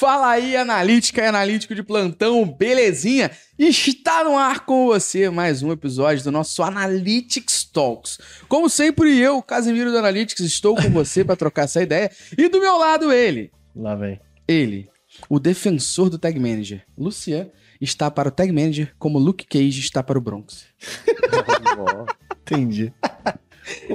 [0.00, 3.30] Fala aí, analítica e analítico de plantão, belezinha?
[3.58, 8.18] Está no ar com você mais um episódio do nosso Analytics Talks.
[8.48, 12.10] Como sempre, eu, Casimiro do Analytics, estou com você para trocar essa ideia.
[12.38, 13.52] E do meu lado, ele.
[13.76, 14.18] Lá vem.
[14.48, 14.88] Ele,
[15.28, 20.02] o defensor do Tag Manager, Lucian, está para o Tag Manager como Luke Cage está
[20.02, 20.64] para o Bronx.
[22.40, 22.90] Entendi.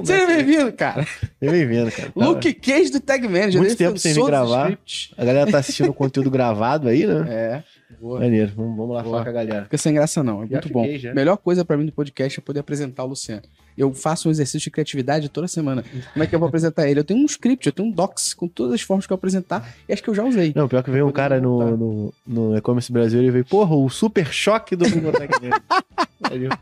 [0.04, 1.06] Seja bem-vindo, cara.
[1.40, 2.12] Bem-vindo, cara.
[2.14, 4.78] Luke Cage do Tag Manager, Muito tempo sem vir gravar.
[5.16, 7.26] A galera tá assistindo o conteúdo gravado aí, né?
[7.28, 7.62] É,
[8.00, 8.20] boa.
[8.20, 8.52] Maneiro.
[8.56, 9.12] Vamos, vamos lá Boa.
[9.12, 9.64] falar com a galera.
[9.64, 10.42] Fica sem graça, não.
[10.42, 10.86] É muito bom.
[10.96, 11.12] já.
[11.12, 13.42] Melhor coisa pra mim do podcast é poder apresentar o Luciano.
[13.76, 15.84] Eu faço um exercício de criatividade toda semana.
[16.12, 17.00] Como é que eu vou apresentar ele?
[17.00, 19.74] Eu tenho um script, eu tenho um docs com todas as formas que eu apresentar
[19.88, 20.52] e acho que eu já usei.
[20.54, 23.88] Não, pior que veio um cara no, no, no E-Commerce Brasil e veio, porra, o
[23.90, 25.54] super choque do Bibliotec dele.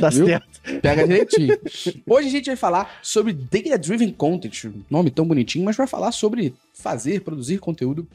[0.00, 0.26] Tá Viu?
[0.26, 0.60] certo.
[0.80, 1.58] Pega direitinho.
[2.06, 5.86] Hoje a gente vai falar sobre Data Driven Content, um nome tão bonitinho, mas vai
[5.86, 8.06] falar sobre fazer, produzir conteúdo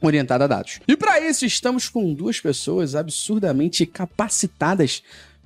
[0.00, 0.80] orientado a dados.
[0.86, 5.02] E para isso estamos com duas pessoas absurdamente capacitadas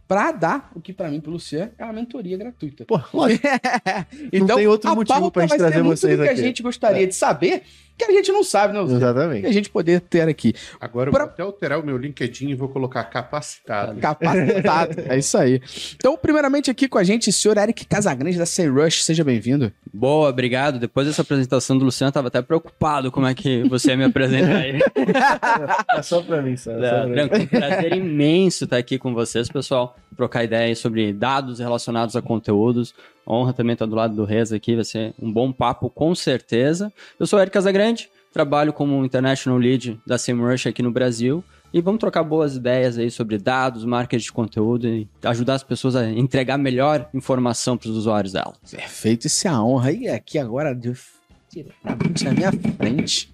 [0.09, 2.87] para dar o que para mim, pro Luciano, é uma mentoria gratuita.
[2.87, 3.47] Pô, lógico.
[4.33, 6.41] então, tem outro motivo pauta pra gente trazer vocês do que aqui.
[6.41, 7.63] a gente gostaria de saber,
[7.99, 9.01] que a gente não sabe, né, Luciano?
[9.01, 9.47] Que Exatamente.
[9.47, 10.55] a gente poder ter aqui.
[10.81, 14.01] Agora eu Pra- vou até alterar o meu LinkedIn e vou colocar capacitado.
[14.01, 15.01] Capacitado.
[15.09, 15.61] é isso aí.
[15.97, 19.73] Então, primeiramente aqui com a gente, o senhor Eric Casagrande da Rush, seja bem-vindo.
[19.93, 20.79] Boa, obrigado.
[20.79, 24.05] Depois dessa apresentação do Luciano, eu tava até preocupado como é que você ia me
[24.05, 24.79] apresentar aí.
[25.99, 26.71] É só pra mim, só.
[26.73, 27.15] só É, pra mim.
[27.15, 27.49] tranquilo.
[27.49, 29.97] Prazer imenso estar aqui com vocês, pessoal.
[30.17, 32.95] Trocar ideias sobre dados relacionados a conteúdos.
[33.29, 36.93] Honra também estar do lado do Reza aqui, vai ser um bom papo, com certeza.
[37.21, 41.45] Eu sou Eric Casagrande, trabalho como International Lead da SEMrush aqui no Brasil.
[41.71, 45.95] E vamos trocar boas ideias aí sobre dados, marketing de conteúdo e ajudar as pessoas
[45.95, 48.57] a entregar melhor informação para os usuários delas.
[48.71, 49.93] Perfeito, isso é a honra.
[49.93, 53.31] E aqui agora, diretamente na minha frente,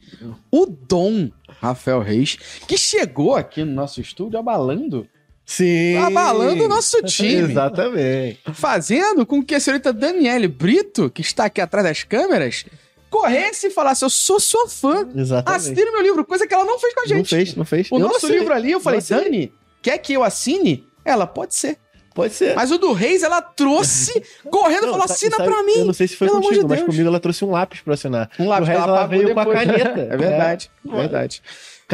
[0.51, 2.37] o Dom Rafael Reis,
[2.67, 5.07] que chegou aqui no nosso estúdio abalando,
[5.47, 5.97] Sim.
[5.99, 7.51] abalando o nosso time.
[7.51, 8.41] Exatamente.
[8.55, 12.65] Fazendo com que a senhorita Daniele Brito, que está aqui atrás das câmeras,
[13.11, 15.07] corresse e falasse: Eu sou sua fã.
[15.15, 15.61] Exatamente.
[15.73, 17.19] Assine meu livro, coisa que ela não fez com a gente.
[17.19, 17.89] Não fez, não fez.
[17.93, 19.19] O Eu nosso livro ali, eu falei, Não.
[19.23, 19.53] Dani,
[19.83, 20.87] quer que eu assine?
[21.05, 21.77] Ela, pode ser.
[22.15, 22.55] Pode ser.
[22.55, 24.13] Mas o do Reis, ela trouxe
[24.49, 25.79] correndo e falou, assina sabe- pra mim.
[25.79, 27.95] Eu não sei se foi Pelo contigo, de mas comigo ela trouxe um lápis pra
[27.95, 28.31] assinar.
[28.39, 29.67] Um lápis O resto ela ela veio com a depois.
[29.67, 30.01] caneta.
[30.15, 31.43] É verdade, é verdade.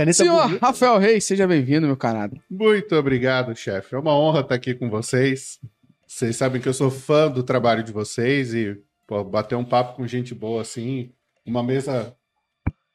[0.01, 0.67] Caneta Senhor bonita.
[0.67, 2.35] Rafael Reis, seja bem-vindo, meu camarada.
[2.49, 3.95] Muito obrigado, chefe.
[3.95, 5.61] É uma honra estar aqui com vocês.
[6.07, 9.97] Vocês sabem que eu sou fã do trabalho de vocês e pô, bater um papo
[9.97, 11.13] com gente boa assim,
[11.45, 12.17] uma mesa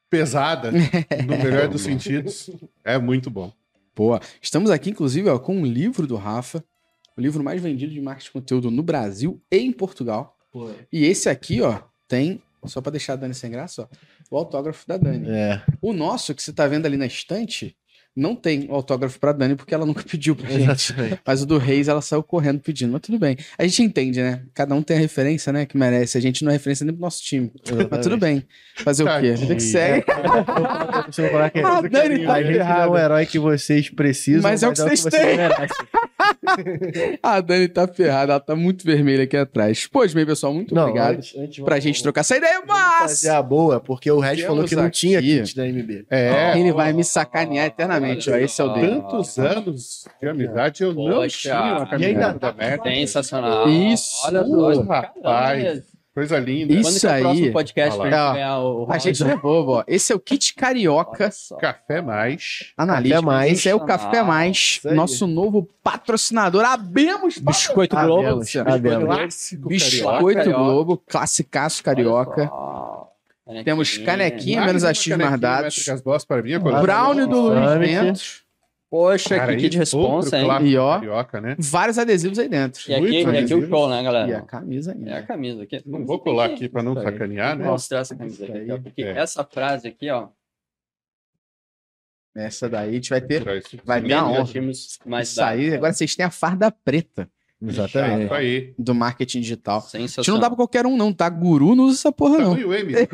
[0.09, 2.49] pesada, no melhor dos sentidos,
[2.83, 3.53] é muito bom.
[3.95, 4.19] Boa.
[4.41, 6.63] Estamos aqui, inclusive, ó, com um livro do Rafa,
[7.15, 10.35] o livro mais vendido de marketing de conteúdo no Brasil e em Portugal.
[10.91, 13.95] E esse aqui, ó, tem, só pra deixar a Dani sem graça, ó,
[14.35, 15.27] o autógrafo da Dani.
[15.29, 17.75] É, O nosso, que você tá vendo ali na estante,
[18.15, 20.63] não tem o autógrafo pra Dani, porque ela nunca pediu pra gente.
[20.71, 21.19] exatamente.
[21.25, 22.93] Mas o do Reis, ela saiu correndo pedindo.
[22.93, 23.35] Mas tudo bem.
[23.57, 24.41] A gente entende, né?
[24.53, 25.65] Cada um tem a referência, né?
[25.65, 26.17] Que merece.
[26.17, 27.51] A gente não é referência nem pro nosso time.
[27.91, 28.45] Mas tudo bem.
[28.77, 29.33] Fazer o quê?
[29.33, 30.05] Vida que segue.
[31.11, 33.89] Você vai falar que A Dani tá a gente não é o herói que vocês
[33.89, 35.37] precisam, Mas é o que vocês têm.
[37.21, 38.33] A Dani tá ferrada.
[38.33, 39.87] Ela tá muito vermelha aqui atrás.
[39.91, 42.61] Pois bem, pessoal, muito Não, obrigado antes, antes pra vamos- gente trocar essa ideia.
[42.67, 46.05] Mas fazer a boa, porque o Red falou que não tinha aqui- kit da MB.
[46.09, 48.29] É, ele vai me sacanear eternamente.
[48.29, 49.01] Ó, esse é o dele.
[49.01, 52.83] tantos anos de amizade eu não Poxa, tinha uma camiseta da merda.
[52.89, 53.69] Sensacional.
[53.69, 54.25] Isso.
[54.25, 54.43] Olha
[54.85, 55.83] rapaz,
[56.15, 56.73] coisa linda.
[56.73, 57.21] Isso Quando que é o aí.
[57.21, 58.87] próximo podcast pra gente ganhar o...
[58.89, 59.83] A gente não é bobo, ó.
[59.85, 61.29] Esse é o kit carioca.
[61.59, 62.73] Café mais.
[62.77, 63.21] Analítico.
[63.21, 63.51] Café Mais.
[63.51, 64.95] Esse é o Café Mais, Isso aí.
[64.95, 66.63] nosso novo patrocinador.
[66.63, 68.41] Abemos Biscoito Ah, Globo.
[68.65, 69.05] ah, belo.
[69.05, 70.57] Clássico Biscoito Carioca.
[70.63, 72.49] Globo, classicaço carioca.
[73.63, 74.83] Temos canequinha, Mais menos
[76.41, 76.81] mim, Ah, agora.
[76.81, 78.44] Brownie do Luiz Summit.
[78.95, 80.47] Poxa, Cara, que kit de responsa, hein?
[80.63, 80.93] E ó.
[80.95, 81.55] Carioca, né?
[81.59, 82.81] Vários adesivos aí dentro.
[82.89, 84.41] E aqui, e aqui o show, né, E a galera?
[84.43, 85.23] camisa É a ainda.
[85.23, 85.81] camisa aqui.
[85.85, 87.11] Não vou colar aqui para não Isso aí.
[87.11, 87.63] sacanear, né?
[87.65, 89.17] Vou mostrar essa camisa Isso aqui, ó, porque É.
[89.17, 90.29] essa frase aqui, ó,
[92.33, 93.43] Essa daí a gente vai ter.
[93.83, 94.45] Vai dar honra.
[95.05, 97.29] mais Isso aí, agora vocês têm a farda preta
[97.61, 98.73] Exatamente.
[98.77, 99.85] Do marketing digital.
[99.93, 101.29] A gente não dá pra qualquer um, não, tá?
[101.29, 102.51] Guru não usa essa porra, não.
[102.55, 102.93] Tamanho M.
[102.95, 103.07] É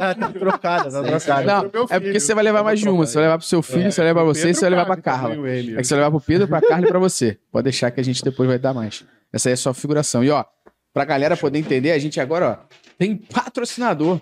[0.00, 0.40] Ah, tá filho.
[0.40, 1.42] trocada, tá trocada.
[1.62, 3.06] Não, meu é porque você vai levar mais de uma.
[3.06, 4.86] Você vai levar pro seu filho, você vai levar pra você, Pedro você vai levar
[4.86, 5.48] pra cabe, Carla.
[5.48, 7.38] É que você vai levar pro Pedro, pra Carla e pra você.
[7.50, 9.04] Pode deixar que a gente depois vai dar mais.
[9.32, 10.24] Essa aí é só figuração.
[10.24, 10.44] E ó,
[10.92, 14.20] pra galera poder entender, a gente agora, ó, tem patrocinador.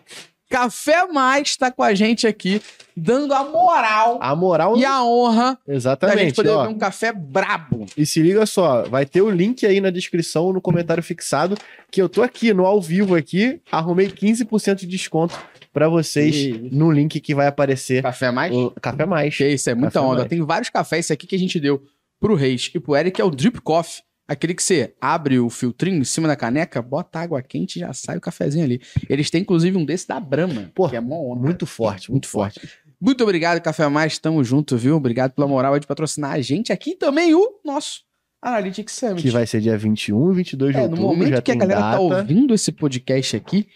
[0.50, 2.61] Café Mais tá com a gente aqui,
[2.97, 4.76] dando a moral A moral.
[4.76, 6.35] e a honra da gente Exatamente.
[6.35, 6.62] poder ó.
[6.64, 7.87] ver um café brabo.
[7.97, 11.56] E se liga só, vai ter o link aí na descrição, no comentário fixado,
[11.91, 15.38] que eu tô aqui no ao vivo aqui, arrumei 15% de desconto
[15.73, 16.69] pra vocês Ih.
[16.73, 18.03] no link que vai aparecer.
[18.03, 18.53] Café Mais?
[18.53, 19.37] O Café Mais.
[19.37, 20.17] Que isso, é muita Café onda.
[20.19, 20.29] Mais.
[20.29, 21.06] Tem vários cafés.
[21.06, 21.81] Esse aqui que a gente deu
[22.19, 24.03] pro Reis e pro Eric, que é o Drip Coffee.
[24.31, 27.93] Aquele que você abre o filtrinho em cima da caneca, bota água quente e já
[27.93, 28.81] sai o cafezinho ali.
[29.09, 31.43] Eles têm, inclusive, um desse da Brahma, que é mó onda.
[31.43, 32.61] Muito forte, muito forte.
[33.00, 34.19] Muito obrigado, Café Mais.
[34.19, 34.94] Tamo junto, viu?
[34.94, 38.03] Obrigado pela moral de patrocinar a gente aqui e também o nosso
[38.41, 39.23] Analytics Summit.
[39.23, 41.03] Que vai ser dia 21 e 22 de é, outubro.
[41.03, 43.67] no momento já que a galera tá data, ouvindo esse podcast aqui,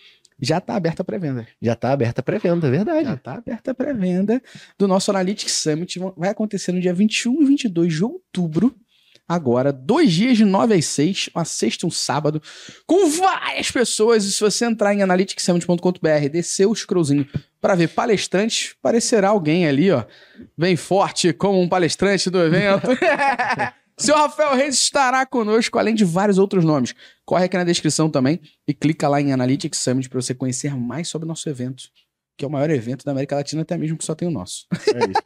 [0.41, 1.49] já tá aberta a pré-venda.
[1.61, 3.09] Já tá aberta a pré-venda, é verdade.
[3.09, 4.41] Já tá aberta a pré-venda
[4.79, 5.99] do nosso Analytics Summit.
[6.17, 8.73] Vai acontecer no dia 21 e 22 de outubro.
[9.27, 12.43] Agora, dois dias de 9 às 6, uma sexta e um sábado,
[12.87, 14.25] com várias pessoas.
[14.25, 17.27] E se você entrar em analyticsummit.com.br, descer o scrollzinho
[17.61, 20.05] para ver palestrantes, parecerá alguém ali, ó,
[20.57, 22.89] bem forte como um palestrante do evento.
[23.97, 26.95] Seu Rafael Reis estará conosco, além de vários outros nomes.
[27.25, 31.09] Corre aqui na descrição também e clica lá em Analytics Summit para você conhecer mais
[31.09, 31.85] sobre o nosso evento,
[32.37, 34.67] que é o maior evento da América Latina, até mesmo que só tem o nosso.
[34.73, 35.23] É isso.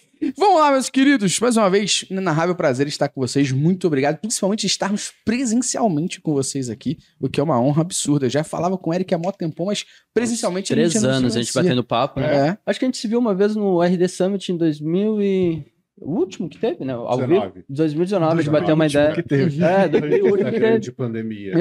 [0.36, 1.38] Vamos lá, meus queridos.
[1.40, 3.50] Mais uma vez, inenarrável prazer estar com vocês.
[3.52, 8.26] Muito obrigado, principalmente estarmos presencialmente com vocês aqui, o que é uma honra absurda.
[8.26, 11.36] Eu já falava com o Eric há mó tempão, mas presencialmente Três não se anos
[11.36, 12.48] a gente batendo papo, né?
[12.48, 12.58] É.
[12.66, 15.64] Acho que a gente se viu uma vez no RD Summit em 2000 e...
[16.02, 16.94] O último que teve, né?
[16.94, 17.28] Ao vivo.
[17.28, 17.64] 19.
[17.68, 19.14] 2019, a gente 19, bateu uma último ideia.
[19.14, 19.62] que teve.
[19.62, 20.78] É, 2000, o último que teve.
[20.78, 21.52] de pandemia.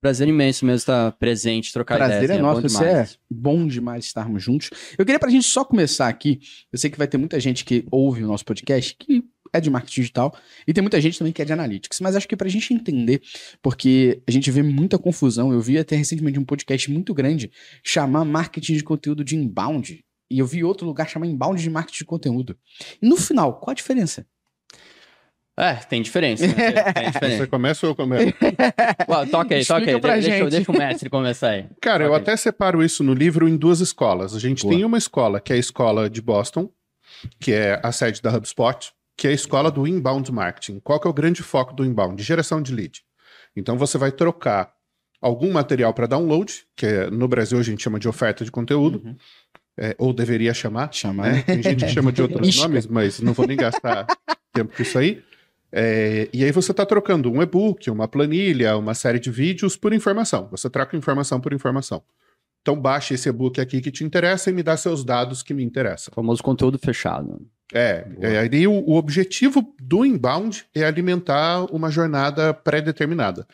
[0.00, 2.30] Prazer imenso mesmo estar presente, trocar Prazer ideias.
[2.30, 2.42] é né?
[2.42, 4.70] nosso, bom você é bom demais estarmos juntos.
[4.96, 6.40] Eu queria pra gente só começar aqui,
[6.72, 9.68] eu sei que vai ter muita gente que ouve o nosso podcast que é de
[9.68, 10.34] marketing digital
[10.66, 13.20] e tem muita gente também que é de analytics, mas acho que pra gente entender,
[13.60, 17.50] porque a gente vê muita confusão, eu vi até recentemente um podcast muito grande
[17.84, 21.98] chamar marketing de conteúdo de inbound e eu vi outro lugar chamar inbound de marketing
[21.98, 22.56] de conteúdo.
[23.02, 24.26] E no final, qual a diferença?
[25.60, 26.46] É, tem diferença.
[26.46, 26.54] Né?
[26.54, 26.72] Tem
[27.04, 27.46] Você diferença.
[27.46, 28.32] começa ou eu começo?
[29.08, 30.00] Ué, toca aí, toca aí.
[30.00, 30.50] pra deixa, gente.
[30.50, 31.66] deixa o mestre começar aí.
[31.80, 32.22] Cara, eu Ok.
[32.22, 34.34] até separo isso no livro em duas escolas.
[34.34, 34.74] A gente Boa.
[34.74, 36.70] tem uma escola que é a escola de Boston,
[37.38, 40.80] que é a sede da HubSpot, que é a escola do inbound marketing.
[40.80, 42.22] Qual que é o grande foco do inbound?
[42.22, 43.02] Geração de lead.
[43.54, 44.72] Então você vai trocar
[45.20, 49.02] algum material para download, que é, no Brasil a gente chama de oferta de conteúdo,
[49.04, 49.16] Uhum.
[49.78, 51.32] é, ou deveria chamar, Chamar.
[51.32, 51.42] né?
[51.42, 54.06] Tem gente que chama de outros nomes, mas não vou nem gastar
[54.54, 55.22] tempo com isso aí.
[55.72, 59.92] É, e aí você está trocando um e-book, uma planilha, uma série de vídeos por
[59.92, 60.48] informação.
[60.50, 62.02] Você troca informação por informação.
[62.62, 65.64] Então baixa esse e-book aqui que te interessa e me dá seus dados que me
[65.64, 66.12] interessam.
[66.12, 67.40] O famoso conteúdo fechado.
[67.72, 73.46] É, é aí o, o objetivo do inbound é alimentar uma jornada pré-determinada,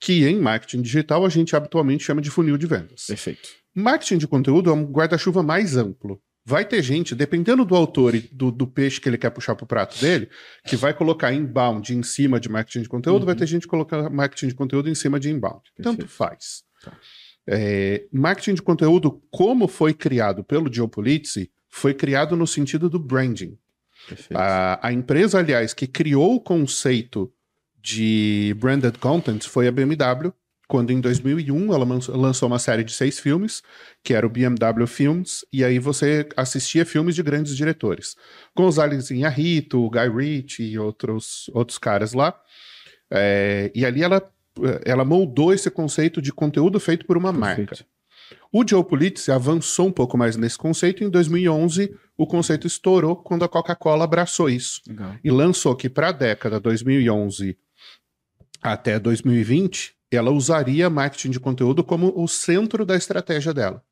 [0.00, 3.06] que em marketing digital a gente habitualmente chama de funil de vendas.
[3.06, 3.48] Perfeito.
[3.74, 6.20] Marketing de conteúdo é um guarda-chuva mais amplo.
[6.46, 9.66] Vai ter gente, dependendo do autor e do, do peixe que ele quer puxar pro
[9.66, 10.28] prato dele,
[10.66, 13.26] que vai colocar inbound em cima de marketing de conteúdo, Uhum.
[13.26, 15.62] vai ter gente que colocar marketing de conteúdo em cima de inbound.
[15.82, 16.62] Tanto faz.
[16.82, 16.92] Tá.
[17.46, 20.88] É, marketing de conteúdo, como foi criado pelo Joe
[21.70, 23.58] foi criado no sentido do branding.
[24.08, 24.38] Perfeito.
[24.38, 27.32] A, a empresa, aliás, que criou o conceito
[27.82, 30.32] de branded content foi a BMW,
[30.66, 33.62] quando em 2001 ela lançou uma série de seis filmes,
[34.02, 38.16] que era o BMW Films, e aí você assistia filmes de grandes diretores.
[38.56, 42.38] Gonzalez Inharrito, Guy Ritchie e outros, outros caras lá.
[43.10, 44.22] É, e ali ela,
[44.84, 47.66] ela moldou esse conceito de conteúdo feito por uma marca.
[47.66, 47.94] Perfeito.
[48.50, 51.04] O Joe Pulitzer avançou um pouco mais nesse conceito.
[51.04, 55.16] Em 2011, o conceito estourou quando a Coca-Cola abraçou isso Legal.
[55.22, 57.58] e lançou que para a década 2011
[58.62, 63.82] até 2020, ela usaria marketing de conteúdo como o centro da estratégia dela.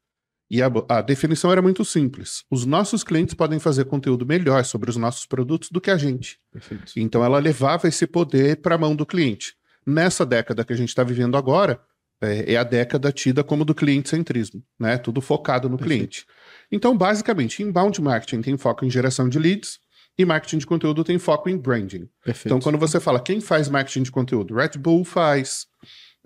[0.50, 2.44] E a, a definição era muito simples.
[2.50, 6.38] Os nossos clientes podem fazer conteúdo melhor sobre os nossos produtos do que a gente.
[6.52, 6.92] Perfeito.
[6.96, 9.54] Então ela levava esse poder para a mão do cliente.
[9.86, 11.80] Nessa década que a gente está vivendo agora,
[12.20, 14.96] é, é a década tida como do cliente-centrismo, né?
[14.96, 15.98] Tudo focado no Perfeito.
[15.98, 16.26] cliente.
[16.70, 19.80] Então, basicamente, inbound marketing tem foco em geração de leads
[20.16, 22.08] e marketing de conteúdo tem foco em branding.
[22.24, 22.46] Perfeito.
[22.46, 25.66] Então, quando você fala quem faz marketing de conteúdo, Red Bull faz,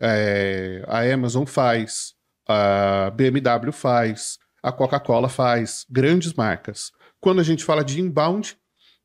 [0.00, 2.14] é, a Amazon faz,
[2.48, 6.90] a BMW faz, a Coca-Cola faz, grandes marcas.
[7.20, 8.56] Quando a gente fala de inbound,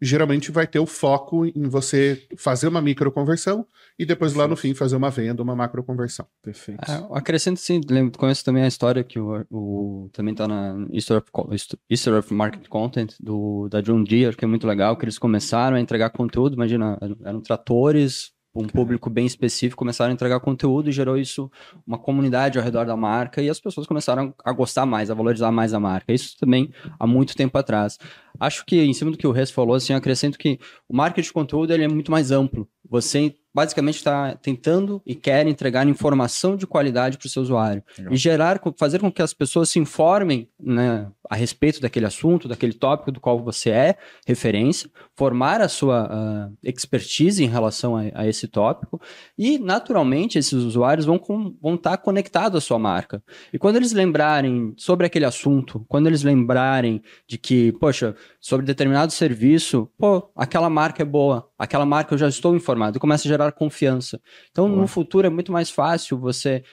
[0.03, 3.67] geralmente vai ter o foco em você fazer uma microconversão
[3.99, 6.25] e depois lá no fim fazer uma venda, uma macroconversão.
[6.41, 6.81] Perfeito.
[6.91, 11.19] É, acrescento sim, lembro, conheço também a história que o, o- também tá na History
[11.23, 15.19] of, History of Market Content do, da John Deere, que é muito legal, que eles
[15.19, 20.89] começaram a entregar conteúdo, imagina, eram tratores um público bem específico, começaram a entregar conteúdo
[20.89, 21.49] e gerou isso
[21.87, 25.51] uma comunidade ao redor da marca e as pessoas começaram a gostar mais, a valorizar
[25.51, 26.11] mais a marca.
[26.11, 27.97] Isso também há muito tempo atrás.
[28.41, 31.27] Acho que, em cima do que o Rez falou, assim, eu acrescento que o marketing
[31.27, 32.67] de conteúdo ele é muito mais amplo.
[32.89, 38.13] Você basicamente está tentando e quer entregar informação de qualidade para o seu usuário Legal.
[38.13, 42.73] e gerar, fazer com que as pessoas se informem né, a respeito daquele assunto, daquele
[42.73, 48.27] tópico do qual você é referência, formar a sua uh, expertise em relação a, a,
[48.27, 49.01] esse tópico
[49.37, 53.21] e, naturalmente, esses usuários vão, com, vão estar conectados à sua marca.
[53.51, 59.11] E quando eles lembrarem sobre aquele assunto, quando eles lembrarem de que, poxa, sobre determinado
[59.11, 63.29] serviço, pô, aquela marca é boa, aquela marca eu já estou informado, e começa a
[63.29, 64.19] gerar confiança.
[64.51, 64.81] Então, Boa.
[64.81, 66.63] no futuro é muito mais fácil você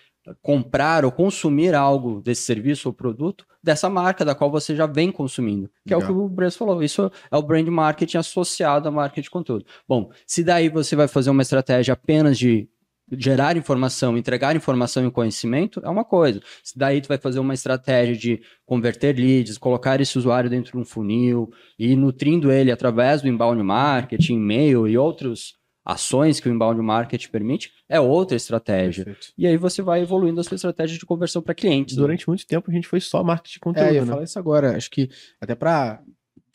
[0.42, 5.10] comprar ou consumir algo desse serviço ou produto dessa marca da qual você já vem
[5.10, 6.00] consumindo, que Legal.
[6.00, 6.82] é o que o Bress falou.
[6.82, 9.64] Isso é o brand marketing associado à marca de conteúdo.
[9.86, 12.68] Bom, se daí você vai fazer uma estratégia apenas de
[13.12, 16.40] gerar informação, entregar informação e conhecimento é uma coisa.
[16.62, 20.78] Se daí tu vai fazer uma estratégia de converter leads, colocar esse usuário dentro de
[20.78, 26.52] um funil e nutrindo ele através do inbound marketing, e-mail e outros ações que o
[26.52, 29.06] inbound marketing permite, é outra estratégia.
[29.06, 29.32] Perfeito.
[29.38, 31.96] E aí você vai evoluindo a sua estratégia de conversão para clientes.
[31.96, 32.02] Né?
[32.02, 32.24] Durante né?
[32.28, 33.86] muito tempo a gente foi só marketing de conteúdo.
[33.86, 34.06] É, eu ia né?
[34.06, 34.76] falar isso agora.
[34.76, 35.08] Acho que
[35.40, 36.02] até para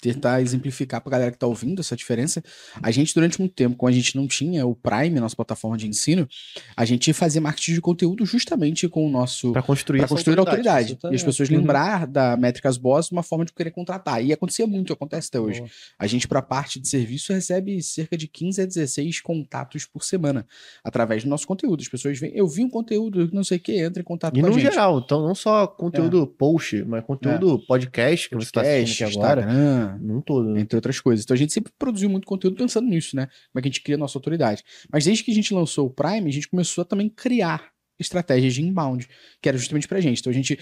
[0.04, 2.44] tentar exemplificar para a galera que está ouvindo essa diferença.
[2.82, 5.88] A gente, durante muito tempo, quando a gente não tinha o Prime, nossa plataforma de
[5.88, 6.28] ensino,
[6.76, 9.54] a gente fazia marketing de conteúdo justamente com o nosso.
[9.54, 10.94] Para construir, pra construir autoridade.
[10.94, 11.14] autoridade.
[11.14, 11.58] E as pessoas uhum.
[11.58, 14.24] lembrar da Métricas Boss uma forma de querer contratar.
[14.24, 15.60] E acontecia muito, acontece até hoje.
[15.60, 15.72] Boa.
[15.98, 20.04] A gente, para a parte de serviço, recebe cerca de 15 a 16 contatos por
[20.04, 20.46] semana
[20.84, 21.80] através do nosso conteúdo.
[21.80, 24.42] As pessoas vêm, eu vi um conteúdo, não sei o que, entra em contato e
[24.42, 24.62] com a gente.
[24.62, 26.38] E no geral, então não só conteúdo é.
[26.38, 27.66] post, mas conteúdo é.
[27.66, 29.42] podcast que podcast, você está assistindo aqui agora.
[29.42, 30.50] Instagram, num todo.
[30.50, 30.62] Né?
[30.62, 31.24] Entre outras coisas.
[31.24, 33.26] Então a gente sempre produziu muito conteúdo pensando nisso, né?
[33.26, 34.64] Como é que a gente cria a nossa autoridade.
[34.92, 38.54] Mas desde que a gente lançou o Prime, a gente começou a também criar estratégias
[38.54, 39.08] de inbound,
[39.42, 40.20] que era justamente pra gente.
[40.20, 40.58] Então a gente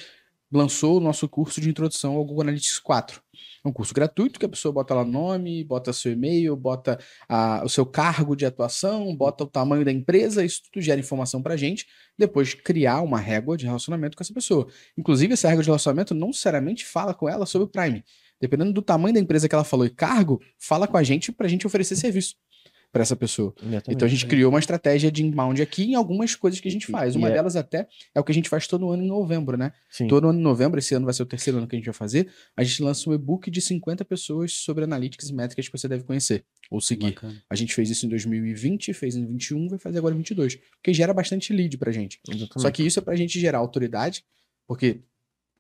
[0.52, 3.22] lançou o nosso curso de introdução ao Google Analytics 4.
[3.64, 7.64] É um curso gratuito que a pessoa bota lá nome, bota seu e-mail, bota a,
[7.64, 11.56] o seu cargo de atuação, bota o tamanho da empresa, isso tudo gera informação pra
[11.56, 11.88] gente.
[12.18, 14.68] Depois criar uma régua de relacionamento com essa pessoa.
[14.98, 18.04] Inclusive, essa régua de relacionamento não necessariamente fala com ela sobre o Prime.
[18.42, 21.46] Dependendo do tamanho da empresa que ela falou e cargo, fala com a gente para
[21.46, 22.36] a gente oferecer serviço
[22.92, 23.54] para essa pessoa.
[23.88, 26.88] Então a gente criou uma estratégia de inbound aqui em algumas coisas que a gente
[26.88, 27.16] faz.
[27.16, 27.34] Uma é...
[27.34, 29.72] delas até é o que a gente faz todo ano em novembro, né?
[29.90, 30.08] Sim.
[30.08, 31.94] Todo ano em novembro, esse ano vai ser o terceiro ano que a gente vai
[31.94, 35.88] fazer, a gente lança um e-book de 50 pessoas sobre analytics e métricas que você
[35.88, 37.12] deve conhecer ou seguir.
[37.12, 37.42] Bacana.
[37.50, 40.94] A gente fez isso em 2020, fez em 21, vai fazer agora em 22, porque
[40.94, 42.20] gera bastante lead pra gente.
[42.28, 42.62] Exatamente.
[42.62, 44.26] Só que isso é pra gente gerar autoridade,
[44.68, 45.02] porque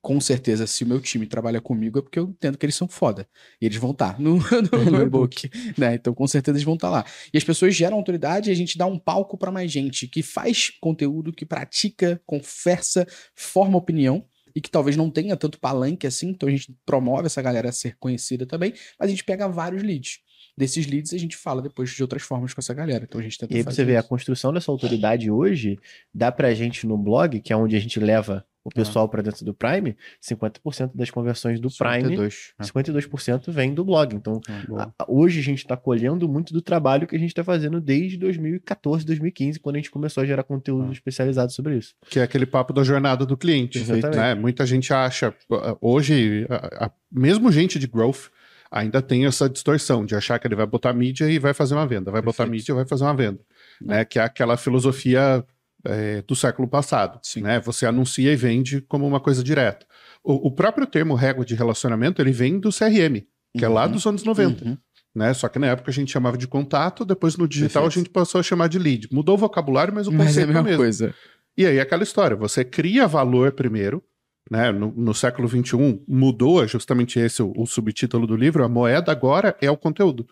[0.01, 2.87] com certeza, se o meu time trabalha comigo, é porque eu entendo que eles são
[2.87, 3.27] foda.
[3.61, 5.95] E eles vão estar tá no, no, no e-book, né?
[5.95, 7.05] Então, com certeza, eles vão estar tá lá.
[7.33, 10.23] E as pessoas geram autoridade e a gente dá um palco para mais gente que
[10.23, 13.05] faz conteúdo, que pratica, conversa,
[13.35, 16.29] forma opinião e que talvez não tenha tanto palanque assim.
[16.29, 19.83] Então, a gente promove essa galera a ser conhecida também, mas a gente pega vários
[19.83, 20.19] leads
[20.57, 23.05] desses leads a gente fala depois de outras formas com essa galera.
[23.05, 25.79] Então a gente tenta E aí você vê, a construção dessa autoridade hoje
[26.13, 28.71] dá pra gente no blog, que é onde a gente leva o ah.
[28.73, 29.07] pessoal ah.
[29.07, 33.51] para dentro do Prime, 50% das conversões do 52, Prime, 52% é.
[33.51, 34.15] vem do blog.
[34.15, 34.39] Então,
[34.77, 37.81] ah, a, hoje a gente está colhendo muito do trabalho que a gente está fazendo
[37.81, 40.93] desde 2014, 2015, quando a gente começou a gerar conteúdo ah.
[40.93, 41.95] especializado sobre isso.
[42.09, 43.79] Que é aquele papo da jornada do cliente.
[43.79, 44.15] Exatamente.
[44.15, 44.35] Né?
[44.35, 45.33] Muita gente acha,
[45.79, 48.29] hoje, a, a, mesmo gente de growth,
[48.71, 51.85] ainda tem essa distorção de achar que ele vai botar mídia e vai fazer uma
[51.85, 52.37] venda, vai Perfeito.
[52.37, 53.39] botar mídia e vai fazer uma venda.
[53.81, 54.05] Né?
[54.05, 55.43] Que é aquela filosofia
[55.85, 57.19] é, do século passado.
[57.37, 57.59] Né?
[57.61, 59.85] Você anuncia e vende como uma coisa direta.
[60.23, 63.65] O, o, próprio termo régua de relacionamento ele vem do CRM, que uhum.
[63.65, 63.91] é lá uhum.
[63.91, 64.65] dos anos 90.
[64.65, 64.77] Uhum.
[65.13, 65.33] Né?
[65.33, 67.99] Só que na época a gente chamava de contato, depois no digital Perfeito.
[67.99, 69.07] a gente passou a chamar de lead.
[69.11, 71.15] Mudou o vocabulário, mas o mas conceito é a mesma é coisa.
[71.57, 74.01] E aí aquela história, você cria valor primeiro,
[74.49, 74.71] né?
[74.71, 79.55] No, no século XXI mudou justamente esse o, o subtítulo do livro, a moeda agora
[79.61, 80.27] é o conteúdo.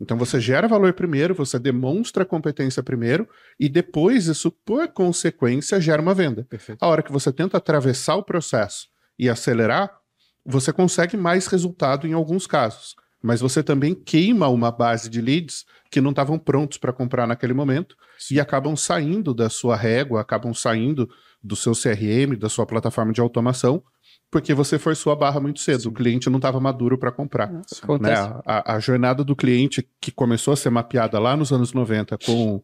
[0.00, 6.02] Então você gera valor primeiro, você demonstra competência primeiro e depois isso, por consequência, gera
[6.02, 6.44] uma venda.
[6.48, 6.82] Perfeito.
[6.82, 9.90] A hora que você tenta atravessar o processo e acelerar,
[10.44, 12.96] você consegue mais resultado em alguns casos.
[13.22, 17.54] Mas você também queima uma base de leads que não estavam prontos para comprar naquele
[17.54, 18.34] momento Sim.
[18.34, 21.08] e acabam saindo da sua régua, acabam saindo
[21.40, 23.82] do seu CRM, da sua plataforma de automação
[24.32, 25.90] porque você forçou a barra muito cedo.
[25.90, 27.52] O cliente não estava maduro para comprar.
[27.52, 28.42] Né?
[28.46, 32.62] A, a, jornada do cliente que começou a ser mapeada lá nos anos 90 com,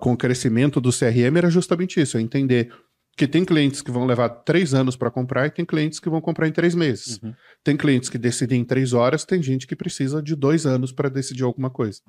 [0.00, 2.72] com o crescimento do CRM era justamente isso: é entender
[3.16, 6.20] que tem clientes que vão levar três anos para comprar e tem clientes que vão
[6.20, 7.20] comprar em três meses.
[7.22, 7.34] Uhum.
[7.62, 11.08] Tem clientes que decidem em três horas, tem gente que precisa de dois anos para
[11.08, 12.00] decidir alguma coisa.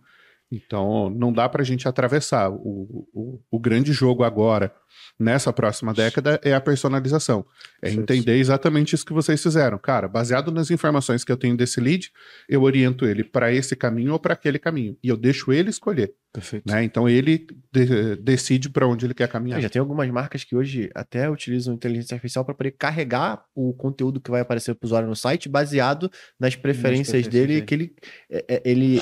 [0.51, 2.51] Então, não dá para a gente atravessar.
[2.51, 4.74] O, o, o, grande jogo agora,
[5.17, 7.46] nessa próxima década, é a personalização.
[7.81, 9.77] É entender exatamente isso que vocês fizeram.
[9.77, 12.12] Cara, baseado nas informações que eu tenho desse lead,
[12.50, 14.98] eu oriento ele para esse caminho ou para aquele caminho.
[15.01, 16.13] E eu deixo ele escolher.
[16.34, 16.70] Perfeito.
[16.70, 16.84] Né?
[16.84, 19.62] Então, ele de, decide para onde ele quer caminhar.
[19.62, 24.20] Já tem algumas marcas que hoje até utilizam inteligência artificial para poder carregar o conteúdo
[24.20, 27.65] que vai aparecer para o usuário no site, baseado nas preferências, nas preferências dele, dele,
[27.65, 27.96] que ele,
[28.29, 29.01] é, é, ele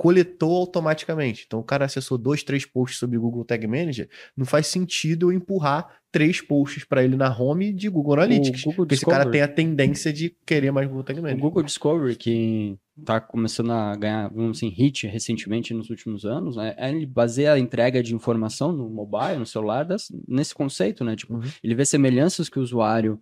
[0.00, 1.44] coletou automaticamente.
[1.46, 5.36] Então o cara acessou dois, três posts sobre Google Tag Manager, não faz sentido eu
[5.36, 8.62] empurrar três posts para ele na home de Google Analytics.
[8.62, 11.38] Google porque esse cara tem a tendência de querer mais Google Tag Manager.
[11.38, 16.56] O Google Discovery, que está começando a ganhar, vamos assim, hit recentemente nos últimos anos,
[16.56, 16.74] né?
[16.78, 21.14] Ele baseia a entrega de informação no mobile, no celular, das, nesse conceito, né?
[21.14, 21.42] Tipo, uhum.
[21.62, 23.20] ele vê semelhanças que o usuário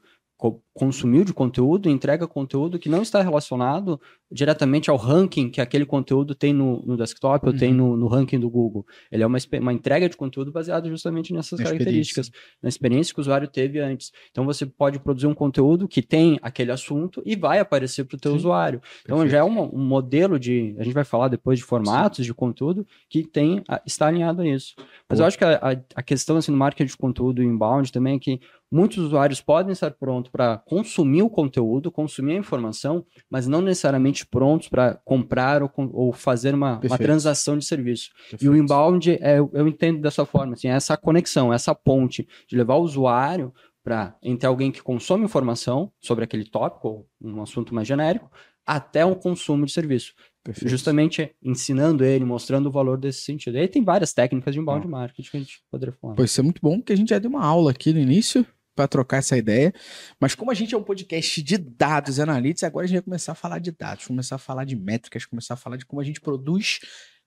[0.72, 6.34] consumiu de conteúdo, entrega conteúdo que não está relacionado diretamente ao ranking que aquele conteúdo
[6.34, 7.52] tem no, no desktop uhum.
[7.52, 7.76] ou tem uhum.
[7.76, 8.86] no, no, ranking do Google.
[9.10, 12.30] Ele é uma, uma entrega de conteúdo baseada justamente nessas na características,
[12.62, 14.12] na experiência que o usuário teve antes.
[14.30, 18.20] Então você pode produzir um conteúdo que tem aquele assunto e vai aparecer para o
[18.20, 18.36] teu Sim.
[18.38, 18.80] usuário.
[19.02, 19.32] Então Perfeito.
[19.32, 22.24] já é um, um, modelo de, a gente vai falar depois de formatos Sim.
[22.24, 24.74] de conteúdo que tem está alinhado a isso.
[25.08, 25.24] Mas Pô.
[25.24, 28.18] eu acho que a, a, a questão assim, no marketing de conteúdo inbound também é
[28.18, 33.60] que muitos usuários podem estar prontos para consumir o conteúdo, consumir a informação, mas não
[33.60, 38.10] necessariamente prontos para comprar ou, ou, fazer uma, uma, transação de serviço.
[38.30, 38.44] Perfeito.
[38.44, 42.56] E o inbound, é, eu entendo dessa forma, assim, é essa conexão, essa ponte de
[42.56, 47.74] levar o usuário para entre alguém que consome informação sobre aquele tópico, ou um assunto
[47.74, 48.30] mais genérico,
[48.66, 50.12] até um consumo de serviço.
[50.44, 50.70] Perfeito.
[50.70, 53.56] Justamente ensinando ele, mostrando o valor desse sentido.
[53.56, 54.90] E aí tem várias técnicas de inbound ah.
[54.90, 56.14] marketing que a gente poderia falar.
[56.14, 58.46] Pois isso é muito bom, porque a gente já deu uma aula aqui no início
[58.78, 59.74] para trocar essa ideia.
[60.20, 63.02] Mas como a gente é um podcast de dados e analytics, agora a gente vai
[63.02, 66.00] começar a falar de dados, começar a falar de métricas, começar a falar de como
[66.00, 66.78] a gente produz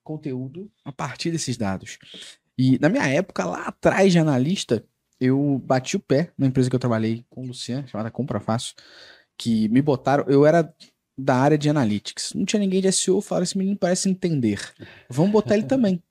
[0.02, 1.98] conteúdo a partir desses dados.
[2.56, 4.82] E na minha época, lá atrás de analista,
[5.20, 8.74] eu bati o pé na empresa que eu trabalhei com o Luciano, chamada Compra Fácil,
[9.36, 10.24] que me botaram.
[10.26, 10.74] Eu era
[11.18, 12.32] da área de analytics.
[12.34, 14.58] Não tinha ninguém de SEO, falaram: esse menino parece entender.
[15.10, 16.02] Vamos botar ele também.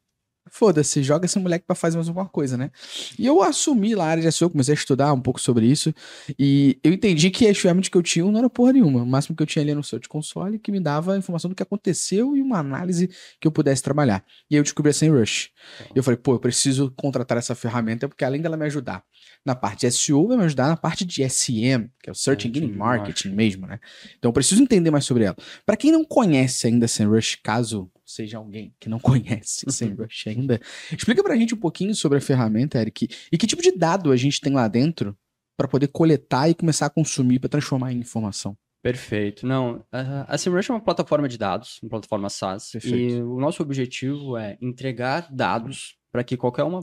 [0.53, 2.71] Foda-se, joga esse moleque pra fazer mais alguma coisa, né?
[3.17, 5.93] E eu assumi lá a área de SEO, comecei a estudar um pouco sobre isso.
[6.37, 9.01] E eu entendi que as ferramentas que eu tinha não era porra nenhuma.
[9.01, 11.63] O máximo que eu tinha ali no Search Console que me dava informação do que
[11.63, 13.09] aconteceu e uma análise
[13.39, 14.25] que eu pudesse trabalhar.
[14.49, 15.51] E aí eu descobri a SEMrush.
[15.95, 19.05] E eu falei, pô, eu preciso contratar essa ferramenta porque além dela me ajudar
[19.45, 22.49] na parte de SEO, vai me ajudar na parte de SM, que é o Search
[22.49, 23.79] Engine Marketing mesmo, né?
[24.19, 25.35] Então eu preciso entender mais sobre ela.
[25.65, 30.59] Para quem não conhece ainda a SEMrush, caso seja alguém que não conhece SEMrush ainda,
[30.91, 34.15] explica pra gente um pouquinho sobre a ferramenta, Eric, e que tipo de dado a
[34.15, 35.17] gente tem lá dentro
[35.57, 38.57] para poder coletar e começar a consumir para transformar em informação.
[38.81, 39.45] Perfeito.
[39.45, 42.97] Não, a SEMrush é uma plataforma de dados, uma plataforma SaaS, Perfeito.
[42.97, 46.81] e o nosso objetivo é entregar dados para que qualquer uma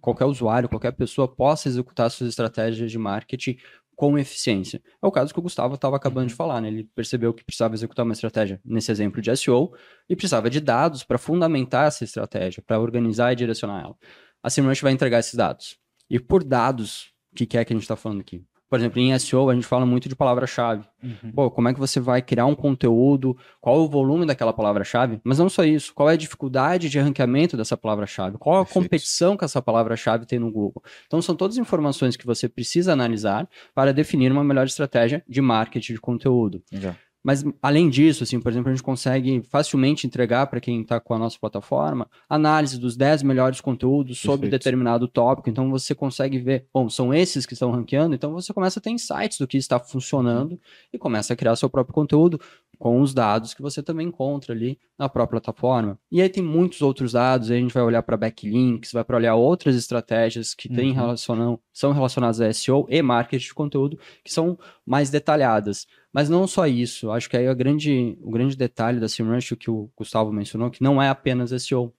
[0.00, 3.58] qualquer usuário, qualquer pessoa possa executar suas estratégias de marketing
[3.96, 4.82] com eficiência.
[5.02, 6.36] É o caso que o Gustavo estava acabando de uhum.
[6.36, 6.68] falar, né?
[6.68, 9.72] Ele percebeu que precisava executar uma estratégia, nesse exemplo de SEO,
[10.08, 13.96] e precisava de dados para fundamentar essa estratégia, para organizar e direcionar ela.
[14.42, 15.78] A SEMrush vai entregar esses dados.
[16.08, 18.44] E por dados, o que, que é que a gente está falando aqui?
[18.74, 20.84] Por exemplo, em SEO a gente fala muito de palavra-chave.
[21.00, 21.30] Uhum.
[21.32, 23.36] Pô, como é que você vai criar um conteúdo?
[23.60, 25.20] Qual é o volume daquela palavra-chave?
[25.22, 25.94] Mas não só isso.
[25.94, 28.36] Qual é a dificuldade de ranqueamento dessa palavra-chave?
[28.36, 28.82] Qual a Perfeito.
[28.82, 30.82] competição que essa palavra-chave tem no Google?
[31.06, 35.92] Então são todas informações que você precisa analisar para definir uma melhor estratégia de marketing
[35.92, 36.60] de conteúdo.
[36.72, 36.96] Já.
[37.24, 41.14] Mas além disso, assim, por exemplo, a gente consegue facilmente entregar para quem está com
[41.14, 44.32] a nossa plataforma análise dos 10 melhores conteúdos Perfeito.
[44.32, 45.48] sobre determinado tópico.
[45.48, 48.90] Então você consegue ver, bom, são esses que estão ranqueando, então você começa a ter
[48.90, 50.60] insights do que está funcionando
[50.92, 52.38] e começa a criar seu próprio conteúdo
[52.78, 55.98] com os dados que você também encontra ali na própria plataforma.
[56.10, 59.16] E aí tem muitos outros dados, aí a gente vai olhar para backlinks, vai para
[59.16, 60.92] olhar outras estratégias que uhum.
[60.92, 65.86] relacionam, são relacionadas a SEO e marketing de conteúdo, que são mais detalhadas.
[66.14, 69.56] Mas não só isso, acho que aí a grande, o grande detalhe da SEMrush, o
[69.56, 71.92] que o Gustavo mencionou, que não é apenas SEO.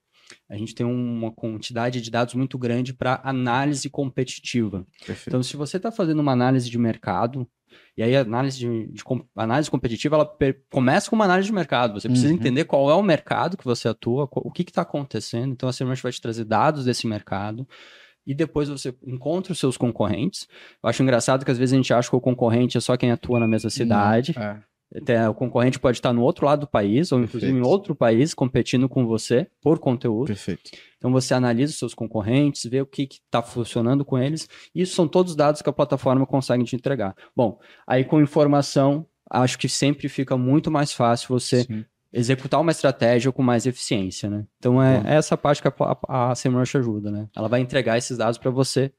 [0.50, 4.88] A gente tem uma quantidade de dados muito grande para análise competitiva.
[5.06, 5.28] Perfeito.
[5.28, 7.46] Então, se você está fazendo uma análise de mercado,
[7.98, 9.04] e aí a análise, de, de
[9.36, 10.38] análise competitiva, ela
[10.72, 12.00] começa com uma análise de mercado.
[12.00, 12.40] Você precisa uhum.
[12.40, 15.52] entender qual é o mercado que você atua, o que está acontecendo.
[15.52, 17.68] Então, a SEMrush vai te trazer dados desse mercado
[18.26, 20.48] e depois você encontra os seus concorrentes.
[20.84, 23.12] Eu acho engraçado que às vezes a gente acha que o concorrente é só quem
[23.12, 24.34] atua na mesma cidade.
[24.38, 24.58] é.
[24.96, 27.66] Até, o concorrente pode estar no outro lado do país, ou inclusive Perfeito.
[27.66, 30.28] em outro país, competindo com você por conteúdo.
[30.28, 30.72] Perfeito.
[30.98, 34.48] Então você analisa os seus concorrentes, vê o que está funcionando com eles.
[34.74, 37.16] Isso são todos dados que a plataforma consegue te entregar.
[37.36, 41.68] Bom, aí com informação, acho que sempre fica muito mais fácil você
[42.16, 44.46] executar uma estratégia com mais eficiência, né?
[44.58, 45.74] Então é, é essa parte que a,
[46.08, 47.28] a, a SEMrush ajuda, né?
[47.36, 48.92] Ela vai entregar esses dados para você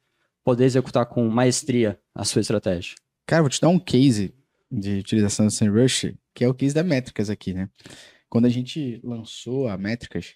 [0.44, 2.94] poder executar com maestria a sua estratégia.
[3.26, 4.34] Cara, vou te dar um case
[4.70, 7.68] de utilização do SEMrush, que é o case da Métricas aqui, né?
[8.28, 10.34] Quando a gente lançou a Métricas,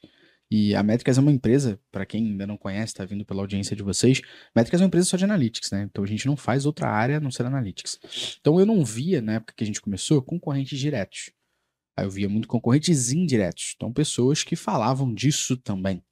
[0.50, 3.76] e a Métricas é uma empresa, para quem ainda não conhece, está vindo pela audiência
[3.76, 4.20] de vocês,
[4.56, 5.86] Métricas é uma empresa só de Analytics, né?
[5.88, 7.98] Então a gente não faz outra área a não ser Analytics.
[8.40, 11.30] Então eu não via, na época que a gente começou, concorrentes diretos.
[12.00, 13.74] Aí eu via muito concorrentes indiretos.
[13.76, 16.02] Então pessoas que falavam disso também.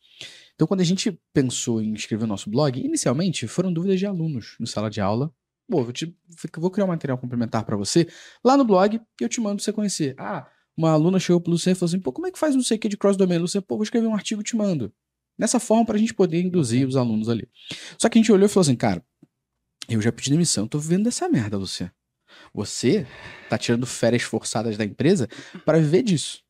[0.55, 4.55] Então quando a gente pensou em escrever o nosso blog, inicialmente foram dúvidas de alunos
[4.61, 5.33] no sala de aula.
[5.67, 6.15] Pô, eu te,
[6.59, 8.07] vou criar um material complementar para você
[8.45, 10.15] lá no blog e eu te mando pra você conhecer.
[10.19, 10.47] Ah,
[10.77, 12.77] uma aluna chegou pro Luciano e falou assim: pô, como é que faz não sei
[12.77, 13.39] o que de cross-domain?
[13.39, 14.93] Luciano, pô, vou escrever um artigo e te mando.
[15.39, 17.49] Nessa forma, para a gente poder induzir os alunos ali.
[17.99, 19.03] Só que a gente olhou e falou assim: cara,
[19.89, 21.93] eu já pedi demissão, tô vivendo dessa merda, Luciano.
[22.53, 23.07] Você
[23.49, 25.29] tá tirando férias forçadas da empresa
[25.65, 26.41] para viver disso.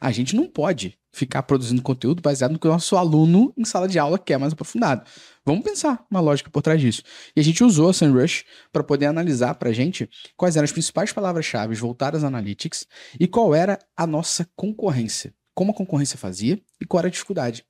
[0.00, 3.86] A gente não pode ficar produzindo conteúdo baseado no que o nosso aluno em sala
[3.86, 5.04] de aula quer mais aprofundado.
[5.44, 7.02] Vamos pensar uma lógica por trás disso.
[7.36, 10.72] E a gente usou a SEMrush para poder analisar para a gente quais eram as
[10.72, 12.86] principais palavras-chave voltadas a Analytics
[13.18, 15.34] e qual era a nossa concorrência.
[15.54, 17.64] Como a concorrência fazia e qual era a dificuldade.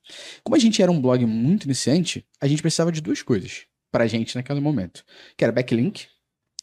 [0.45, 4.05] Como a gente era um blog muito iniciante, a gente precisava de duas coisas para
[4.05, 5.03] a gente naquele momento,
[5.37, 6.07] que era backlink,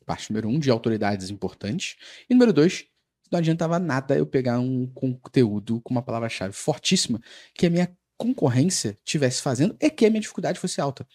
[0.08, 1.98] parte número um, de autoridades importantes,
[2.30, 2.86] e número dois,
[3.30, 7.20] não adiantava nada eu pegar um conteúdo com uma palavra-chave fortíssima
[7.54, 11.06] que a minha concorrência tivesse fazendo e que a minha dificuldade fosse alta.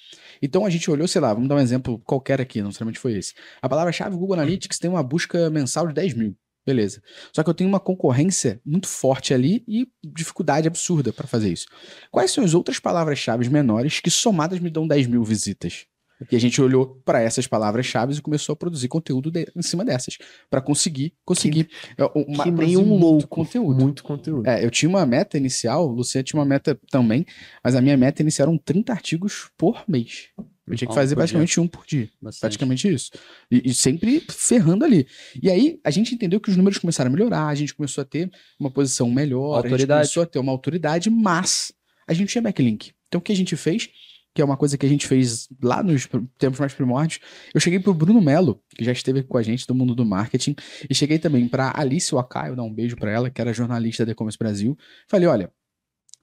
[0.41, 3.15] Então a gente olhou, sei lá, vamos dar um exemplo qualquer aqui, não necessariamente foi
[3.15, 3.35] esse.
[3.61, 6.37] A palavra-chave Google Analytics tem uma busca mensal de 10 mil.
[6.65, 7.03] Beleza.
[7.35, 11.67] Só que eu tenho uma concorrência muito forte ali e dificuldade absurda para fazer isso.
[12.09, 15.87] Quais são as outras palavras-chave menores que somadas me dão 10 mil visitas?
[16.31, 19.85] E a gente olhou para essas palavras-chave e começou a produzir conteúdo de, em cima
[19.85, 20.19] dessas,
[20.51, 23.83] para conseguir conseguir que, é, uma, que nem um louco conteúdo.
[23.83, 24.49] Muito conteúdo.
[24.49, 27.25] É, eu tinha uma meta inicial, o Luciano tinha uma meta também,
[27.63, 30.29] mas a minha meta inicial eram 30 artigos por mês.
[30.67, 31.63] Eu tinha que fazer praticamente dia.
[31.63, 32.09] um por dia.
[32.21, 32.41] Bastante.
[32.41, 33.11] Praticamente isso.
[33.51, 35.07] E, e, sempre ferrando ali.
[35.43, 38.05] E aí, a gente entendeu que os números começaram a melhorar, a gente começou a
[38.05, 39.75] ter uma posição melhor, autoridade.
[39.75, 41.73] a gente começou a ter uma autoridade, mas
[42.07, 42.93] a gente tinha backlink.
[43.09, 43.91] Então, o que a gente fez?
[44.35, 47.21] Que é uma coisa que a gente fez lá nos tempos mais primórdios.
[47.53, 50.55] Eu cheguei pro Bruno Melo, que já esteve com a gente do mundo do marketing,
[50.89, 54.13] e cheguei também para Alice Wakaio, dar um beijo para ela, que era jornalista da
[54.13, 54.77] E-Commerce Brasil.
[55.07, 55.53] Falei, olha,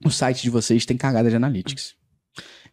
[0.04, 1.94] o site de vocês tem cagada de analytics.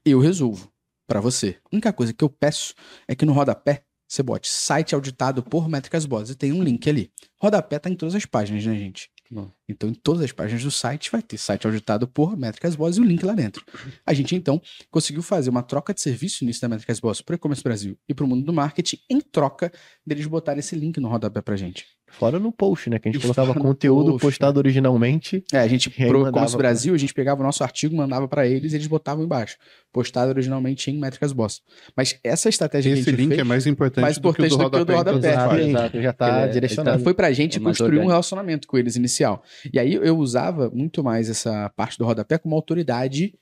[0.04, 0.72] Eu resolvo
[1.06, 1.58] para você.
[1.66, 2.74] A única coisa que eu peço
[3.08, 6.90] é que no rodapé você bote site auditado por métricas boas e tem um link
[6.90, 7.12] ali.
[7.40, 9.12] Rodapé tá em todas as páginas, né, gente?
[9.30, 9.52] Bom.
[9.70, 13.02] Então, em todas as páginas do site vai ter site auditado por Métricas Boss e
[13.02, 13.66] o link lá dentro.
[14.06, 17.36] A gente, então, conseguiu fazer uma troca de serviço nisso da Métricas Boss para o
[17.36, 19.72] e-commerce Brasil e para o mundo do marketing em troca
[20.06, 21.86] deles botarem esse link no rodapé para gente.
[22.10, 22.98] Fora no post, né?
[23.00, 25.44] Que a gente e colocava conteúdo post, postado originalmente.
[25.52, 28.72] É, a gente, pro e-commerce Brasil, a gente pegava o nosso artigo, mandava para eles
[28.72, 29.58] e eles botavam embaixo.
[29.92, 31.62] Postado originalmente em Métricas Boss.
[31.96, 34.58] Mas essa estratégia Esse que a gente link fez, é mais importante, mais importante do,
[34.58, 35.18] que o do, do rodapé.
[35.18, 37.04] Exato, exato, já está é, direcionado.
[37.04, 39.44] Foi pra gente é construir um relacionamento com eles inicial.
[39.74, 43.34] E aí eu usava muito mais essa parte do rodapé como autoridade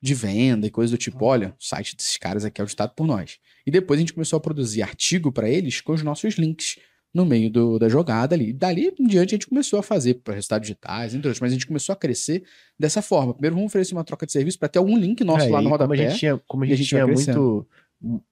[0.00, 3.06] de venda e coisa do tipo, olha, o site desses caras aqui é auditado por
[3.06, 3.38] nós.
[3.66, 6.78] E depois a gente começou a produzir artigo para eles com os nossos links
[7.12, 8.52] no meio do, da jogada ali.
[8.52, 11.54] Dali em diante a gente começou a fazer para resultados digitais, entre outros, mas a
[11.54, 12.44] gente começou a crescer
[12.78, 13.32] dessa forma.
[13.32, 15.68] Primeiro vamos oferecer uma troca de serviço para ter algum link nosso é, lá no
[15.68, 15.96] rodapé.
[15.96, 17.66] Como a gente tinha, como a gente, a gente tinha muito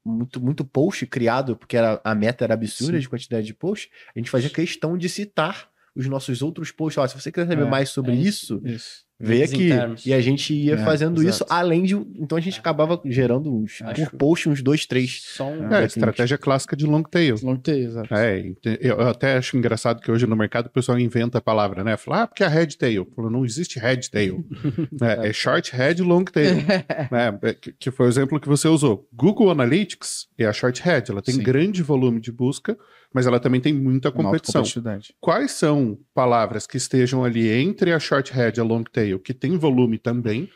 [0.04, 3.00] muito, muito post criado, porque era, a meta era absurda Sim.
[3.00, 6.98] de quantidade de post, a gente fazia questão de citar os nossos outros posts.
[6.98, 9.70] Ó, se você quer saber é, mais sobre é isso, isso, vê aqui.
[10.04, 11.28] E a gente ia é, fazendo exato.
[11.28, 11.94] isso, além de.
[11.94, 14.10] Então a gente acabava gerando uns, Acho...
[14.10, 15.22] por post uns dois, três.
[15.24, 15.72] Só um...
[15.72, 17.36] É, estratégia clássica de long tail.
[17.42, 18.14] Long tail, exato.
[18.14, 21.96] É, eu até acho engraçado que hoje no mercado o pessoal inventa a palavra, né?
[21.96, 23.08] Fala, ah, porque é head tail.
[23.16, 24.44] Fala, não existe head tail.
[25.00, 26.58] é, é, short head long tail.
[27.42, 29.08] é, que foi o exemplo que você usou.
[29.12, 31.42] Google Analytics é a short head, ela tem Sim.
[31.42, 32.76] grande volume de busca
[33.16, 34.62] mas ela também tem muita competição.
[35.18, 39.32] Quais são palavras que estejam ali entre a short head e a long tail, que
[39.32, 40.50] tem volume também?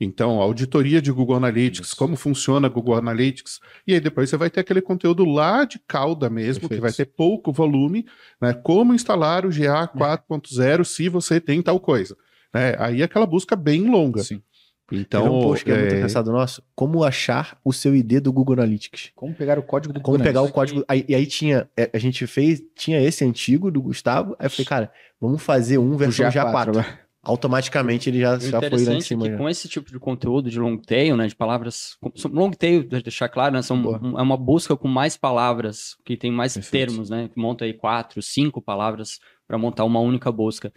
[0.00, 1.96] Então, auditoria de Google Analytics, Isso.
[1.96, 6.28] como funciona Google Analytics, e aí depois você vai ter aquele conteúdo lá de cauda
[6.28, 6.74] mesmo, Perfeito.
[6.74, 8.04] que vai ter pouco volume,
[8.42, 8.54] né?
[8.54, 12.16] Como instalar o GA 4.0 se você tem tal coisa.
[12.52, 12.74] Né?
[12.80, 14.24] Aí é aquela busca bem longa.
[14.24, 14.42] Sim.
[14.92, 18.32] Então, um post que é, é muito pensado nosso, como achar o seu ID do
[18.32, 19.12] Google Analytics.
[19.14, 20.84] Como pegar o código do Google Como pegar o código.
[20.88, 24.50] Aí, e aí tinha, é, a gente fez, tinha esse antigo do Gustavo, aí eu
[24.50, 26.72] falei, cara, vamos fazer um versão GA4.
[26.72, 29.26] GA4 Automaticamente ele já, já foi lá em cima.
[29.26, 32.82] É que com esse tipo de conteúdo de long tail, né, de palavras, long tail,
[32.82, 36.88] deixar claro, né, são, um, é uma busca com mais palavras, que tem mais Perfeito.
[36.88, 40.72] termos, né, que monta aí quatro, cinco palavras para montar uma única busca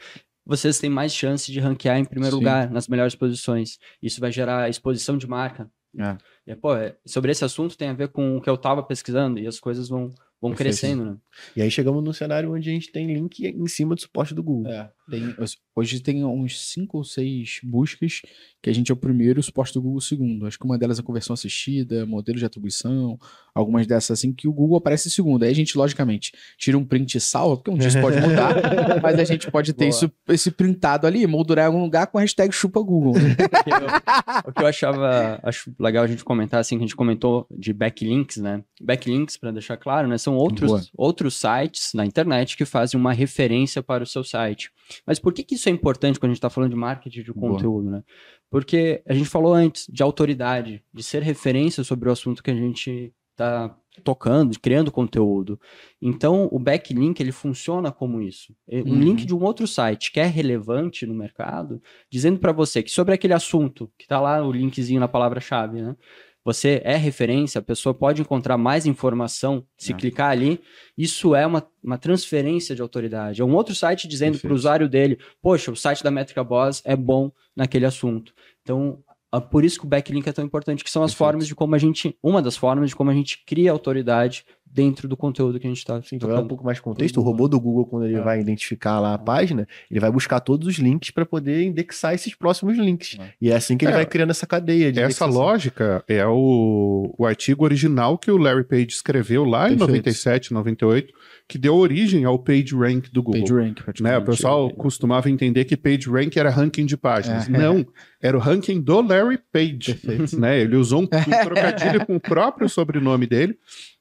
[0.45, 2.41] vocês têm mais chance de ranquear em primeiro Sim.
[2.41, 3.77] lugar, nas melhores posições.
[4.01, 5.69] Isso vai gerar exposição de marca.
[5.97, 6.17] É.
[6.47, 9.39] E, pô, é, sobre esse assunto tem a ver com o que eu estava pesquisando
[9.39, 10.11] e as coisas vão,
[10.43, 11.17] vão crescendo, né?
[11.55, 14.43] E aí chegamos num cenário onde a gente tem link em cima do suporte do
[14.43, 14.69] Google.
[14.69, 15.35] É, tem,
[15.73, 18.21] hoje tem uns cinco ou seis buscas
[18.61, 20.45] que a gente é o primeiro, o suporte do Google o segundo.
[20.45, 23.17] Acho que uma delas é conversão assistida, modelo de atribuição,
[23.53, 25.43] algumas dessas assim, que o Google aparece em segundo.
[25.43, 28.53] Aí a gente, logicamente, tira um print e salva, porque um dia isso pode mudar,
[29.01, 32.21] mas a gente pode ter isso, esse printado ali, moldurar em algum lugar com a
[32.21, 33.13] hashtag chupa Google.
[34.45, 37.73] o que eu achava, acho legal a gente comentar, assim, que a gente comentou de
[37.73, 38.63] backlinks, né?
[38.81, 40.17] Backlinks, para deixar claro, né?
[40.17, 44.71] São são outros, outros sites na internet que fazem uma referência para o seu site.
[45.05, 47.33] Mas por que, que isso é importante quando a gente está falando de marketing de
[47.33, 47.97] conteúdo, Boa.
[47.97, 48.03] né?
[48.49, 52.55] Porque a gente falou antes de autoridade, de ser referência sobre o assunto que a
[52.55, 55.59] gente está tocando, criando conteúdo.
[56.01, 58.55] Então, o backlink ele funciona como isso.
[58.67, 58.99] Um uhum.
[58.99, 63.13] link de um outro site que é relevante no mercado, dizendo para você que sobre
[63.13, 65.95] aquele assunto, que está lá o linkzinho na palavra-chave, né?
[66.43, 69.95] Você é referência, a pessoa pode encontrar mais informação se é.
[69.95, 70.59] clicar ali.
[70.97, 73.41] Isso é uma, uma transferência de autoridade.
[73.41, 76.81] É um outro site dizendo para o usuário dele: Poxa, o site da Métrica Boss
[76.85, 78.33] é bom naquele assunto.
[78.61, 78.99] Então,
[79.41, 81.17] por isso que o backlink é tão importante, que são as Perfeito.
[81.17, 85.07] formas de como a gente, uma das formas de como a gente cria autoridade dentro
[85.07, 86.45] do conteúdo que a gente está assim, tocando.
[86.45, 88.21] um pouco mais de contexto, o robô do Google, quando ele é.
[88.21, 92.33] vai identificar lá a página, ele vai buscar todos os links para poder indexar esses
[92.33, 93.17] próximos links.
[93.19, 93.33] É.
[93.39, 93.95] E é assim que ele é.
[93.95, 98.63] vai criando essa cadeia de Essa lógica é o, o artigo original que o Larry
[98.63, 99.83] Page escreveu lá Perfeito.
[99.83, 101.13] em 97, 98,
[101.47, 103.41] que deu origem ao PageRank do Google.
[103.41, 104.17] PageRank, né?
[104.17, 107.47] O pessoal costumava entender que PageRank era ranking de páginas.
[107.47, 107.51] É.
[107.51, 107.85] Não,
[108.19, 109.99] era o ranking do Larry Page.
[110.37, 110.61] Né?
[110.61, 111.07] Ele usou um, um
[111.43, 113.57] trocadilho com o próprio sobrenome dele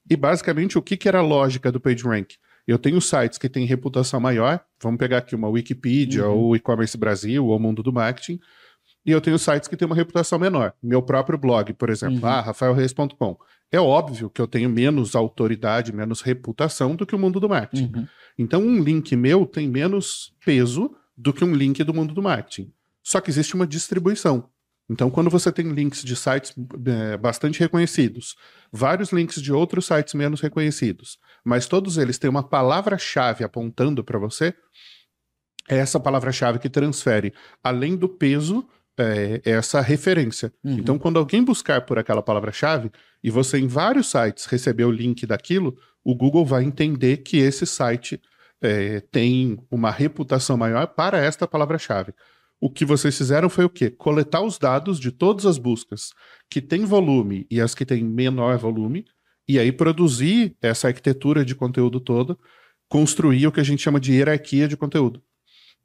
[0.09, 2.37] e basicamente o que, que era a lógica do PageRank?
[2.67, 6.37] Eu tenho sites que têm reputação maior, vamos pegar aqui uma Wikipedia, uhum.
[6.37, 8.39] ou e-commerce Brasil, ou Mundo do Marketing,
[9.05, 10.73] e eu tenho sites que têm uma reputação menor.
[10.83, 12.27] Meu próprio blog, por exemplo, uhum.
[12.27, 13.37] ah, rafaelreis.com.
[13.71, 17.91] É óbvio que eu tenho menos autoridade, menos reputação do que o mundo do marketing.
[17.97, 18.07] Uhum.
[18.39, 22.73] Então, um link meu tem menos peso do que um link do mundo do marketing.
[23.03, 24.49] Só que existe uma distribuição.
[24.91, 26.55] Então, quando você tem links de sites
[26.87, 28.37] é, bastante reconhecidos,
[28.71, 34.19] vários links de outros sites menos reconhecidos, mas todos eles têm uma palavra-chave apontando para
[34.19, 34.55] você,
[35.69, 38.69] é essa palavra-chave que transfere, além do peso,
[38.99, 40.53] é, essa referência.
[40.63, 40.73] Uhum.
[40.73, 42.91] Então, quando alguém buscar por aquela palavra-chave
[43.23, 47.65] e você em vários sites receber o link daquilo, o Google vai entender que esse
[47.65, 48.21] site
[48.61, 52.13] é, tem uma reputação maior para esta palavra-chave
[52.63, 53.91] o que vocês fizeram foi o quê?
[53.91, 56.11] Coletar os dados de todas as buscas
[56.49, 59.05] que têm volume e as que têm menor volume,
[59.49, 62.39] e aí produzir essa arquitetura de conteúdo toda,
[62.89, 65.21] construir o que a gente chama de hierarquia de conteúdo.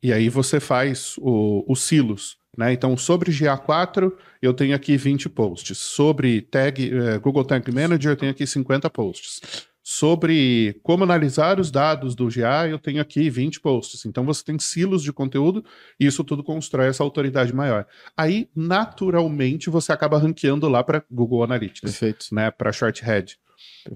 [0.04, 2.38] E aí você faz os silos.
[2.56, 2.74] Né?
[2.74, 5.80] Então, sobre GA4, eu tenho aqui 20 posts.
[5.80, 11.71] Sobre tag, eh, Google Tag Manager, eu tenho aqui 50 posts sobre como analisar os
[11.71, 14.06] dados do GA, eu tenho aqui 20 posts.
[14.06, 15.63] Então você tem silos de conteúdo
[15.97, 17.88] e isso tudo constrói essa autoridade maior.
[18.15, 22.26] Aí, naturalmente, você acaba ranqueando lá para Google Analytics, Perfeito.
[22.34, 23.38] né, para Shorthead.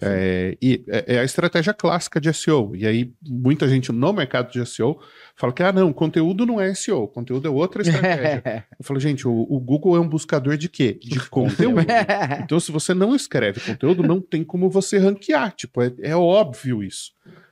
[0.01, 2.75] É, e é, é a estratégia clássica de SEO.
[2.75, 4.99] E aí, muita gente no mercado de SEO
[5.35, 8.65] fala que, ah, não, conteúdo não é SEO, conteúdo é outra estratégia.
[8.79, 10.99] Eu falo, gente, o, o, Google é um buscador de quê?
[11.01, 11.81] De conteúdo.
[12.43, 15.51] então, se você não escreve conteúdo, não tem como você ranquear.
[15.55, 17.11] Tipo, é, é óbvio isso.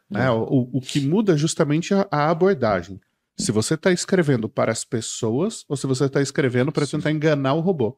[0.09, 0.29] Né?
[0.31, 2.99] O, o que muda é justamente a, a abordagem.
[3.37, 7.53] Se você está escrevendo para as pessoas ou se você está escrevendo para tentar enganar
[7.53, 7.97] o robô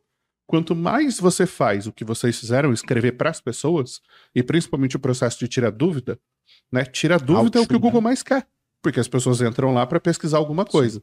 [0.51, 4.01] quanto mais você faz o que vocês fizeram, escrever para as pessoas,
[4.35, 6.19] e principalmente o processo de tirar dúvida,
[6.69, 6.83] né?
[6.83, 8.45] Tira dúvida é o que o Google mais quer,
[8.81, 11.01] porque as pessoas entram lá para pesquisar alguma coisa.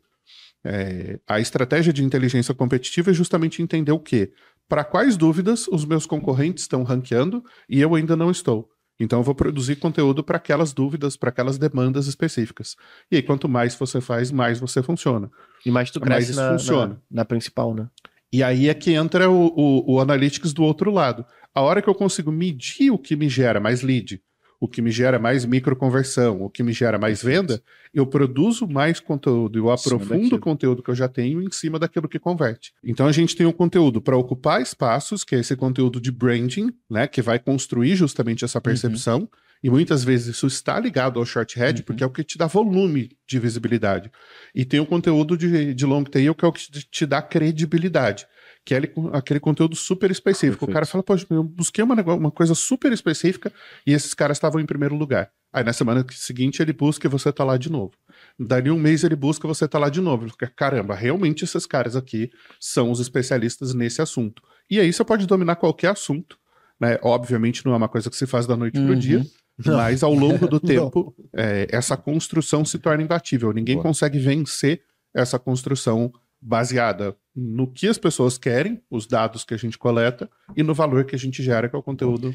[0.62, 4.34] É, a estratégia de inteligência competitiva é justamente entender o quê?
[4.68, 8.68] Para quais dúvidas os meus concorrentes estão ranqueando e eu ainda não estou.
[9.00, 12.76] Então eu vou produzir conteúdo para aquelas dúvidas, para aquelas demandas específicas.
[13.10, 15.30] E aí, quanto mais você faz, mais você funciona.
[15.64, 16.94] E mais tu cresce mais na, funciona.
[17.10, 17.88] Na, na principal, né?
[18.32, 21.24] E aí é que entra o, o, o, Analytics do outro lado.
[21.54, 24.20] A hora que eu consigo medir o que me gera mais lead,
[24.60, 27.62] o que me gera mais microconversão, o que me gera mais venda,
[27.94, 32.08] eu produzo mais conteúdo, eu aprofundo o conteúdo que eu já tenho em cima daquilo
[32.08, 32.72] que converte.
[32.84, 36.72] Então a gente tem um conteúdo para ocupar espaços, que é esse conteúdo de branding,
[36.90, 39.20] né, que vai construir justamente essa percepção.
[39.20, 39.28] Uhum
[39.62, 41.86] e muitas vezes isso está ligado ao short head, uhum.
[41.86, 44.10] porque é o que te dá volume de visibilidade.
[44.54, 48.26] E tem o conteúdo de, de long tail, que é o que te, dá credibilidade.
[48.64, 50.66] Que é aquele conteúdo super específico.
[50.66, 50.70] Perfeito.
[50.70, 53.52] O cara fala, poxa, eu busquei uma, uma coisa super específica
[53.86, 55.30] e esses caras estavam em primeiro lugar.
[55.52, 57.92] Aí na semana seguinte ele busca e você está lá de novo.
[58.38, 60.24] Dali um mês ele busca, você tá lá de novo.
[60.24, 64.42] Ele fica, caramba, realmente esses caras aqui são os especialistas nesse assunto.
[64.70, 66.38] E aí você pode dominar qualquer assunto,
[66.78, 66.98] né?
[67.02, 68.86] Obviamente não é uma coisa que se faz da noite uhum.
[68.86, 69.24] pro dia,
[69.64, 73.52] mas ao longo do tempo, é, essa construção se torna imbatível.
[73.52, 73.84] Ninguém Boa.
[73.84, 74.82] consegue vencer
[75.14, 80.62] essa construção baseada no que as pessoas querem, os dados que a gente coleta e
[80.62, 82.34] no valor que a gente gera, que é o conteúdo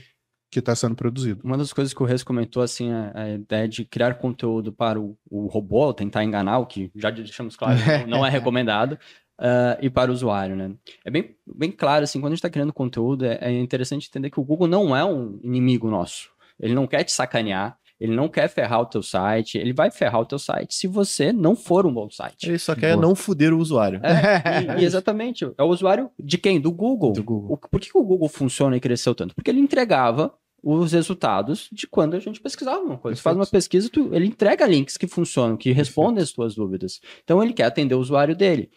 [0.52, 1.42] que está sendo produzido.
[1.44, 5.00] Uma das coisas que o Reis comentou, assim, a, a, ideia de criar conteúdo para
[5.00, 8.94] o, o robô, tentar enganar, o que já deixamos claro, não, não é recomendado,
[9.40, 10.76] uh, e para o usuário, né?
[11.04, 14.30] É bem, bem claro, assim, quando a gente está criando conteúdo, é, é interessante entender
[14.30, 16.30] que o Google não é um inimigo nosso.
[16.64, 20.22] Ele não quer te sacanear, ele não quer ferrar o teu site, ele vai ferrar
[20.22, 22.50] o teu site se você não for um bom site.
[22.50, 23.02] Ele só quer Boa.
[23.06, 24.00] não foder o usuário.
[24.04, 25.46] É, e, e exatamente.
[25.58, 26.60] É o usuário de quem?
[26.60, 27.12] Do Google.
[27.14, 27.54] Do Google.
[27.54, 29.36] O, por que o Google funciona e cresceu tanto?
[29.36, 33.18] Porque ele entregava os resultados de quando a gente pesquisava uma coisa.
[33.18, 36.30] Você faz uma pesquisa, tu, ele entrega links que funcionam, que respondem Perfeito.
[36.30, 37.02] as tuas dúvidas.
[37.24, 38.72] Então ele quer atender o usuário dele.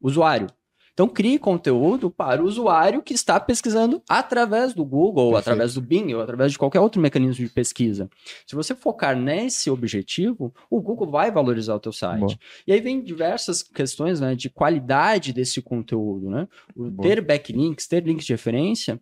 [0.00, 0.46] Usuário,
[0.92, 5.80] então, crie conteúdo para o usuário que está pesquisando através do Google, ou através do
[5.80, 8.10] Bing, ou através de qualquer outro mecanismo de pesquisa.
[8.46, 12.20] Se você focar nesse objetivo, o Google vai valorizar o teu site.
[12.20, 12.38] Boa.
[12.66, 16.28] E aí vem diversas questões né, de qualidade desse conteúdo.
[16.28, 16.46] Né?
[16.76, 19.00] O ter backlinks, ter links de referência,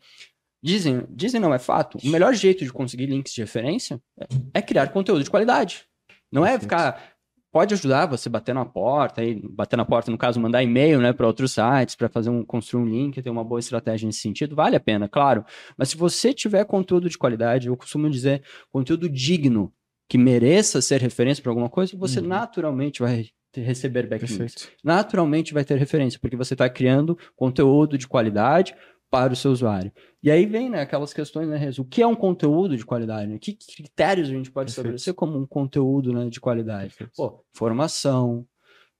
[0.63, 1.97] Dizem, dizem não, é fato.
[2.05, 3.99] O melhor jeito de conseguir links de referência
[4.53, 5.87] é criar conteúdo de qualidade.
[6.31, 7.03] Não é ficar
[7.53, 11.13] pode ajudar você bater na porta, aí, bater na porta, no caso, mandar e-mail né,
[11.13, 14.55] para outros sites, para fazer um, construir um link, ter uma boa estratégia nesse sentido,
[14.55, 15.45] vale a pena, claro.
[15.77, 19.73] Mas se você tiver conteúdo de qualidade, eu costumo dizer conteúdo digno,
[20.09, 22.27] que mereça ser referência para alguma coisa, você uhum.
[22.27, 24.71] naturalmente vai receber backlinks.
[24.83, 28.75] Naturalmente vai ter referência, porque você está criando conteúdo de qualidade
[29.11, 29.91] para o seu usuário.
[30.23, 33.27] E aí vem, né, aquelas questões, né, o que é um conteúdo de qualidade?
[33.27, 33.39] Né?
[33.39, 36.95] Que critérios a gente pode estabelecer como um conteúdo né, de qualidade?
[36.95, 37.13] Perfeito.
[37.17, 38.47] Pô, formação,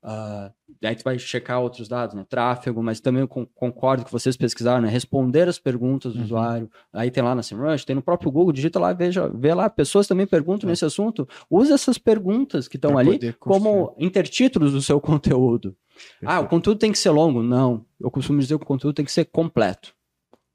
[0.03, 4.37] uh, aí tu vai checar outros dados, né, tráfego, mas também eu concordo que vocês
[4.37, 6.25] pesquisaram, né, responder as perguntas do uhum.
[6.25, 9.71] usuário, aí tem lá na SEMrush, tem no próprio Google, digita lá, veja, vê lá,
[9.71, 10.73] pessoas também perguntam é.
[10.73, 15.77] nesse assunto, use essas perguntas que estão ali como intertítulos do seu conteúdo.
[16.01, 16.31] Perfeito.
[16.31, 17.43] Ah, o conteúdo tem que ser longo?
[17.43, 19.95] Não, eu costumo dizer que o conteúdo tem que ser completo.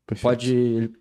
[0.07, 0.21] Perfeito.
[0.21, 0.55] Pode.
[0.55, 0.93] Ele,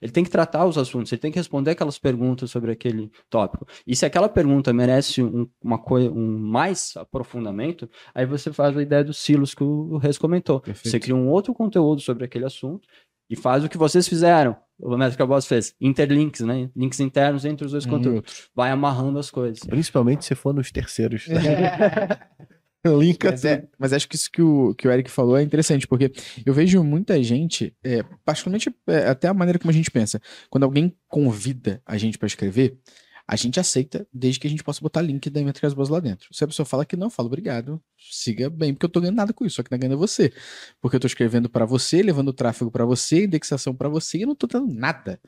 [0.00, 3.66] ele, tem que tratar os assuntos, ele tem que responder aquelas perguntas sobre aquele tópico.
[3.86, 8.82] E se aquela pergunta merece um, uma coisa, um mais aprofundamento, aí você faz a
[8.82, 10.60] ideia dos silos que o Reis comentou.
[10.60, 10.88] Perfeito.
[10.90, 12.86] Você cria um outro conteúdo sobre aquele assunto
[13.30, 14.54] e faz o que vocês fizeram.
[14.78, 16.68] O Métrica Boss fez interlinks, né?
[16.76, 17.90] Links internos entre os dois hum.
[17.90, 18.50] conteúdos.
[18.54, 19.60] Vai amarrando as coisas.
[19.60, 21.26] Principalmente se for nos terceiros.
[22.98, 25.86] Linka mas, é, mas acho que isso que o, que o Eric falou é interessante,
[25.86, 26.12] porque
[26.44, 30.64] eu vejo muita gente, é, particularmente é, até a maneira como a gente pensa, quando
[30.64, 32.78] alguém convida a gente para escrever,
[33.26, 36.28] a gente aceita desde que a gente possa botar link da Métricas Boas lá dentro.
[36.32, 39.32] Se a pessoa fala que não, fala obrigado, siga bem, porque eu tô ganhando nada
[39.32, 40.32] com isso, só que tá ganhando você.
[40.80, 44.26] Porque eu tô escrevendo para você, levando tráfego para você, indexação para você, e eu
[44.28, 45.20] não tô dando nada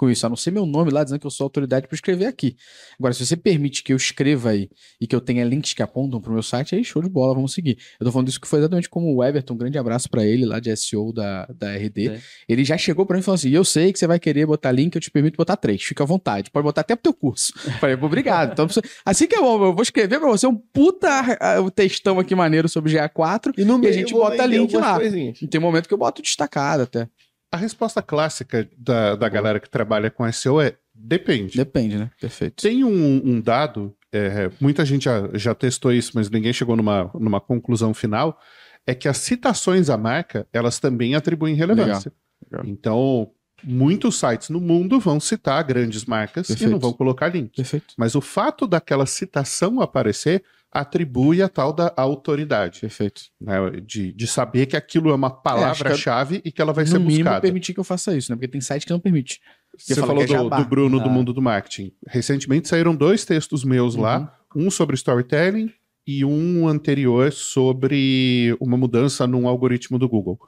[0.00, 2.24] com isso, a não ser meu nome lá dizendo que eu sou autoridade para escrever
[2.24, 2.56] aqui.
[2.98, 6.18] Agora, se você permite que eu escreva aí e que eu tenha links que apontam
[6.22, 7.76] para o meu site, aí show de bola, vamos seguir.
[8.00, 10.46] Eu tô falando isso que foi exatamente como o Everton, um grande abraço para ele
[10.46, 12.08] lá de SEO da, da RD.
[12.08, 12.20] É.
[12.48, 14.72] Ele já chegou para mim e falou assim: eu sei que você vai querer botar
[14.72, 17.52] link, eu te permito botar três, fica à vontade, pode botar até pro teu curso.
[17.78, 18.52] Falei, obrigado.
[18.52, 18.66] Então,
[19.04, 22.70] assim que é bom, eu vou escrever para você um puta uh, textão aqui maneiro
[22.70, 24.98] sobre GA4 e, no e a gente bota link lá.
[24.98, 25.42] Coisinhas.
[25.42, 27.06] E tem um momento que eu boto destacado até.
[27.52, 31.56] A resposta clássica da, da galera que trabalha com SEO é depende.
[31.56, 32.10] Depende, né?
[32.20, 32.62] Perfeito.
[32.62, 37.10] Tem um, um dado, é, muita gente já, já testou isso, mas ninguém chegou numa,
[37.14, 38.38] numa conclusão final,
[38.86, 42.12] é que as citações à marca, elas também atribuem relevância.
[42.50, 42.62] Legal.
[42.62, 42.72] Legal.
[42.72, 43.32] Então,
[43.62, 46.68] muitos sites no mundo vão citar grandes marcas Perfeito.
[46.68, 47.56] e não vão colocar link.
[47.56, 47.94] Perfeito.
[47.96, 50.42] Mas o fato daquela citação aparecer
[50.72, 52.80] atribui a tal da autoridade.
[52.80, 53.22] Perfeito.
[53.40, 53.54] Né?
[53.84, 56.98] De, de saber que aquilo é uma é, palavra-chave é, e que ela vai ser
[56.98, 57.16] buscada.
[57.16, 58.36] Mínimo permitir que eu faça isso, né?
[58.36, 59.40] Porque tem site que não permite.
[59.76, 61.02] Você falou é do, do, Bruno ah.
[61.02, 61.92] do mundo do marketing.
[62.06, 64.02] Recentemente saíram dois textos meus uhum.
[64.02, 65.72] lá, um sobre storytelling
[66.06, 70.38] e um anterior sobre uma mudança num algoritmo do Google.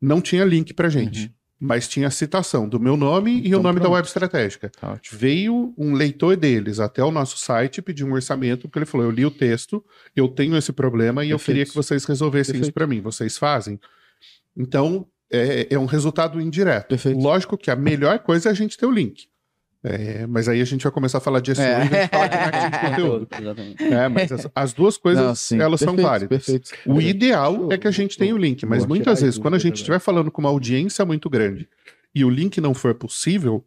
[0.00, 1.26] Não tinha link pra gente.
[1.26, 3.90] Uhum mas tinha a citação do meu nome então, e o nome pronto.
[3.90, 4.70] da web estratégica.
[4.82, 5.18] Ótimo.
[5.18, 9.10] Veio um leitor deles até o nosso site pedir um orçamento, porque ele falou: Eu
[9.10, 11.40] li o texto, eu tenho esse problema e Perfeito.
[11.40, 12.64] eu queria que vocês resolvessem Perfeito.
[12.64, 13.00] isso para mim.
[13.00, 13.80] Vocês fazem?
[14.56, 16.88] Então, é, é, um resultado indireto.
[16.88, 17.18] Perfeito.
[17.18, 19.28] Lógico que a melhor coisa é a gente ter o link.
[19.86, 21.84] É, mas aí a gente vai começar a falar de SEO é.
[21.84, 23.28] e falar de marketing de conteúdo.
[23.78, 26.46] É, mas as, as, duas coisas, Não, sim, elas perfeito, são válidas.
[26.46, 26.70] Perfeito.
[26.86, 29.76] O ideal é que a gente tenha o link, mas muitas vezes, quando a gente
[29.76, 31.68] estiver falando com uma audiência muito grande
[32.14, 33.62] e o link não for possível,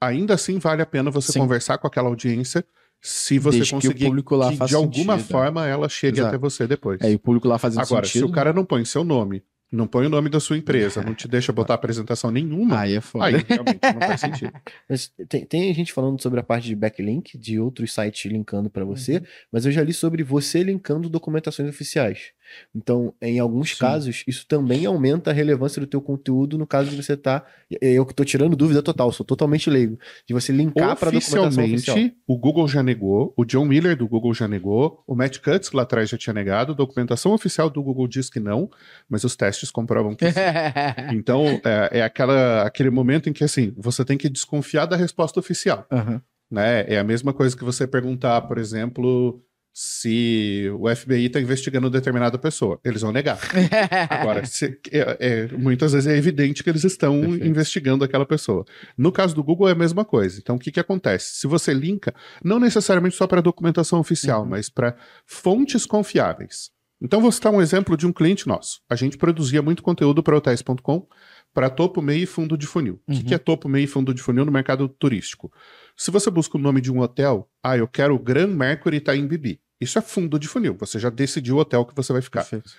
[0.00, 1.38] ainda assim vale a pena você sim.
[1.38, 2.64] conversar com aquela audiência
[3.02, 5.32] se você Desde que o conseguir público lá que, de alguma sentido.
[5.32, 6.28] forma ela chegue Exato.
[6.28, 7.00] até você depois.
[7.02, 8.26] É, e o público lá fazendo Agora, sentido.
[8.26, 11.14] se o cara não põe seu nome, não põe o nome da sua empresa, não
[11.14, 13.26] te deixa botar apresentação nenhuma, Aí é foda.
[13.26, 14.52] aí realmente não faz sentido.
[14.88, 18.84] Mas tem, tem gente falando sobre a parte de backlink, de outros sites linkando para
[18.84, 19.22] você, Uhum.
[19.52, 22.32] mas eu já li sobre você linkando documentações oficiais.
[22.74, 23.78] Então, em alguns Sim.
[23.78, 27.44] casos, isso também aumenta a relevância do teu conteúdo no caso de você estar.
[27.80, 29.98] eu que tô tirando dúvida total, sou totalmente leigo.
[30.26, 31.96] De você linkar para documentação oficial.
[32.26, 35.82] O Google já negou, o John Miller do Google já negou, o Matt Cutts lá
[35.82, 38.70] atrás já tinha negado, a documentação oficial do Google diz que não,
[39.08, 40.40] mas os testes comprovam que sim.
[41.12, 45.40] Então, é, é aquela, aquele momento em que, assim, você tem que desconfiar da resposta
[45.40, 46.22] oficial, Aham.
[46.50, 46.84] né?
[46.88, 49.42] É a mesma coisa que você perguntar, por exemplo,
[49.72, 52.78] se o FBI está investigando determinada pessoa.
[52.84, 53.38] Eles vão negar.
[54.10, 57.46] Agora, se- é- é- muitas vezes é evidente que eles estão Perfeito.
[57.46, 58.64] investigando aquela pessoa.
[58.98, 60.38] No caso do Google é a mesma coisa.
[60.40, 61.36] Então, o que, que acontece?
[61.36, 62.14] Se você linka,
[62.44, 64.96] não necessariamente só para documentação oficial, mas para
[65.26, 66.70] fontes confiáveis.
[67.02, 68.80] Então, vou citar um exemplo de um cliente nosso.
[68.90, 71.06] A gente produzia muito conteúdo para hotéis.com
[71.52, 73.00] para topo, meio e fundo de funil.
[73.06, 73.24] O que, Uhum.
[73.24, 75.52] que é topo, meio e fundo de funil no mercado turístico?
[75.96, 79.26] Se você busca o nome de um hotel, ah, eu quero o Grand Mercury Itaim
[79.26, 79.60] Bibi.
[79.80, 80.76] Isso é fundo de funil.
[80.78, 82.40] Você já decidiu o hotel que você vai ficar.
[82.40, 82.70] Perfeito.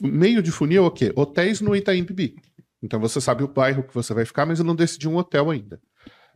[0.00, 1.12] Meio de funil é o quê?
[1.14, 2.36] Hotéis no Itaim Bibi.
[2.82, 5.80] Então você sabe o bairro que você vai ficar, mas não decidiu um hotel ainda.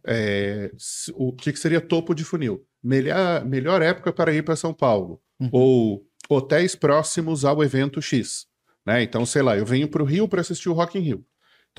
[0.05, 0.71] É,
[1.15, 2.65] o que, que seria topo de funil?
[2.83, 5.21] Melhor, melhor época para ir para São Paulo.
[5.39, 5.49] Uhum.
[5.53, 8.47] Ou hotéis próximos ao evento X.
[8.87, 9.03] Né?
[9.03, 11.25] Então, sei lá, eu venho para o Rio para assistir o Rock in Rio.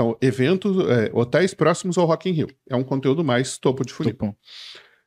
[0.02, 2.48] Então, eventos, é, hotéis próximos ao Rock in Rio.
[2.68, 4.18] É um conteúdo mais topo de funil.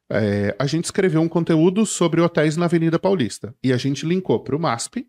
[0.09, 3.53] É, a gente escreveu um conteúdo sobre hotéis na Avenida Paulista.
[3.61, 5.05] E a gente linkou para o MASP.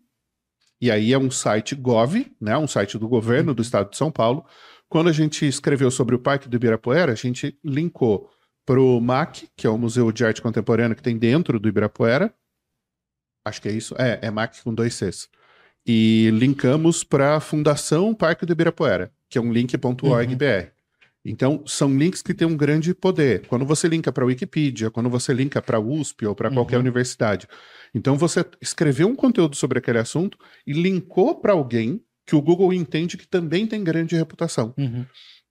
[0.80, 4.10] E aí é um site Gov, né, um site do governo do estado de São
[4.10, 4.44] Paulo.
[4.88, 8.28] Quando a gente escreveu sobre o Parque do Ibirapuera, a gente linkou
[8.66, 12.34] para o MAC, que é o Museu de Arte Contemporânea que tem dentro do Ibirapuera.
[13.46, 13.94] Acho que é isso.
[13.96, 15.28] É, é MAC com dois Cs.
[15.86, 20.68] E linkamos para a Fundação Parque do Ibirapuera, que é um link.org.br.
[21.24, 23.46] Então, são links que têm um grande poder.
[23.48, 26.76] Quando você linka para a Wikipedia, quando você linka para a USP ou para qualquer
[26.76, 26.82] Uhum.
[26.82, 27.48] universidade.
[27.94, 32.72] Então, você escreveu um conteúdo sobre aquele assunto e linkou para alguém que o Google
[32.72, 34.72] entende que também tem grande reputação.
[34.78, 35.04] Uhum.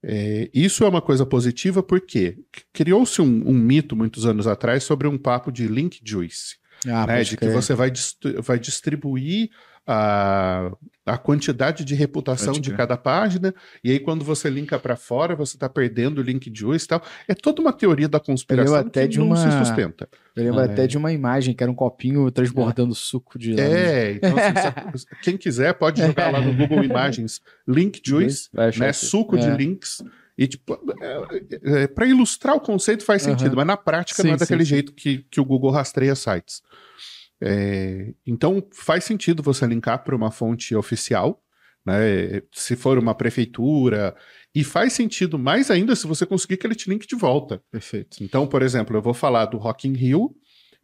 [0.03, 2.37] É, isso é uma coisa positiva porque
[2.71, 6.55] criou-se um, um mito muitos anos atrás sobre um papo de link juice
[6.85, 9.49] Ah, né, de que você vai, dist- vai distribuir
[9.87, 10.71] a,
[11.05, 15.55] a quantidade de reputação de cada página, e aí quando você linka para fora, você
[15.55, 17.03] está perdendo o link juice e tal.
[17.27, 20.09] É toda uma teoria da conspiração até que de não se uma- sustenta.
[20.35, 20.65] Eu lembro É.
[20.65, 23.59] até de uma imagem que era um copinho transbordando suco de.
[23.59, 28.91] É, então assim, se- quem quiser pode jogar lá no Google Imagens link juice, né,
[28.93, 29.55] suco de É.
[29.55, 30.03] links.
[30.37, 30.77] E, tipo,
[31.95, 34.69] para ilustrar o conceito faz sentido, mas na prática Sim, não é daquele sim.
[34.69, 36.61] jeito que, que o Google rastreia sites.
[37.47, 41.39] É, então, faz sentido você linkar para uma fonte oficial,
[41.85, 44.15] né, se for uma prefeitura,
[44.55, 47.61] e faz sentido mais ainda se você conseguir que ele te linke de volta.
[47.71, 48.17] Perfeito.
[48.23, 50.35] Então, por exemplo, eu vou falar do Rock in Rio,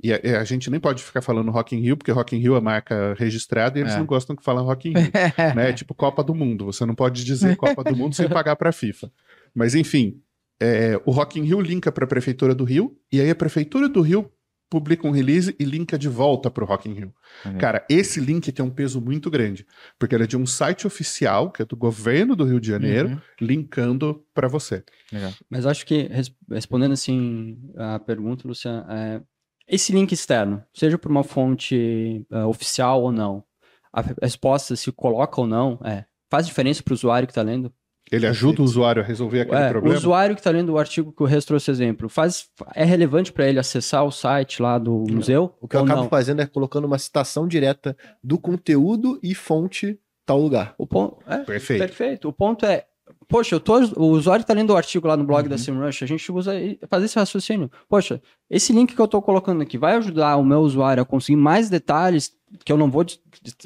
[0.04, 2.56] e a, a gente nem pode ficar falando Rock in Rio, porque Rock in Rio
[2.56, 3.98] é marca registrada e eles É.
[4.00, 5.12] não gostam que falam Rock in Rio
[5.56, 5.70] né?
[5.70, 6.66] É tipo Copa do Mundo.
[6.66, 9.12] Você não pode dizer Copa do Mundo sem pagar para a FIFA.
[9.54, 10.20] Mas enfim,
[10.60, 13.88] é, o Rock in Rio linka para a prefeitura do Rio e aí a prefeitura
[13.88, 14.28] do Rio
[14.72, 17.14] publica um release e linka de volta para o Rock in Rio.
[17.46, 17.58] Uhum.
[17.58, 19.68] Cara, esse link tem um peso muito grande,
[20.00, 23.10] porque ele é de um site oficial que é do governo do Rio de Janeiro,
[23.10, 23.20] Uhum.
[23.42, 24.82] linkando para você.
[25.12, 25.34] Legal.
[25.50, 29.22] Mas acho que, res- respondendo assim a pergunta, Luciano, é,
[29.68, 33.44] esse link externo, seja por uma fonte ah, oficial ou não,
[33.92, 37.42] a re- resposta se coloca ou não, é, faz diferença para o usuário que está
[37.42, 37.74] lendo?
[38.12, 39.98] Ele ajuda o usuário a resolver aquele É, o problema.
[39.98, 42.46] usuário que está lendo o artigo que o Reis trouxe exemplo, faz,
[42.76, 45.56] é relevante para ele acessar o site lá do museu?
[45.62, 46.10] O que eu acabo não?
[46.10, 50.76] fazendo é colocando uma citação direta do conteúdo e fonte tal lugar.
[50.78, 51.80] O ponto, é, Perfeito.
[51.80, 52.28] Perfeito.
[52.28, 52.86] O ponto é,
[53.30, 55.50] poxa, eu tô, o usuário está lendo o artigo lá no blog Uhum.
[55.50, 56.52] da SEMrush, a gente usa
[56.90, 57.72] fazer esse raciocínio.
[57.88, 61.38] Poxa, esse link que eu estou colocando aqui vai ajudar o meu usuário a conseguir
[61.38, 62.34] mais detalhes
[62.66, 63.06] que eu não vou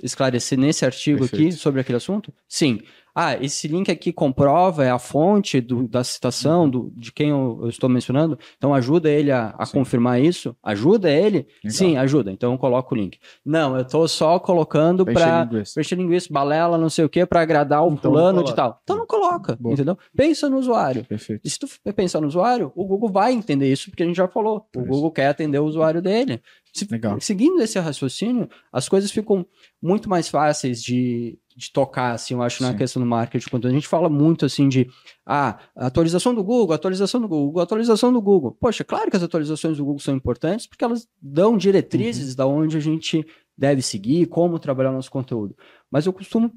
[0.03, 1.55] esclarecer nesse artigo aqui Perfeito.
[1.57, 2.31] sobre aquele assunto?
[2.47, 2.81] Sim.
[3.16, 7.59] Ah, esse link aqui comprova, é a fonte do- da citação do, de quem eu,
[7.63, 10.53] eu estou mencionando, então ajuda ele a, a confirmar isso?
[10.61, 11.47] Ajuda ele?
[11.63, 11.70] Legal.
[11.78, 12.32] Sim, ajuda.
[12.32, 13.18] Então eu coloco o link.
[13.45, 15.47] Não, eu estou só colocando para
[15.78, 18.80] encher linguiça, balela, não sei o que, pra agradar o Então fulano de tal.
[18.84, 19.74] Então não coloca, Boa.
[19.74, 19.97] entendeu?
[20.16, 21.05] Pensa no usuário.
[21.05, 21.41] Perfeito.
[21.45, 24.28] E se tu pensar no usuário, o Google vai entender isso, porque a gente já
[24.28, 24.66] falou.
[24.76, 24.82] O.
[24.82, 26.41] Google quer atender o usuário dele.
[26.74, 27.18] Se- Legal.
[27.22, 29.45] Seguindo esse raciocínio, as coisas ficam
[29.86, 32.63] muito mais fáceis de, de tocar, assim, eu acho, Sim.
[32.63, 33.49] na questão do marketing.
[33.49, 34.89] Quando a gente fala muito, assim, de
[35.23, 38.57] ah, atualização do Google, atualização do Google, atualização do Google.
[38.59, 42.36] Poxa, claro que as atualizações do Google são importantes, porque elas dão diretrizes uhum.
[42.36, 43.23] da onde a gente
[43.55, 45.55] deve seguir, como trabalhar o nosso conteúdo.
[45.89, 46.51] Mas eu costumo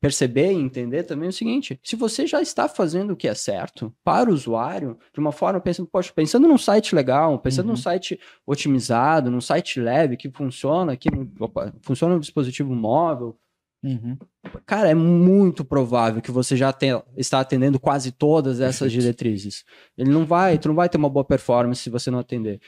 [0.00, 3.94] perceber e entender também o seguinte: se você já está fazendo o que é certo
[4.04, 7.72] para o usuário, de uma forma pensando, poxa, pensando num site legal, pensando uhum.
[7.72, 11.08] num site otimizado, num site leve que funciona, que
[11.40, 13.36] opa, funciona no dispositivo móvel.
[13.84, 14.16] Uhum.
[14.64, 19.64] Cara, é muito provável que você já tenha, está atendendo quase todas essas diretrizes.
[19.96, 22.60] Ele não vai, tu não vai ter uma boa performance se você não atender.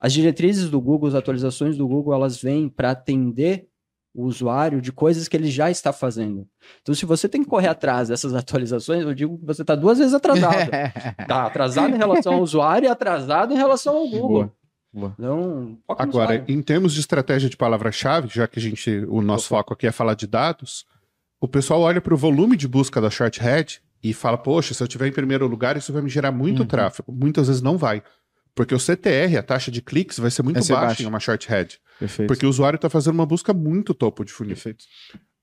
[0.00, 3.67] As diretrizes do Google, as atualizações do Google, elas vêm para atender
[4.14, 6.46] o usuário de coisas que ele já está fazendo.
[6.82, 9.98] Então, se você tem que correr atrás dessas atualizações, eu digo que você está duas
[9.98, 10.70] vezes atrasado.
[11.18, 14.28] Está atrasado em relação ao usuário e atrasado em relação ao Google.
[14.28, 14.58] Boa.
[14.90, 15.14] Boa.
[15.18, 19.74] Então, Agora, em termos de estratégia de palavra-chave, já que a gente, o nosso foco
[19.74, 20.86] aqui é falar de dados,
[21.40, 24.88] o pessoal olha para o volume de busca da Shorthead e fala, poxa, se eu
[24.88, 26.66] tiver em primeiro lugar, isso vai me gerar muito uhum.
[26.66, 27.12] tráfego.
[27.12, 28.02] Muitas vezes não vai.
[28.58, 31.02] Porque o CTR, a taxa de cliques, vai ser muito baixa baixo.
[31.04, 31.78] em uma Shorthead.
[31.96, 32.26] Perfeito.
[32.26, 34.56] Porque o usuário está fazendo uma busca muito topo de funil.
[34.56, 34.84] Perfeito.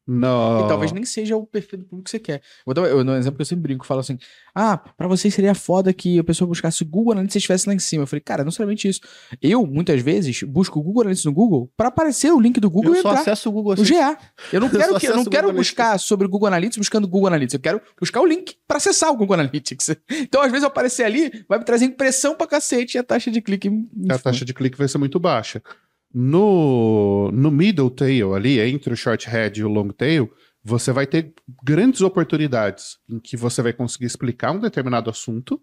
[0.07, 0.63] No...
[0.63, 2.41] E talvez nem seja o perfil do público que você quer.
[2.63, 4.19] Vou dar eu, um exemplo que eu sempre brinco, falo assim:
[4.53, 7.73] Ah, pra vocês seria foda que a pessoa buscasse o Google Analytics e estivesse lá
[7.73, 8.03] em cima.
[8.03, 9.01] Eu falei, cara, não somente isso.
[9.41, 12.91] Eu, muitas vezes, busco o Google Analytics no Google para aparecer o link do Google
[12.91, 13.19] eu e entrar.
[13.19, 13.81] acesso o Google assim.
[13.81, 14.17] O GA.
[14.53, 17.07] Eu não quero, eu que, eu não quero buscar sobre o Google Analytics buscando o
[17.07, 17.55] Google Analytics.
[17.55, 19.95] Eu quero buscar o link para acessar o Google Analytics.
[20.35, 23.29] Então, às vezes, eu aparecer ali, vai me trazer impressão pra cacete e a taxa
[23.29, 23.69] de clique.
[24.09, 25.61] A taxa de clique vai ser muito baixa.
[26.17, 30.31] No, no middle tail ali, entre o short head e o long tail,
[30.63, 35.61] você vai ter grandes oportunidades em que você vai conseguir explicar um determinado assunto.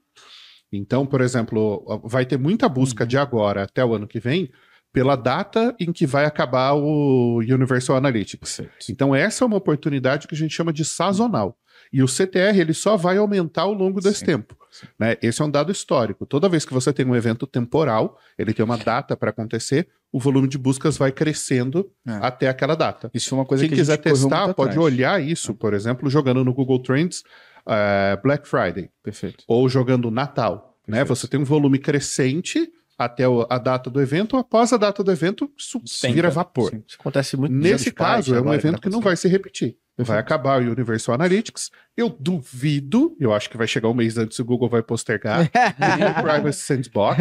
[0.71, 3.09] Então, por exemplo, vai ter muita busca uhum.
[3.09, 4.51] de agora até o ano que vem
[4.93, 8.61] pela data em que vai acabar o Universal Analytics.
[8.91, 11.57] Então, essa é uma oportunidade que a gente chama de sazonal.
[11.93, 14.27] E o CTR ele só vai aumentar ao longo desse Sim.
[14.27, 14.57] tempo.
[14.99, 15.17] Né?
[15.21, 16.25] Esse é um dado histórico.
[16.25, 20.19] Toda vez que você tem um evento temporal, ele tem uma data para acontecer, o
[20.19, 22.13] volume de buscas vai crescendo é.
[22.23, 23.11] até aquela data.
[23.13, 25.55] Isso é uma coisa Quem que quiser testar pode olhar isso, é.
[25.55, 27.23] por exemplo, jogando no Google Trends
[27.67, 28.91] uh, Black Friday.
[29.03, 29.45] Perfeito.
[29.47, 30.77] Ou jogando Natal.
[30.87, 31.05] Né?
[31.05, 35.51] Você tem um volume crescente até a data do evento, após a data do evento,
[35.57, 36.71] isso vira vapor.
[36.71, 36.85] Sim.
[36.87, 39.77] Isso acontece muito Nesse caso, é um evento que, que não vai se repetir.
[40.05, 41.71] Vai acabar o Universal Analytics.
[41.97, 45.43] Eu duvido, eu acho que vai chegar um mês antes o Google vai postergar
[46.19, 47.19] o Privacy Sandbox.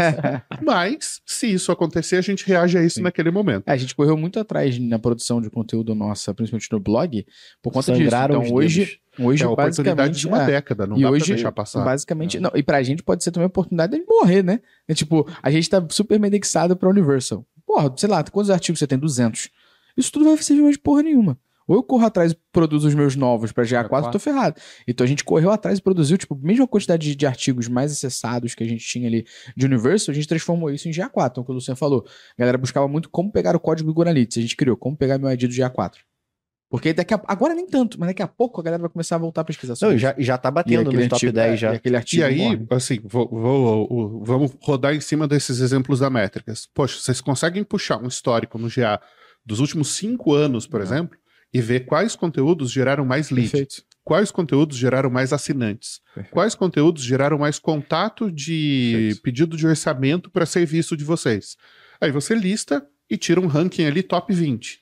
[0.61, 3.01] Mas, se isso acontecer, a gente reage a isso Sim.
[3.01, 3.67] naquele momento.
[3.67, 7.25] É, a gente correu muito atrás na produção de conteúdo nossa, principalmente no blog,
[7.61, 8.47] por conta Sangraram disso.
[8.47, 10.45] Então, hoje, hoje é a oportunidade de uma é.
[10.45, 11.83] década, não e dá hoje, pra deixar passar.
[11.83, 12.39] Basicamente, é.
[12.39, 14.61] não, e pra gente pode ser também a oportunidade de morrer, né?
[14.87, 17.45] É tipo, a gente tá super indexado pra Universal.
[17.65, 18.97] Porra, sei lá, quantos artigos você tem?
[18.97, 19.49] 200.
[19.97, 21.37] Isso tudo vai servir de porra nenhuma.
[21.67, 24.59] Ou eu corro atrás e produzo os meus novos para GA4, eu tô ferrado.
[24.87, 27.91] Então a gente correu atrás e produziu, tipo, a mesma quantidade de, de, artigos mais
[27.91, 31.31] acessados que a gente tinha ali de Universal, a gente transformou isso em GA4.
[31.31, 33.93] Então, o que o Luciano falou, a galera buscava muito como pegar o código do
[33.93, 34.37] Google Analytics.
[34.37, 35.93] A gente criou como pegar meu ID do GA4.
[36.71, 39.19] Porque daqui a, agora nem tanto, mas daqui a pouco a galera vai começar a
[39.19, 41.73] voltar a pesquisar sobre Não, já, já tá batendo no top 10 já.
[41.73, 42.65] E, aquele artigo e aí, morre.
[42.69, 46.65] assim, vou, vou, vou, vamos rodar em cima desses exemplos da métricas.
[46.73, 49.01] Poxa, vocês conseguem puxar um histórico no GA
[49.45, 50.85] dos últimos cinco anos, por Não.
[50.85, 51.17] exemplo,
[51.53, 53.51] e ver quais conteúdos geraram mais leads.
[53.51, 53.83] Perfeito.
[54.03, 56.01] Quais conteúdos geraram mais assinantes?
[56.13, 56.33] Perfeito.
[56.33, 59.21] Quais conteúdos geraram mais contato de Perfeito.
[59.21, 61.55] pedido de orçamento para serviço de vocês?
[61.99, 64.81] Aí você lista e tira um ranking ali top 20.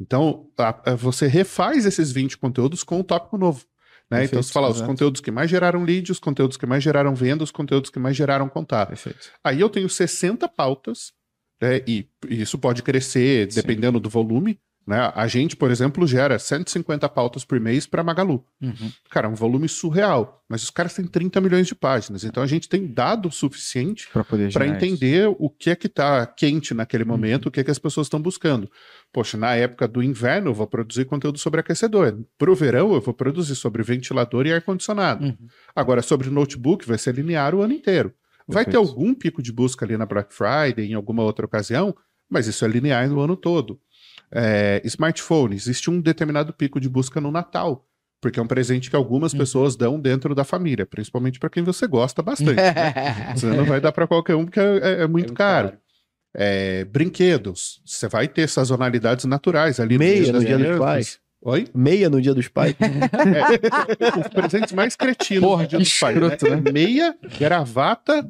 [0.00, 3.64] Então, a, a, você refaz esses 20 conteúdos com o tópico novo.
[4.10, 4.24] Né?
[4.24, 7.44] então, você fala os conteúdos que mais geraram leads, os conteúdos que mais geraram venda,
[7.44, 8.88] os conteúdos que mais geraram contato.
[8.88, 9.30] Perfeito.
[9.44, 11.12] Aí eu tenho 60 pautas,
[11.60, 11.82] né?
[11.86, 13.60] e, e isso pode crescer Sim.
[13.60, 14.58] dependendo do volume,
[14.88, 15.12] né?
[15.14, 18.42] A gente, por exemplo, gera 150 pautas por mês para Magalu.
[18.58, 18.90] Uhum.
[19.10, 20.42] Cara, é um volume surreal.
[20.48, 22.24] Mas os caras têm 30 milhões de páginas.
[22.24, 24.08] Então a gente tem dado o suficiente
[24.50, 25.36] para entender isso.
[25.38, 27.10] o que é que está quente naquele uhum.
[27.10, 27.48] momento, uhum.
[27.50, 28.70] o que é que as pessoas estão buscando.
[29.12, 32.18] Poxa, na época do inverno eu vou produzir conteúdo sobre aquecedor.
[32.38, 35.26] Para o verão eu vou produzir sobre ventilador e ar-condicionado.
[35.26, 35.36] Uhum.
[35.76, 38.14] Agora, sobre notebook, vai ser linear o ano inteiro.
[38.46, 38.70] Vai Perfeito.
[38.70, 41.94] ter algum pico de busca ali na Black Friday, em alguma outra ocasião,
[42.30, 43.78] mas isso é linear no ano todo.
[44.30, 47.86] É, smartphone, existe um determinado pico de busca no Natal,
[48.20, 49.38] porque é um presente que algumas hum.
[49.38, 52.56] pessoas dão dentro da família, principalmente para quem você gosta bastante.
[52.56, 53.32] né?
[53.34, 55.68] Você não vai dar para qualquer um porque é, é, é muito, caro.
[55.68, 55.80] caro.
[56.34, 59.98] É, brinquedos, você vai ter sazonalidades naturais ali.
[59.98, 61.18] Meia no dia, dos pais.
[61.40, 61.66] Oi?
[61.74, 62.74] Meia no dia dos pais.
[62.78, 66.16] é, os presentes mais cretinos Porra, no dia dos pais.
[66.16, 66.50] Né?
[66.50, 66.72] né?
[66.72, 68.28] Meia, gravata,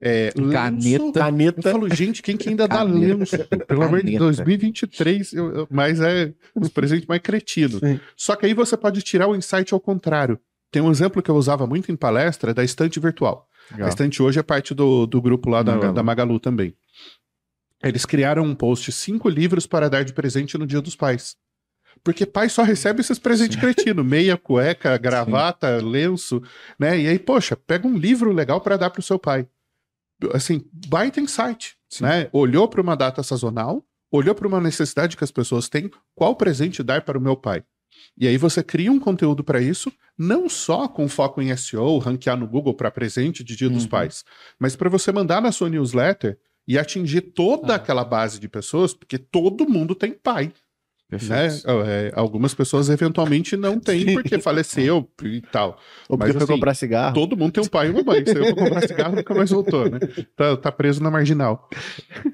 [0.00, 1.02] É, Caneta.
[1.02, 1.12] lenço.
[1.12, 1.68] Caneta.
[1.68, 2.98] Eu falo, gente, quem que ainda dá Caneta.
[3.16, 3.38] lenço?
[3.66, 4.24] Pelo amor de Caneta.
[4.24, 7.80] 2023, eu- eu- mas é os presentes mais cretinos.
[7.80, 7.98] Sim.
[8.16, 10.38] Só que aí você pode tirar o insight ao contrário.
[10.70, 13.48] Tem um exemplo que eu usava muito em palestra da estante virtual.
[13.72, 15.92] A estante hoje é parte do, do grupo lá da Magalu.
[15.94, 16.74] da Magalu também.
[17.82, 21.36] Eles criaram um post, cinco livros para dar de presente no Dia dos Pais.
[22.02, 26.42] Porque pai só recebe esses presentes cretinos, meia, cueca, gravata, lenço,
[26.78, 26.98] né?
[27.00, 29.46] E aí, poxa, pega um livro legal para dar para o seu pai.
[30.32, 32.28] Assim, baita insight, né?
[32.32, 36.82] Olhou para uma data sazonal, olhou para uma necessidade que as pessoas têm, qual presente
[36.82, 37.62] dar para o meu pai?
[38.16, 42.36] E aí você cria um conteúdo para isso, não só com foco em SEO, ranquear
[42.36, 43.88] no Google para presente de Dia dos Uhum.
[43.90, 44.24] Pais,
[44.58, 47.76] mas para você mandar na sua newsletter e atingir toda Ah.
[47.76, 50.52] aquela base de pessoas, porque todo mundo tem pai,
[51.10, 51.48] né?
[51.86, 55.78] É, algumas pessoas eventualmente não têm porque faleceu e tal.
[56.08, 57.14] Ou porque Mas, foi assim, comprar cigarro.
[57.14, 58.24] Todo mundo tem um pai e uma mãe.
[58.26, 59.98] Saiu pra comprar cigarro nunca mais voltou, né?
[60.36, 61.68] Tá, tá preso na marginal.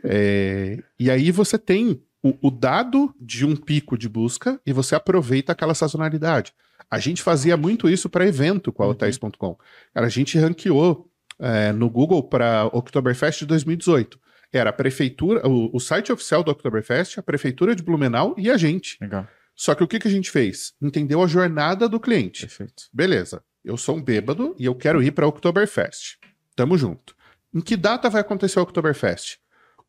[0.02, 4.94] É, e aí você tem o, o dado de um pico de busca e você
[4.94, 6.52] aproveita aquela sazonalidade.
[6.90, 9.56] A gente fazia muito isso para evento com a hotéis.com.
[9.92, 11.08] Cara, a gente ranqueou
[11.38, 14.18] é, no Google para Oktoberfest de 2018.
[14.56, 18.56] Era a prefeitura, o, o site oficial do Oktoberfest, a prefeitura de Blumenau e a
[18.56, 18.96] gente.
[19.00, 19.26] Legal.
[19.54, 20.74] Só que o que, que a gente fez?
[20.80, 22.42] Entendeu a jornada do cliente.
[22.42, 22.84] Perfeito.
[22.92, 26.18] Beleza, eu sou um bêbado e eu quero ir para Oktoberfest.
[26.54, 27.16] Tamo junto.
[27.52, 29.38] Em que data vai acontecer o Oktoberfest?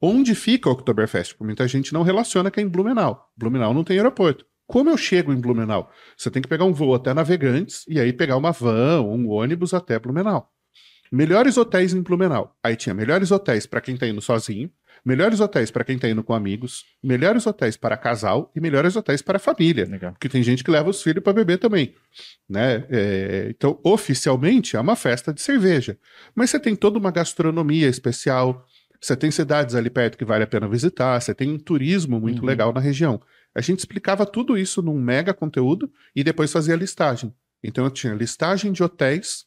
[0.02, 1.36] Onde fica o Oktoberfest?
[1.40, 3.32] Muita gente não relaciona que é em Blumenau.
[3.38, 4.46] Blumenau não tem aeroporto.
[4.68, 5.92] Como eu chego em Blumenau?
[6.18, 9.30] Você tem que pegar um voo até Navegantes e aí pegar uma van ou um
[9.30, 10.52] ônibus até Blumenau.
[11.12, 12.56] Melhores hotéis em Blumenau.
[12.64, 14.70] Aí tinha melhores hotéis para quem tá indo sozinho,
[15.04, 19.22] melhores hotéis para quem tá indo com amigos, melhores hotéis para casal e melhores hotéis
[19.22, 19.86] para família.
[19.86, 20.14] Legal.
[20.14, 21.94] Porque tem gente que leva os filhos para beber também.
[22.50, 22.86] Né?
[22.90, 25.98] É, então, oficialmente, é uma festa de cerveja.
[26.34, 28.66] Mas você tem toda uma gastronomia especial,
[29.00, 32.40] você tem cidades ali perto que vale a pena visitar, você tem um turismo muito
[32.40, 32.46] Uhum.
[32.46, 33.22] legal na região.
[33.54, 37.34] A gente explicava tudo isso num mega conteúdo e depois fazia listagem.
[37.64, 39.46] Então, eu tinha listagem de hotéis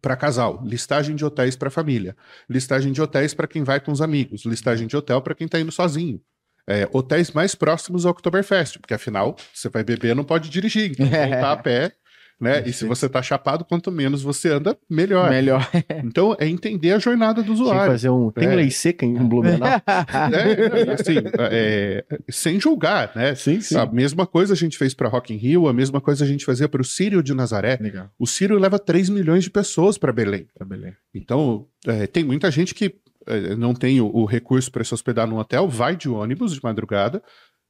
[0.00, 2.16] para casal, listagem de hotéis para família,
[2.48, 5.58] listagem de hotéis para quem vai com os amigos, listagem de hotel para quem tá
[5.58, 6.20] indo sozinho.
[6.68, 11.06] É, hotéis mais próximos ao Oktoberfest, porque afinal, você vai beber, não pode dirigir, então
[11.06, 11.92] voltar a pé,
[12.40, 12.62] né?
[12.66, 15.30] E se você tá chapado, quanto menos você anda, melhor.
[15.30, 15.66] Melhor.
[16.04, 17.90] Então, é entender a jornada do usuário.
[17.90, 18.30] fazer um.
[18.30, 18.54] Tem É.
[18.54, 19.68] lei seca em Blumenau?
[19.68, 19.82] né?
[20.98, 21.14] Assim,
[21.50, 23.34] é, sem julgar, né?
[23.34, 23.76] sim, sim.
[23.76, 26.44] A mesma coisa a gente fez para Rock in Rio, a mesma coisa a gente
[26.44, 27.78] fazia para o Sírio de Nazaré.
[27.80, 28.10] Legal.
[28.18, 30.46] O Sírio leva 3 milhões de pessoas para Belém.
[30.58, 30.96] Tá beleza.
[31.14, 32.94] Então, é, tem muita gente que
[33.26, 36.60] é, não tem o, o recurso para se hospedar num hotel, vai de ônibus de
[36.62, 37.22] madrugada,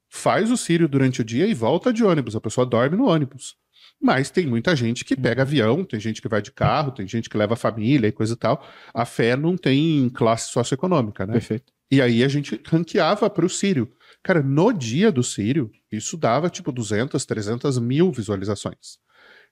[0.09, 2.37] faz o Sírio durante o dia e volta de ônibus.
[2.37, 3.55] A pessoa dorme no ônibus.
[4.01, 7.31] Mas tem muita gente que pega avião, tem gente que vai de carro, tem gente
[7.31, 8.65] que leva família e coisa e tal.
[8.93, 11.33] A fé não tem classe socioeconômica, né?
[11.33, 11.73] Perfeito.
[11.91, 13.91] E aí a gente ranqueava para o Sírio.
[14.23, 18.99] Cara, no dia do Sírio, isso dava tipo 200, 300 mil visualizações.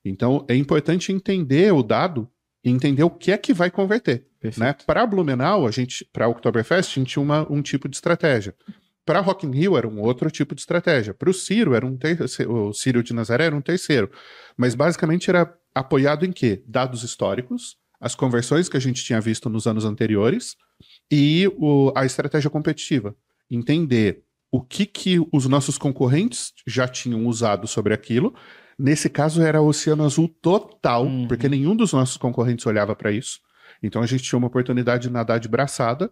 [0.04, 2.28] Então é importante entender o dado
[2.62, 4.26] e entender o que é que vai converter.
[4.40, 4.60] Perfeito.
[4.60, 4.74] Né?
[4.86, 8.54] Para Blumenau, a gente, para Oktoberfest, a gente tinha uma, um tipo de estratégia.
[9.04, 11.12] Para Rock in Rio era um outro tipo de estratégia.
[11.12, 14.10] Para o Ciro era um terceiro, o Ciro de Nazaré era um terceiro.
[14.56, 16.62] Mas basicamente era apoiado em quê?
[16.66, 20.56] Dados históricos, as conversões que a gente tinha visto nos anos anteriores
[21.10, 23.14] e o- a estratégia competitiva.
[23.50, 28.34] Entender o que, que os nossos concorrentes já tinham usado sobre aquilo.
[28.78, 31.28] Nesse caso era Oceano Azul total, Uhum.
[31.28, 33.40] porque nenhum dos nossos concorrentes olhava para isso.
[33.82, 36.10] Então a gente tinha uma oportunidade de nadar de braçada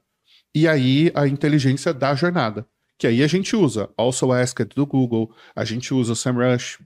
[0.55, 2.67] e aí a inteligência da jornada.
[3.03, 6.79] Que aí a gente usa Also Asked do Google, a gente usa o SEMrush,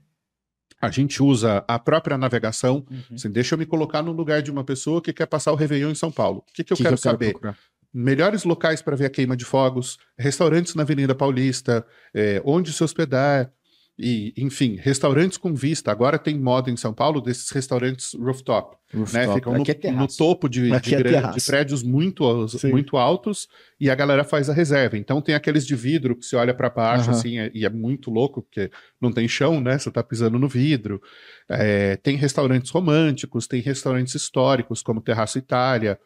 [0.81, 2.83] a gente usa a própria navegação.
[2.89, 3.03] Uhum.
[3.13, 5.91] Assim, deixa eu me colocar no lugar de uma pessoa que quer passar o Réveillon
[5.91, 6.39] em São Paulo.
[6.39, 7.31] O que, que eu Que que quero eu quero saber?
[7.33, 7.55] procurar?
[7.93, 12.83] melhores locais para ver a queima de fogos, restaurantes na Avenida Paulista, é, onde se
[12.83, 13.51] hospedar,
[13.99, 15.91] e, enfim, restaurantes com vista.
[15.91, 19.25] Agora tem moda em São Paulo desses restaurantes rooftop, né?
[19.25, 19.33] Rooftop.
[19.33, 22.69] Ficam no, é no topo de, de é de prédios muito, Sim.
[22.69, 23.47] muito altos
[23.79, 24.97] e a galera faz a reserva.
[24.99, 27.17] Então tem aqueles de vidro que você olha para baixo, Aham.
[27.17, 28.69] assim, é- e é muito louco, porque
[29.01, 29.79] não tem chão, né?
[29.79, 31.01] Você tá pisando no vidro.
[31.49, 35.99] É, tem restaurantes românticos, tem restaurantes históricos, como Terraço Itália.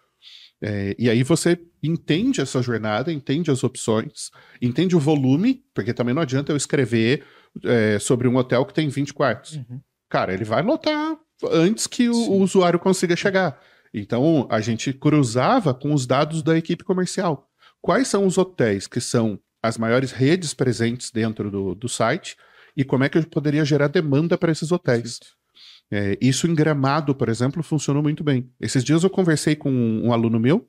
[0.62, 4.30] É, e aí você entende essa jornada, entende as opções,
[4.62, 7.24] entende o volume, porque também não adianta eu escrever
[7.64, 9.56] é, sobre um hotel que tem 20 quartos.
[9.56, 9.80] Uhum.
[10.10, 11.18] Cara, ele vai lotar
[11.52, 13.60] antes que o, o usuário consiga chegar.
[13.94, 17.50] Então a gente cruzava com os dados da equipe comercial.
[17.82, 22.36] Quais são os hotéis que são as maiores redes presentes dentro do, do site
[22.76, 25.20] e como é que eu poderia gerar demanda para esses hotéis?
[25.92, 28.50] É, isso em Gramado, por exemplo, funcionou muito bem.
[28.62, 30.66] Esses dias eu conversei com um, um aluno meu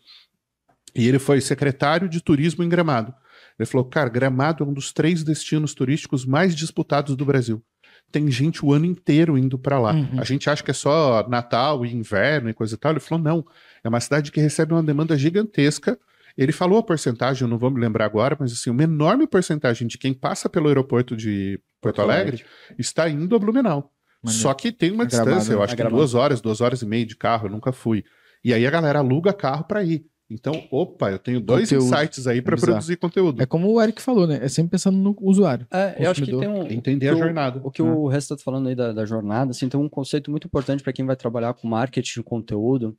[0.95, 3.14] E ele foi secretário de turismo em Gramado.
[3.63, 7.63] Ele falou: cara, Gramado é um dos três destinos turísticos mais disputados do Brasil.
[8.11, 9.95] Tem gente o ano inteiro indo para lá.
[9.95, 10.21] Uhum.
[10.21, 12.93] A gente acha que é só Natal e inverno e coisa e tal.
[12.93, 13.47] Ele falou: não.
[13.83, 15.99] É uma cidade que recebe uma demanda gigantesca.
[16.37, 19.87] Ele falou a porcentagem, eu não vou me lembrar agora, mas assim, uma enorme porcentagem
[19.87, 22.45] de quem passa pelo aeroporto de Porto, Porto Alegre, Alegre,
[22.79, 23.93] está indo a Blumenau.
[24.25, 27.17] Só que tem uma distância, eu acho que duas horas, duas horas e meia de
[27.17, 28.05] carro, eu nunca fui.
[28.45, 30.07] E aí a galera aluga carro para ir.
[30.33, 31.95] Então, opa, eu tenho dois conteúdo.
[31.95, 33.43] insights aí para produzir conteúdo.
[33.43, 34.41] É como o Eric falou, né?
[34.43, 35.66] É sempre pensando no usuário.
[35.70, 36.66] É, eu acho que tem um.
[36.66, 37.61] Entender a jornada.
[37.62, 37.85] O, o que ah.
[37.85, 40.93] o resto está falando aí da, da, jornada, assim, tem um conceito muito importante para
[40.93, 42.97] quem vai trabalhar com marketing de conteúdo.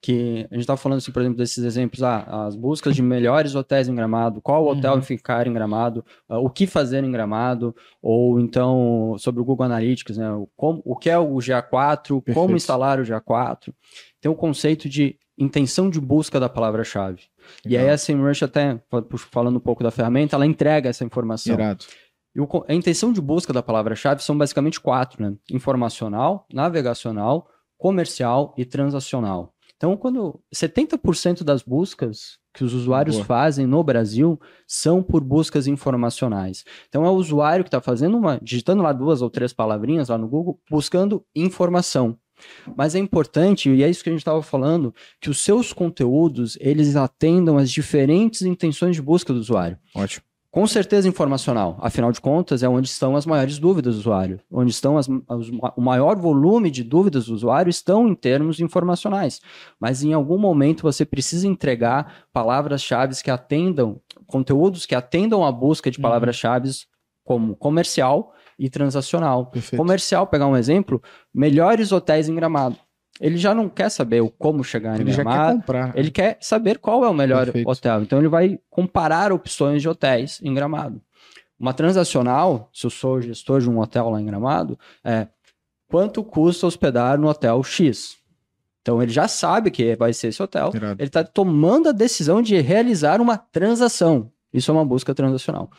[0.00, 3.54] Que a gente estava falando, assim, por exemplo, desses exemplos, ah, as buscas de melhores
[3.54, 5.02] hotéis em Gramado, qual hotel uhum.
[5.02, 7.72] ficar em Gramado, uh, o que fazer em Gramado,
[8.02, 10.32] ou então sobre o Google Analytics, né?
[10.32, 12.34] O, como, o que é o GA4, Perfeito.
[12.34, 13.72] como instalar o GA4.
[14.20, 17.22] Tem o conceito de intenção de busca da palavra-chave.
[17.64, 18.80] E aí a SEMrush até,
[19.30, 21.54] falando um pouco da ferramenta, ela entrega essa informação.
[21.54, 21.84] Irado.
[22.34, 25.36] E a intenção de busca da palavra-chave são basicamente quatro, né?
[25.50, 29.52] Informacional, navegacional, comercial e transacional.
[29.76, 33.26] Então, quando 70% das buscas que os usuários Boa.
[33.26, 36.64] fazem no Brasil são por buscas informacionais.
[36.88, 40.16] Então, é o usuário que está fazendo uma, digitando lá duas ou três palavrinhas lá
[40.16, 42.16] no Google, buscando informação.
[42.76, 46.56] Mas é importante, e é isso que a gente estava falando, que os seus conteúdos,
[46.60, 49.78] eles atendam às diferentes intenções de busca do usuário.
[49.94, 50.24] Ótimo.
[50.52, 54.38] Com certeza informacional, afinal de contas, é onde estão as maiores dúvidas do usuário.
[54.50, 59.40] Onde estão as, as, o maior volume de dúvidas do usuário estão em termos informacionais.
[59.80, 65.90] Mas em algum momento você precisa entregar palavras-chave que atendam, conteúdos que atendam a busca
[65.90, 66.02] de uhum.
[66.02, 66.68] palavras-chave
[67.24, 69.46] como comercial e transacional.
[69.46, 69.80] Perfeito.
[69.80, 71.02] Comercial, pegar um exemplo,
[71.34, 72.76] melhores hotéis em Gramado.
[73.20, 75.38] Ele já não quer saber o como chegar ele em Gramado.
[75.38, 75.98] Ele quer comprar.
[75.98, 77.68] Ele quer saber qual é o melhor Perfeito.
[77.68, 78.02] hotel.
[78.02, 81.00] Então ele vai comparar opções de hotéis em Gramado.
[81.58, 85.28] Uma transacional, se eu sou gestor de um hotel lá em Gramado, é
[85.86, 88.16] quanto custa hospedar no hotel X.
[88.80, 90.72] Então ele já sabe que vai ser esse hotel.
[90.74, 91.00] Irado.
[91.00, 94.32] Ele está tomando a decisão de realizar uma transação.
[94.52, 95.70] Isso é uma busca transacional.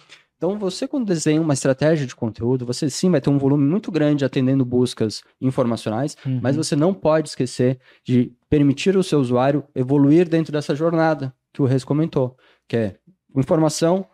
[0.43, 3.89] Então, você, quando desenha uma estratégia de conteúdo, você sim vai ter um volume muito
[3.89, 6.41] grande atendendo buscas informacionais, uhum.
[6.43, 11.61] mas você não pode esquecer de permitir o seu usuário evoluir dentro dessa jornada que
[11.61, 12.35] o Reis comentou,
[12.67, 12.95] que é
[13.33, 14.05] informação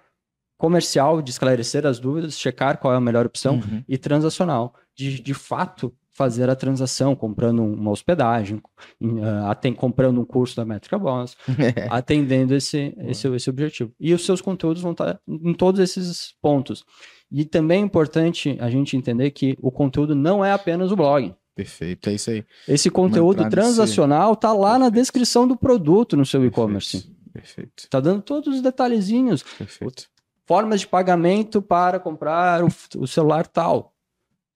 [0.55, 3.83] comercial, de esclarecer as dúvidas, checar qual é a melhor opção, uhum.
[3.87, 8.61] e transacional, de, de fato fazer a transação, comprando uma hospedagem,
[9.01, 11.37] uh, comprando um curso da Métrica Boss,
[11.89, 13.93] atendendo esse, esse, esse objetivo.
[13.97, 16.83] E os seus conteúdos vão estar em todos esses pontos.
[17.31, 21.33] E também é importante a gente entender que o conteúdo não é apenas o blog.
[21.55, 22.43] Perfeito, é isso aí.
[22.67, 24.79] Esse conteúdo transacional está lá Perfeito.
[24.79, 27.09] na descrição do produto no seu e-commerce.
[27.31, 27.83] Perfeito.
[27.85, 29.41] Está dando todos os detalhezinhos.
[29.57, 30.09] Perfeito.
[30.45, 32.67] Formas de pagamento para comprar o,
[32.97, 33.93] o celular tal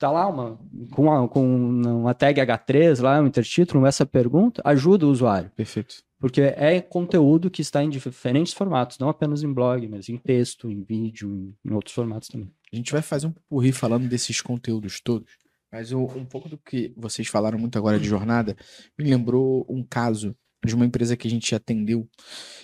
[0.03, 0.59] tá lá uma,
[0.91, 5.49] com, uma, com uma tag H3 lá, um intertítulo, essa pergunta, ajuda o usuário.
[5.55, 6.03] Perfeito.
[6.19, 10.69] Porque é conteúdo que está em diferentes formatos, não apenas em blog, mas em texto,
[10.69, 12.51] em vídeo, em, em outros formatos também.
[12.71, 15.31] A gente vai fazer um porri falando desses conteúdos todos,
[15.71, 18.57] mas o, um pouco do que vocês falaram muito agora de jornada
[18.99, 20.35] me lembrou um caso
[20.65, 22.09] de uma empresa que a gente atendeu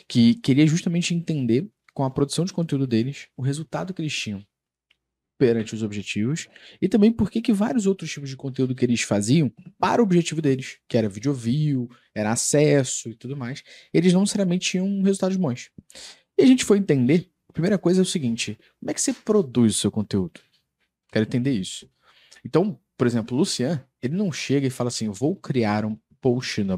[0.09, 4.43] que queria justamente entender com a produção de conteúdo deles o resultado que eles tinham
[5.39, 6.47] perante os objetivos
[6.81, 10.41] e também por que vários outros tipos de conteúdo que eles faziam para o objetivo
[10.41, 13.63] deles, que era video view, era acesso e tudo mais,
[13.93, 15.71] eles não necessariamente tinham resultados bons.
[16.37, 19.13] E a gente foi entender, a primeira coisa é o seguinte, como é que você
[19.13, 20.41] produz o seu conteúdo?
[21.09, 21.89] Quero entender isso.
[22.45, 26.65] Então, por exemplo, o Lucian, ele não chega e fala assim, vou criar um post
[26.65, 26.77] na,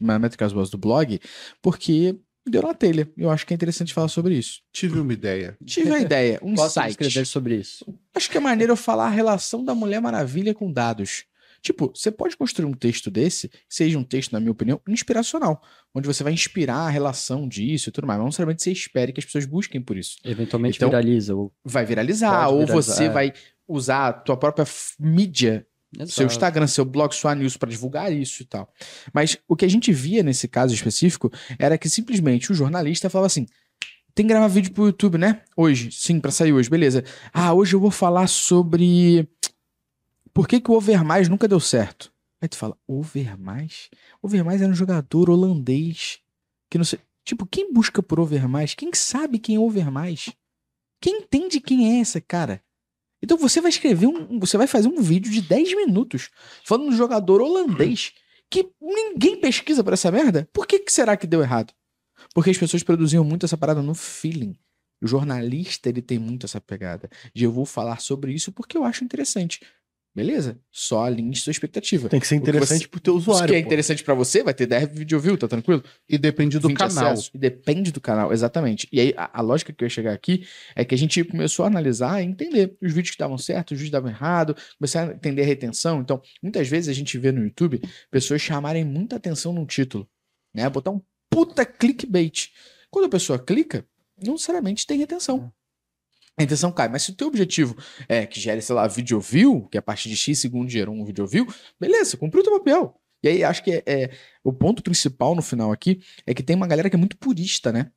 [0.00, 1.20] na Métricas Boas do blog,
[1.60, 2.16] porque
[2.50, 3.10] deu na telha.
[3.16, 4.60] Eu acho que é interessante falar sobre isso.
[4.72, 5.56] Tive uma ideia.
[5.64, 6.90] Tive uma ideia, um Posso site.
[6.90, 7.84] escrever sobre isso.
[8.14, 11.24] Acho que é maneiro eu falar a relação da Mulher Maravilha com dados.
[11.62, 15.62] Tipo, você pode construir um texto desse, seja um texto, na minha opinião, inspiracional,
[15.94, 18.18] onde você vai inspirar a relação disso e tudo mais.
[18.18, 20.16] Mas não necessariamente você espere que as pessoas busquem por isso.
[20.24, 21.36] Eventualmente então, viraliza.
[21.36, 21.52] Ou...
[21.64, 23.08] Vai viralizar, ou você é.
[23.08, 23.32] vai
[23.68, 24.66] usar a tua própria
[24.98, 25.64] mídia
[25.94, 26.12] Exato.
[26.12, 28.72] seu Instagram, seu blog, sua news para divulgar isso e tal.
[29.12, 33.26] Mas o que a gente via nesse caso específico era que simplesmente o jornalista falava
[33.26, 33.46] assim:
[34.14, 35.42] tem que gravar vídeo pro YouTube, né?
[35.56, 37.04] Hoje, sim, para sair hoje, beleza.
[37.32, 39.28] Ah, hoje eu vou falar sobre
[40.32, 42.12] por que, que o Overmars nunca deu certo.
[42.40, 43.88] Aí tu fala, Overmars?
[44.20, 46.18] Overmars era um jogador holandês
[46.68, 46.98] que não sei.
[47.24, 48.74] Tipo, quem busca por Overmars?
[48.74, 50.30] Quem sabe quem é Overmars?
[51.00, 52.62] Quem entende quem é essa cara?
[53.22, 54.38] Então você vai escrever um.
[54.40, 56.30] Você vai fazer um vídeo de 10 minutos
[56.64, 58.12] falando de um jogador holandês
[58.50, 60.48] que ninguém pesquisa por essa merda.
[60.52, 61.72] Por que, que será que deu errado?
[62.34, 64.56] Porque as pessoas produziam muito essa parada no feeling.
[65.02, 67.08] O jornalista, ele tem muito essa pegada.
[67.34, 69.60] De eu vou falar sobre isso porque eu acho interessante.
[70.14, 70.60] Beleza?
[70.70, 72.06] Só alinhe sua expectativa.
[72.06, 73.46] Tem que ser interessante você, pro teu usuário.
[73.46, 75.82] O que é interessante para você vai ter 10 vídeo view, tá tranquilo?
[76.06, 77.14] E depende do canal.
[77.32, 78.86] E depende do canal, exatamente.
[78.92, 80.46] E aí, a, a, lógica que eu ia chegar aqui
[80.76, 83.78] é que a gente começou a analisar e entender os vídeos que davam certo, os
[83.78, 86.02] vídeos que davam errado, começar a entender a retenção.
[86.02, 90.06] Então, muitas vezes a gente vê no YouTube pessoas chamarem muita atenção num título,
[90.54, 90.68] né?
[90.68, 91.00] Botar um
[91.30, 92.50] puta clickbait.
[92.90, 93.86] Quando a pessoa clica,
[94.22, 95.50] não necessariamente tem retenção
[96.38, 96.88] a intenção cai.
[96.88, 97.76] Mas se o teu objetivo
[98.08, 101.04] é que gere, sei lá, vídeo view, que a partir de X segundos gerou um
[101.04, 101.46] vídeo view,
[101.78, 102.98] beleza, cumpriu o teu papel.
[103.22, 104.10] E aí acho que é, é,
[104.42, 107.70] o ponto principal no final aqui é que tem uma galera que é muito purista,
[107.70, 107.90] né?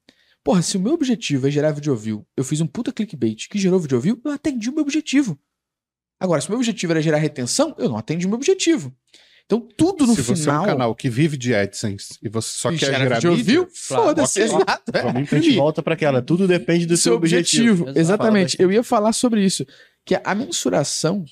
[0.43, 3.57] Porra, se o meu objetivo é gerar vídeo view, eu fiz um puta clickbait que
[3.57, 5.39] gerou vídeo view, eu atendi o meu objetivo.
[6.19, 8.95] Agora, se o meu objetivo era gerar retenção, eu não atendi o meu objetivo.
[9.45, 10.35] Então, tudo no Se final.
[10.35, 13.61] Se você é um canal que vive de AdSense e você só quer gerar vídeo,
[13.61, 14.55] mídia, foda-se, okay.
[14.55, 14.91] exato.
[14.91, 15.01] É.
[15.03, 16.21] Vamos, a gente volta para aquela.
[16.21, 17.83] Tudo depende do seu, seu objetivo.
[17.83, 17.99] objetivo.
[17.99, 18.57] Exatamente.
[18.59, 19.65] Eu ia falar sobre isso.
[20.03, 21.23] Que a mensuração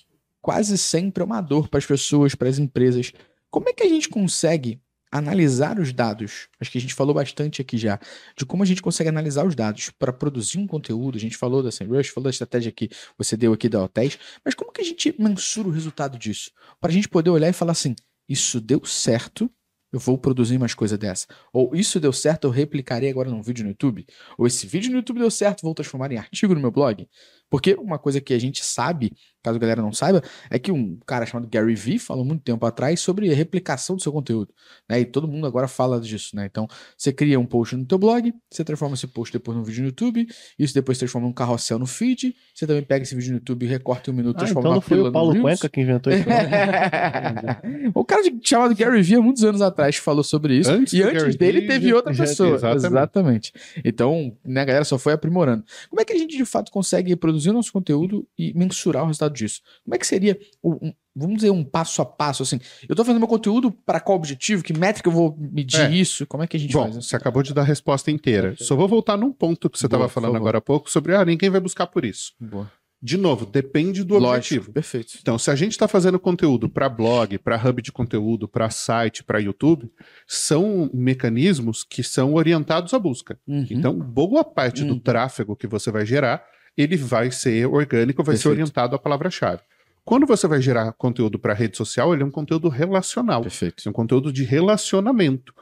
[0.41, 3.11] quase sempre é uma dor para as pessoas, para as empresas.
[3.49, 4.80] Como é que a gente consegue
[5.14, 6.47] analisar os dados?
[6.59, 7.99] Acho que a gente falou bastante aqui já
[8.38, 11.18] de como a gente consegue analisar os dados para produzir um conteúdo.
[11.18, 14.55] A gente falou da SEMrush, falou da estratégia que você deu aqui da Hotéis, mas
[14.55, 16.51] como que a gente mensura o resultado disso?
[16.82, 17.95] Para a gente poder olhar e falar assim:
[18.28, 19.49] isso deu certo,
[19.91, 21.28] eu vou produzir mais coisa dessa.
[21.53, 24.05] Ou isso deu certo, eu replicarei agora num vídeo no YouTube.
[24.38, 27.07] Ou esse vídeo no YouTube deu certo, vou transformar em artigo no meu blog.
[27.49, 30.97] Porque uma coisa que a gente sabe, caso a galera não saiba, é que um
[31.05, 34.53] cara chamado Gary Vee falou muito tempo atrás sobre a replicação do seu conteúdo.
[34.89, 35.01] Né?
[35.01, 36.35] E todo mundo agora fala disso.
[36.35, 36.45] Né?
[36.45, 36.67] Então,
[36.97, 39.87] você cria um post no teu blog, você transforma esse post depois num vídeo no
[39.87, 40.27] YouTube,
[40.57, 44.09] isso depois transforma num carrossel no feed, você também pega esse vídeo no YouTube, recorta
[44.09, 46.23] em um minuto, ah, transforma então não foi o Paulo Cuenca que inventou isso.
[47.93, 50.71] o cara de, chamado Gary Vee, há muitos anos atrás, falou sobre isso.
[50.71, 52.55] Antes e antes Gary dele Vee, teve outra pessoa.
[52.55, 52.85] Exatamente.
[52.85, 53.53] exatamente.
[53.83, 55.63] Então, né, a galera só foi aprimorando.
[55.89, 59.07] Como é que a gente, de fato, consegue produzir o nosso conteúdo e mensurar o
[59.07, 59.61] resultado disso.
[59.84, 62.59] Como é que seria, um, vamos dizer, um passo a passo, assim?
[62.88, 64.63] Eu estou fazendo meu conteúdo para qual objetivo?
[64.63, 65.91] Que métrica eu vou medir é.
[65.91, 66.25] isso?
[66.25, 66.95] Como é que a gente Bom, faz?
[66.95, 68.55] Você acabou de dar a resposta inteira.
[68.57, 71.49] Só vou voltar num ponto que você estava falando agora há pouco sobre, ah, ninguém
[71.49, 72.34] vai buscar por isso.
[72.39, 72.71] Boa.
[73.03, 74.71] De novo, depende do Lógico, objetivo.
[74.71, 75.17] Perfeito.
[75.21, 79.25] Então, se a gente está fazendo conteúdo para blog, para hub de conteúdo, para site,
[79.25, 79.91] para YouTube,
[80.25, 83.38] são mecanismos que são orientados à busca.
[83.45, 83.67] Uhum.
[83.69, 84.88] Então, boa parte uhum.
[84.88, 86.45] do tráfego que você vai gerar
[86.78, 88.41] ele vai ser orgânico, vai Perfeito.
[88.41, 89.61] ser orientado à palavra-chave.
[90.05, 93.41] Quando você vai gerar conteúdo para rede social, ele é um conteúdo relacional.
[93.41, 93.84] Perfeito.
[93.86, 95.53] É um conteúdo de relacionamento.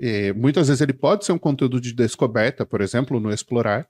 [0.00, 3.88] É, muitas vezes ele pode ser um conteúdo de descoberta, por exemplo, no explorar.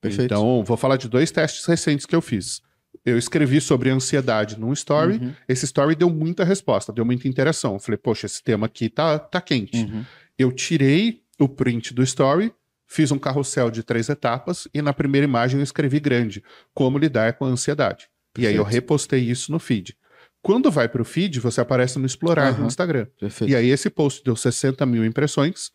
[0.00, 0.24] Perfeito.
[0.24, 2.60] Então, vou falar de dois testes recentes que eu fiz.
[3.04, 5.18] Eu escrevi sobre ansiedade num story.
[5.18, 5.32] Uhum.
[5.48, 7.74] Esse story deu muita resposta, deu muita interação.
[7.74, 9.84] Eu falei, poxa, esse tema aqui tá, tá quente.
[9.84, 10.04] Uhum.
[10.38, 12.52] Eu tirei o print do story,
[12.86, 17.34] Fiz um carrossel de três etapas e na primeira imagem eu escrevi grande, como lidar
[17.34, 18.08] com a ansiedade.
[18.32, 18.40] Perfeito.
[18.40, 19.96] E aí eu repostei isso no feed.
[20.42, 22.60] Quando vai para o feed, você aparece no explorar uhum.
[22.60, 23.06] do Instagram.
[23.18, 23.50] Perfeito.
[23.50, 25.70] E aí esse post deu 60 mil impressões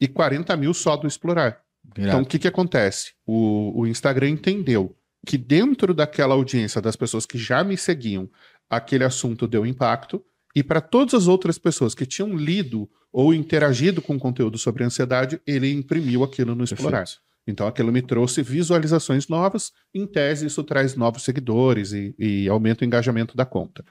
[0.00, 1.60] e 40 mil só do explorar.
[1.96, 3.12] Então o que, que acontece?
[3.26, 4.96] O, o Instagram entendeu
[5.26, 8.28] que dentro daquela audiência das pessoas que já me seguiam,
[8.68, 14.02] aquele assunto deu impacto e para todas as outras pessoas que tinham lido ou interagido
[14.02, 16.98] com conteúdo sobre ansiedade, ele imprimiu aquilo no Explorar.
[16.98, 17.28] Perfeito.
[17.46, 22.84] Então aquilo me trouxe visualizações novas, em tese isso traz novos seguidores e, e aumenta
[22.84, 23.82] o engajamento da conta.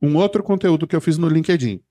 [0.00, 1.82] Um outro conteúdo que eu fiz no LinkedIn.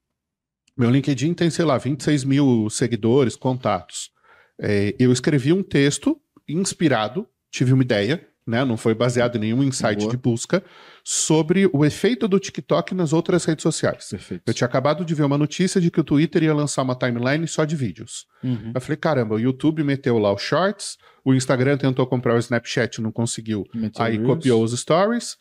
[0.75, 4.11] Meu LinkedIn tem, sei lá, 26 mil seguidores, contatos.
[4.59, 8.63] É, eu escrevi um texto inspirado, tive uma ideia, né?
[8.63, 10.11] Não foi baseado em nenhum insight Boa.
[10.11, 10.63] de busca
[11.03, 14.07] sobre o efeito do TikTok nas outras redes sociais.
[14.09, 14.43] Perfeito.
[14.47, 17.47] Eu tinha acabado de ver uma notícia de que o Twitter ia lançar uma timeline
[17.47, 18.25] só de vídeos.
[18.43, 18.71] Uhum.
[18.73, 23.01] Eu falei, caramba, o YouTube meteu lá os shorts, o Instagram tentou comprar o Snapchat,
[23.01, 23.65] não conseguiu.
[23.73, 24.27] Meteu aí Reels.
[24.27, 25.35] copiou os stories.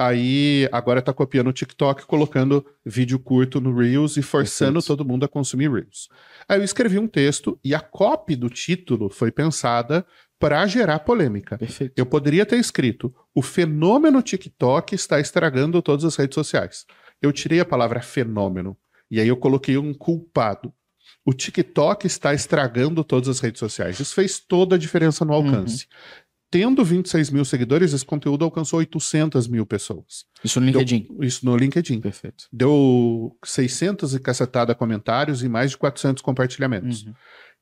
[0.00, 4.86] Aí agora tá copiando o TikTok, colocando vídeo curto no Reels e forçando Perfeito.
[4.96, 6.08] todo mundo a consumir Reels.
[6.48, 10.06] Aí eu escrevi um texto e a copy do título foi pensada
[10.38, 11.58] para gerar polêmica.
[11.58, 11.92] Perfeito.
[11.96, 16.86] Eu poderia ter escrito: o fenômeno TikTok está estragando todas as redes sociais.
[17.20, 18.76] Eu tirei a palavra fenômeno
[19.10, 20.72] e aí eu coloquei um culpado.
[21.24, 23.98] O TikTok está estragando todas as redes sociais.
[24.00, 25.84] Isso fez toda a diferença no alcance.
[25.84, 26.28] Uhum.
[26.50, 30.24] Tendo 26 mil seguidores, esse conteúdo alcançou 800 mil pessoas.
[30.42, 31.06] Isso no LinkedIn?
[31.10, 32.00] Deu, isso no LinkedIn.
[32.00, 32.44] Perfeito.
[32.50, 37.04] Deu 600 e cacetada comentários e mais de 400 compartilhamentos.
[37.04, 37.12] Uhum.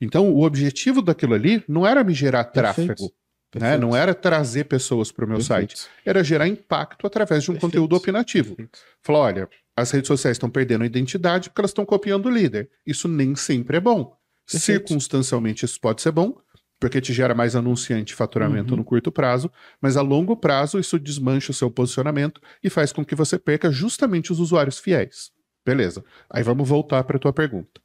[0.00, 2.86] Então, o objetivo daquilo ali não era me gerar Perfeito.
[2.86, 3.12] tráfego.
[3.54, 3.78] Né?
[3.78, 5.78] Não era trazer pessoas para o meu Perfeito.
[5.78, 7.72] site, era gerar impacto através de um Perfeito.
[7.72, 8.56] conteúdo opinativo.
[8.56, 8.78] Perfeito.
[9.02, 12.68] Falar, olha, as redes sociais estão perdendo a identidade porque elas estão copiando o líder.
[12.86, 14.16] Isso nem sempre é bom.
[14.50, 14.88] Perfeito.
[14.88, 16.36] Circunstancialmente, isso pode ser bom,
[16.78, 18.78] porque te gera mais anunciante e faturamento uhum.
[18.78, 23.04] no curto prazo, mas a longo prazo isso desmancha o seu posicionamento e faz com
[23.04, 25.30] que você perca justamente os usuários fiéis.
[25.64, 26.04] Beleza.
[26.30, 27.80] Aí vamos voltar para a tua pergunta.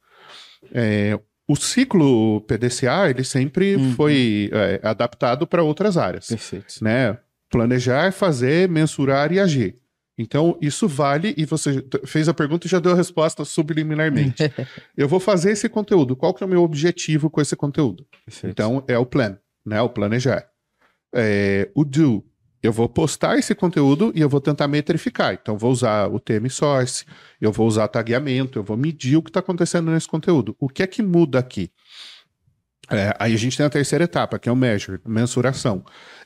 [0.72, 3.92] É, o ciclo PDCA ele sempre uhum.
[3.92, 6.28] foi é, adaptado para outras áreas.
[6.28, 6.82] Perfeito.
[6.82, 7.18] Né?
[7.50, 9.76] Planejar, fazer, mensurar e agir.
[10.16, 14.42] Então, isso vale, e você fez a pergunta e já deu a resposta subliminarmente.
[14.96, 16.14] eu vou fazer esse conteúdo.
[16.14, 18.06] Qual que é o meu objetivo com esse conteúdo?
[18.24, 18.52] Perfeito.
[18.52, 19.80] Então, é o plan, né?
[19.80, 20.46] O planejar.
[21.14, 22.24] É, o do,
[22.62, 25.34] eu vou postar esse conteúdo e eu vou tentar metrificar.
[25.34, 27.04] Então, vou usar o tema source,
[27.40, 30.54] eu vou usar tagueamento, eu vou medir o que está acontecendo nesse conteúdo.
[30.60, 31.70] O que é que muda aqui?
[32.90, 35.84] É, aí a gente tem a terceira etapa, que é o measure, mensuração.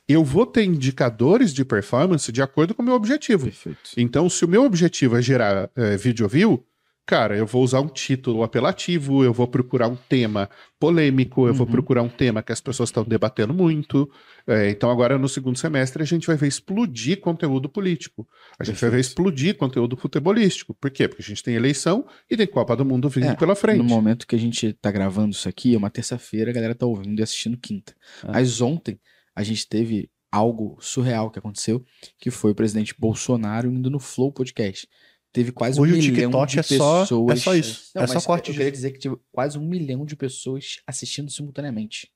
[0.09, 3.45] Eu vou ter indicadores de performance de acordo com o meu objetivo.
[3.45, 3.91] Perfeito.
[3.97, 6.65] Então, se o meu objetivo é gerar é, video view,
[7.07, 11.55] cara, eu vou usar um título apelativo, eu vou procurar um tema polêmico, eu uhum.
[11.55, 14.11] vou procurar um tema que as pessoas estão debatendo muito.
[14.47, 18.27] É, então, agora no segundo semestre, a gente vai ver explodir conteúdo político.
[18.59, 18.81] A gente Perfeito.
[18.81, 20.75] vai ver explodir conteúdo futebolístico.
[20.75, 21.07] Por quê?
[21.07, 23.79] Porque a gente tem eleição e tem Copa do Mundo vindo é, pela frente.
[23.79, 26.87] No momento que a gente tá gravando isso aqui, é uma terça-feira, a galera tá
[26.87, 27.95] ouvindo e assistindo quinta.
[28.25, 28.33] Ah.
[28.33, 28.99] Mas ontem
[29.35, 31.85] a gente teve algo surreal que aconteceu,
[32.19, 34.89] que foi o presidente Bolsonaro indo no Flow Podcast
[35.37, 37.09] teve quase Hoje um milhão de é pessoas.
[37.09, 37.91] Só, é só isso.
[37.95, 38.51] Não, é só corte.
[38.51, 42.11] Eu queria dizer que tive quase um milhão de pessoas assistindo simultaneamente.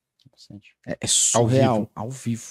[0.87, 1.91] É, é surreal, ao vivo.
[1.95, 2.43] Ao vivo.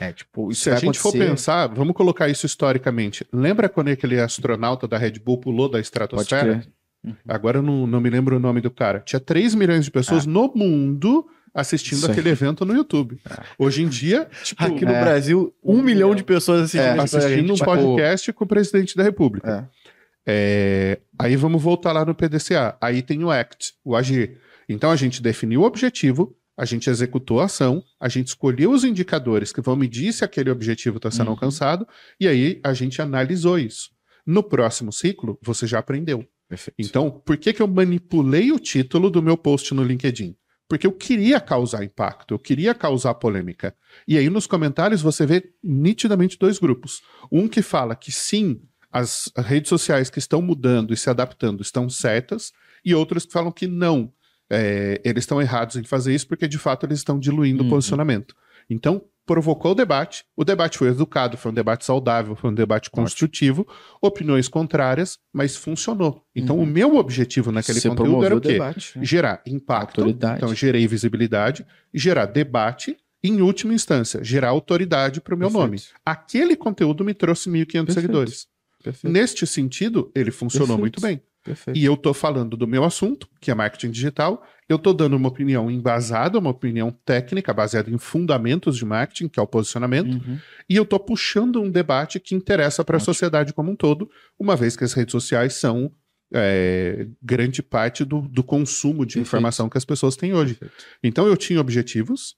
[0.00, 1.02] É, tipo, Se a gente acontecer...
[1.02, 3.26] for pensar, vamos colocar isso historicamente.
[3.30, 6.66] Lembra quando aquele astronauta da Red Bull pulou da estratosfera?
[7.04, 7.14] Uhum.
[7.28, 9.00] Agora eu não, não me lembro o nome do cara.
[9.00, 10.30] Tinha 3 milhões de pessoas ah.
[10.30, 13.20] no mundo assistindo aquele evento no YouTube.
[13.28, 13.42] É.
[13.58, 15.00] Hoje em dia, tipo, aqui no é.
[15.00, 19.02] Brasil, um milhão de pessoas assistindo, é, assistindo um tipo, podcast com o presidente da
[19.02, 19.68] República.
[19.68, 19.81] É.
[20.26, 22.76] É, aí vamos voltar lá no PDCA.
[22.80, 24.38] Aí tem o ACT, o agir.
[24.68, 28.84] Então a gente definiu o objetivo, a gente executou a ação, a gente escolheu os
[28.84, 31.32] indicadores que vão medir se aquele objetivo está sendo uhum.
[31.32, 31.86] alcançado,
[32.20, 33.90] e aí a gente analisou isso.
[34.24, 36.24] No próximo ciclo, você já aprendeu.
[36.48, 36.76] Perfeito.
[36.78, 40.36] Então, por que, que eu manipulei o título do meu post no LinkedIn?
[40.68, 43.74] Porque eu queria causar impacto, eu queria causar polêmica.
[44.06, 47.02] E aí nos comentários você vê nitidamente dois grupos.
[47.30, 48.62] Um que fala que sim,
[48.92, 52.52] as redes sociais que estão mudando e se adaptando estão certas,
[52.84, 54.12] e outras que falam que não,
[54.50, 57.68] é, eles estão errados em fazer isso porque de fato eles estão diluindo uhum.
[57.68, 58.34] o posicionamento.
[58.68, 62.90] Então, provocou o debate, o debate foi educado, foi um debate saudável, foi um debate
[62.90, 63.76] construtivo, Ótimo.
[64.02, 66.24] opiniões contrárias, mas funcionou.
[66.34, 66.64] Então, uhum.
[66.64, 68.52] o meu objetivo naquele Você conteúdo era o quê?
[68.52, 69.04] Debate, né?
[69.04, 70.36] Gerar impacto, autoridade.
[70.36, 71.64] então gerei visibilidade,
[71.94, 75.66] gerar debate em última instância, gerar autoridade para o meu Perfeito.
[75.66, 75.82] nome.
[76.04, 78.51] Aquele conteúdo me trouxe 1.500 seguidores.
[78.82, 79.12] Perfeito.
[79.12, 80.80] Neste sentido, ele funcionou Perfeito.
[80.80, 81.22] muito bem.
[81.44, 81.76] Perfeito.
[81.76, 84.44] E eu estou falando do meu assunto, que é marketing digital.
[84.68, 89.40] Eu estou dando uma opinião embasada, uma opinião técnica, baseada em fundamentos de marketing, que
[89.40, 90.12] é o posicionamento.
[90.12, 90.38] Uhum.
[90.68, 94.08] E eu estou puxando um debate que interessa para a sociedade como um todo,
[94.38, 95.92] uma vez que as redes sociais são
[96.32, 99.26] é, grande parte do, do consumo de Perfeito.
[99.26, 100.54] informação que as pessoas têm hoje.
[100.54, 100.84] Perfeito.
[101.02, 102.36] Então eu tinha objetivos,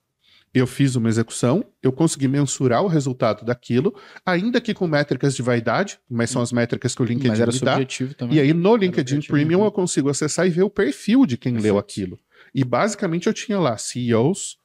[0.54, 3.92] eu fiz uma execução, eu consegui mensurar o resultado daquilo,
[4.24, 7.52] ainda que com métricas de vaidade, mas são as métricas que o LinkedIn mas era
[7.52, 7.84] me dá.
[8.16, 8.36] Também.
[8.36, 9.64] E aí no LinkedIn Premium uhum.
[9.64, 11.72] eu consigo acessar e ver o perfil de quem Perfeito.
[11.72, 12.20] leu aquilo.
[12.54, 14.58] E basicamente eu tinha lá CEOs,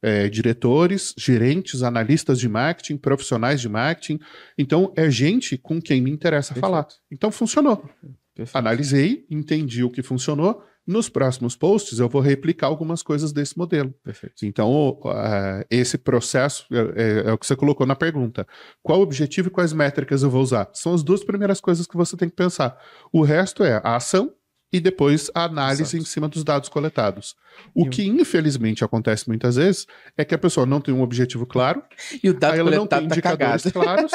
[0.00, 4.18] é, diretores, gerentes, analistas de marketing, profissionais de marketing.
[4.56, 6.70] Então é gente com quem me interessa Perfeito.
[6.70, 6.88] falar.
[7.12, 7.86] Então funcionou.
[8.34, 8.56] Perfeito.
[8.56, 13.92] Analisei, entendi o que funcionou nos próximos posts, eu vou replicar algumas coisas desse modelo.
[14.02, 14.44] Perfeito.
[14.44, 18.46] Então, uh, esse processo é, é, é, o que você colocou na pergunta.
[18.82, 20.68] Qual o objetivo e quais métricas eu vou usar?
[20.74, 22.78] São as duas primeiras coisas que você tem que pensar.
[23.12, 24.32] O resto é a ação
[24.74, 25.96] e depois a análise Exato.
[25.98, 27.36] em cima dos dados coletados.
[27.72, 29.86] O que, infelizmente, acontece muitas vezes
[30.18, 31.80] é que a pessoa não tem um objetivo claro,
[32.20, 34.10] e o dado ela não tem tá indicadores tá claros,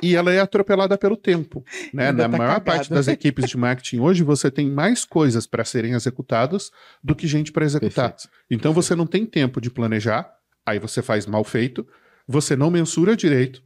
[0.00, 1.64] e ela é atropelada pelo tempo.
[1.92, 2.12] Né?
[2.12, 2.64] Na tá maior cagado.
[2.64, 6.70] parte das equipes de marketing hoje, você tem mais coisas para serem executadas
[7.02, 8.12] do que gente para executar.
[8.12, 8.30] Perfeito.
[8.48, 10.32] Então você não tem tempo de planejar,
[10.64, 11.84] aí você faz mal feito,
[12.28, 13.60] você não mensura direito,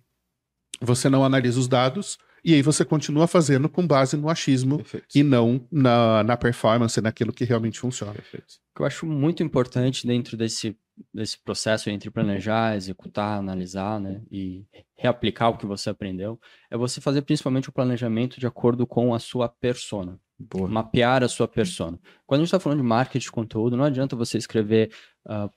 [0.81, 5.07] você não analisa os dados e aí você continua fazendo com base no achismo Perfeito.
[5.15, 8.13] e não na, na performance, naquilo que realmente funciona.
[8.13, 8.55] Perfeito.
[8.73, 10.77] O que eu acho muito importante dentro desse,
[11.13, 14.65] desse processo entre planejar, executar, analisar né, e
[14.97, 19.19] reaplicar o que você aprendeu, é você fazer principalmente o planejamento de acordo com a
[19.19, 20.19] sua persona.
[20.39, 20.67] Boa.
[20.67, 21.99] Mapear a sua persona.
[22.27, 24.91] Quando a gente está falando de marketing de conteúdo, não adianta você escrever
[25.27, 25.51] uh,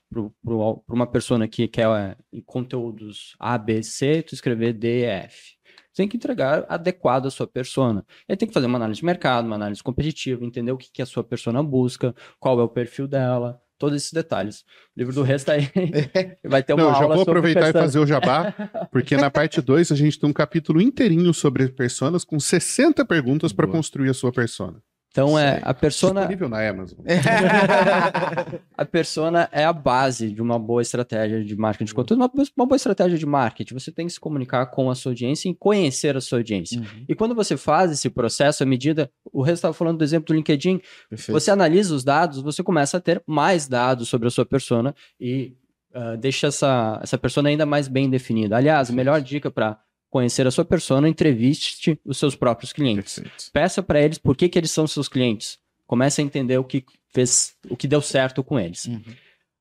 [0.86, 5.54] para uma persona que quer uh, conteúdos A, B, C, tu escrever D, E, F
[5.94, 8.04] Você tem que entregar adequado à sua persona.
[8.28, 11.00] Aí tem que fazer uma análise de mercado, uma análise competitiva, entender o que, que
[11.00, 14.64] a sua persona busca, qual é o perfil dela, todos esses detalhes.
[14.96, 15.70] O livro do resto aí
[16.44, 17.78] vai ter uma Não, eu aula já vou aproveitar persona.
[17.78, 18.52] e fazer o jabá,
[18.90, 23.52] porque na parte 2 a gente tem um capítulo inteirinho sobre personas com 60 perguntas
[23.52, 24.82] para construir a sua persona.
[25.14, 25.60] Então é Sei.
[25.62, 26.98] a persona, Disponível na Amazon.
[28.76, 32.66] a persona é a base de uma boa estratégia de marketing de conteúdo, uma, uma
[32.66, 33.74] boa estratégia de marketing.
[33.74, 36.80] Você tem que se comunicar com a sua audiência e conhecer a sua audiência.
[36.80, 40.26] Uhum, E quando você faz esse processo, à medida, o resto estava falando do exemplo
[40.26, 41.32] do LinkedIn, perfeito.
[41.32, 45.54] Você analisa os dados, você começa a ter mais dados sobre a sua persona e
[45.94, 48.56] ah, deixa essa, essa persona ainda mais bem definida.
[48.56, 49.78] Aliás, a melhor dica para
[50.14, 53.16] conhecer a sua persona, entreviste os seus próprios clientes.
[53.16, 53.50] Perfeito.
[53.52, 55.58] Peça para eles por que, que eles são seus clientes.
[55.88, 58.84] Comece a entender o que fez, o que deu certo com eles.
[58.84, 59.02] Uhum.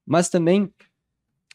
[0.05, 0.71] Mas também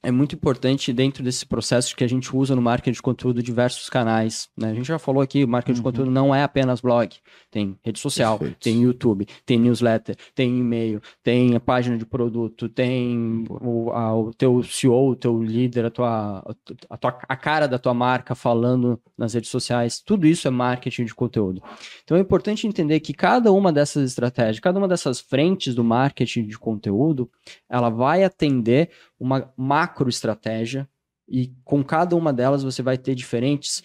[0.03, 3.91] é muito importante dentro desse processo que a gente usa no marketing de conteúdo diversos
[3.91, 4.49] canais.
[4.57, 4.71] né?
[4.71, 5.85] A gente já falou aqui, o marketing de Uhum.
[5.85, 7.17] conteúdo não é apenas blog.
[7.51, 8.61] Tem rede social, Perfeito.
[8.63, 14.33] tem YouTube, tem newsletter, tem e-mail, tem a página de produto, tem o, a- o
[14.33, 16.45] teu CEO, o teu líder, a tua,
[16.89, 20.01] a tua a cara da tua marca falando nas redes sociais.
[20.01, 21.61] Tudo isso é marketing de conteúdo.
[22.05, 26.45] Então é importante entender que cada uma dessas estratégias, cada uma dessas frentes do marketing
[26.47, 27.29] de conteúdo,
[27.69, 30.89] ela vai atender uma macro estratégia
[31.29, 33.83] e com cada uma delas você vai ter diferentes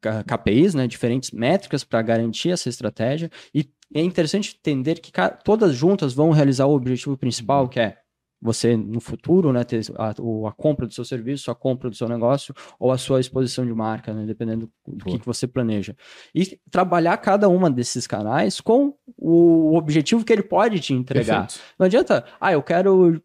[0.00, 5.12] KPIs, né, diferentes métricas para garantir essa estratégia e é interessante entender que
[5.44, 7.98] todas juntas vão realizar o objetivo principal, que é
[8.44, 12.06] você no futuro, né, ter a, a compra do seu serviço, a compra do seu
[12.06, 15.18] negócio ou a sua exposição de marca, né, dependendo do Boa.
[15.18, 15.96] que você planeja.
[16.34, 21.46] E trabalhar cada uma desses canais com o objetivo que ele pode te entregar.
[21.46, 21.64] Perfeito.
[21.78, 23.22] Não adianta, ah, eu quero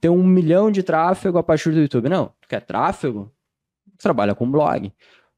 [0.00, 2.08] ter um milhão de tráfego a partir do YouTube.
[2.08, 3.30] Não, tu quer tráfego?
[3.98, 4.92] Trabalha com blog.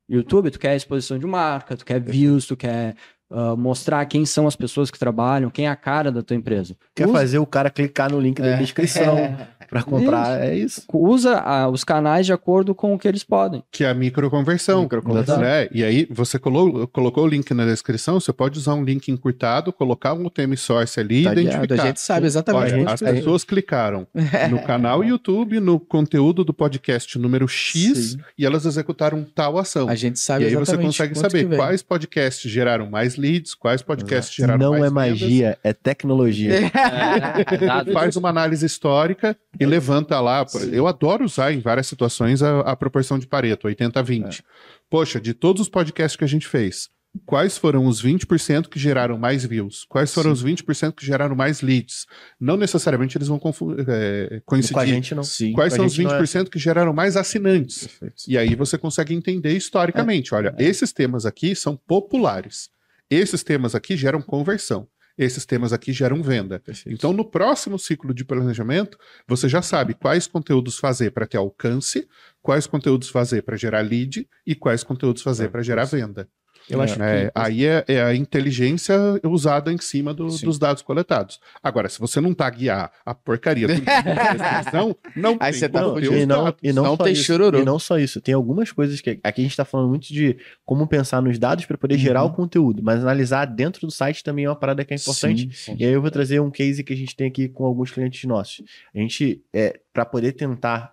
[0.08, 2.94] YouTube, tu quer exposição de marca, tu quer views, tu quer
[3.30, 6.76] ah, mostrar quem são as pessoas que trabalham, quem é a cara da tua empresa.
[6.94, 8.56] Quer Usa- fazer o cara clicar no link da É.
[8.58, 9.16] descrição
[9.74, 10.82] pra comprar, é isso.
[10.92, 13.62] Usa ah, os canais de acordo com o que eles podem.
[13.72, 14.82] Que é a microconversão.
[14.82, 15.38] Microconversão.
[15.38, 15.68] Né?
[15.72, 19.72] E aí, você colo- colocou o link na descrição, você pode usar um link encurtado,
[19.72, 21.82] colocar um tema source ali e Tá guiado, identificar.
[21.82, 22.74] a gente sabe exatamente.
[22.74, 24.06] Olha, as pessoas clicaram
[24.50, 28.18] no canal YouTube, no conteúdo do podcast número X, Sim.
[28.38, 29.88] e elas executaram tal ação.
[29.88, 34.34] A gente sabe E aí você consegue saber quais podcasts geraram mais leads, quais podcasts
[34.36, 34.92] geraram Não mais é vendas.
[35.20, 36.54] magia, é tecnologia.
[36.66, 37.90] É.
[37.92, 40.44] Faz uma análise histórica e levanta lá.
[40.70, 44.42] Eu adoro usar em várias situações a, a proporção de Pareto, 80-20.
[44.88, 46.88] Poxa, de todos os podcasts que a gente fez,
[47.24, 49.84] quais foram os 20% que geraram mais views?
[49.88, 52.06] Quais foram os 20% que geraram mais leads?
[52.40, 53.40] Não necessariamente eles vão
[53.86, 54.74] é, coincidir.
[54.74, 55.22] Com a gente não.
[55.22, 55.52] Sim.
[55.52, 57.86] Quais são os gente não é 20% que geraram mais assinantes?
[57.86, 58.22] Perfeito.
[58.28, 60.34] E aí você consegue entender historicamente.
[60.34, 62.68] Olha, esses temas aqui são populares.
[63.10, 64.88] Esses temas aqui geram conversão.
[65.16, 66.58] Esses temas aqui geram venda.
[66.58, 66.94] Perfeito.
[66.94, 72.08] Então, no próximo ciclo de planejamento, você já sabe quais conteúdos fazer para ter alcance,
[72.42, 76.28] quais conteúdos fazer para gerar lead e quais conteúdos fazer para gerar venda.
[76.68, 80.82] Eu acho É, que aí é, é a inteligência usada em cima do- dos dados
[80.82, 81.38] coletados.
[81.62, 85.86] Agora, se você não tá guiar a porcaria do descrição, não Aí tem você tá
[85.86, 86.60] os E não, dados.
[86.62, 87.32] e não, Não só tem isso.
[87.32, 88.20] E não só isso.
[88.20, 91.66] Tem algumas coisas que aqui a gente está falando muito de como pensar nos dados
[91.66, 92.30] para poder gerar Uhum.
[92.30, 95.42] o conteúdo, mas analisar dentro do site também é uma parada que é importante.
[95.42, 95.76] Sim, sim.
[95.78, 98.24] E aí eu vou trazer um case que a gente tem aqui com alguns clientes
[98.24, 98.62] nossos.
[98.94, 100.92] A gente, é, para poder tentar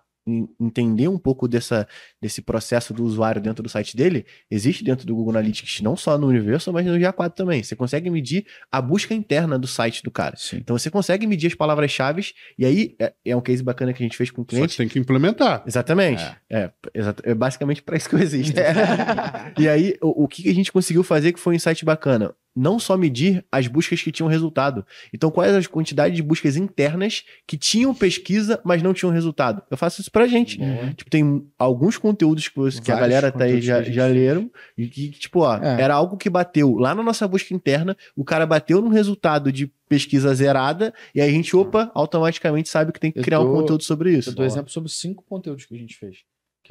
[0.60, 1.86] entender um pouco dessa,
[2.20, 6.16] desse processo do usuário dentro do site dele, existe dentro do Google Analytics, não só
[6.16, 7.62] no Universal, mas no GA4 também.
[7.62, 10.36] Você consegue medir a busca interna do site do cara.
[10.36, 10.58] Sim.
[10.58, 12.22] Então você consegue medir as palavras-chave,
[12.58, 14.56] e aí é, é um case bacana que a gente fez com o Só que
[14.56, 14.76] cliente.
[14.76, 15.64] tem que implementar.
[15.66, 16.22] Exatamente.
[16.48, 18.58] É, exa- é basicamente para isso que eu existo.
[19.58, 22.34] e aí, o, o que a gente conseguiu fazer que foi um insight bacana?
[22.54, 24.84] Não só medir as buscas que tinham resultado.
[25.12, 29.62] Então, quais as quantidades de buscas internas que tinham pesquisa, mas não tinham resultado?
[29.70, 30.58] Eu faço isso pra gente.
[30.94, 34.86] Tipo, tem alguns conteúdos que, você- que a galera tá aí já, já leram, e
[34.86, 35.80] que, tipo, ó, É.
[35.80, 39.72] era algo que bateu lá na nossa busca interna, o cara bateu num resultado de
[39.88, 43.44] pesquisa zerada, e aí a gente, opa, automaticamente sabe que tem que Eu criar um
[43.44, 44.30] dou- conteúdo sobre isso.
[44.30, 46.18] Eu dou exemplo sobre cinco conteúdos que a gente fez.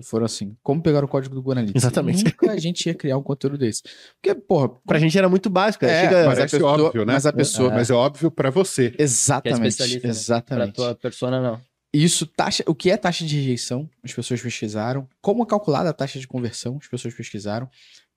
[0.02, 1.84] Que foram assim, como pegar o código do Google Analytics.
[1.84, 2.24] Exatamente.
[2.26, 3.84] Nunca a gente ia criar um conteúdo desse.
[4.22, 5.86] Porque, porra, Pra gente era muito básico.
[5.86, 7.14] É, Chega, mas a pessoa- óbvio, né?
[7.14, 8.94] mas a pessoa- Mas é óbvio para você.
[8.98, 10.14] exatamente, especialista, né?
[10.14, 10.76] Pra exatamente.
[10.76, 11.62] tua persona, não.
[11.94, 13.90] Isso, taxa, o que é taxa de rejeição?
[14.04, 15.08] As pessoas pesquisaram.
[15.22, 16.78] Como é calculada a taxa de conversão?
[16.82, 17.70] As pessoas pesquisaram.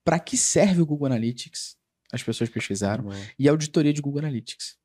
[0.04, 1.76] Para que serve o Google Analytics?
[2.12, 3.08] As pessoas pesquisaram.
[3.38, 4.76] E a auditoria de Google Analytics.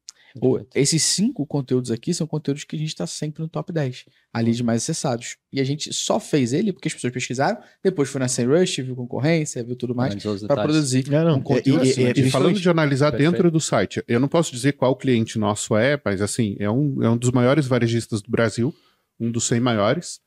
[0.75, 4.51] Esses cinco conteúdos aqui são conteúdos que a gente está sempre no top 10, ali
[4.51, 5.37] de mais acessados.
[5.51, 8.95] E a gente só fez ele porque as pessoas pesquisaram, depois foi na SEMrush, viu
[8.95, 10.15] concorrência, viu tudo mais,
[10.47, 11.85] para produzir é, um conteúdo.
[11.85, 13.31] E, e, e falando de analisar Perfeito.
[13.31, 17.01] dentro do site, eu não posso dizer qual cliente nosso é, mas assim, é um,
[17.01, 18.73] é um dos maiores varejistas do Brasil,
[19.19, 20.19] um dos 100 maiores.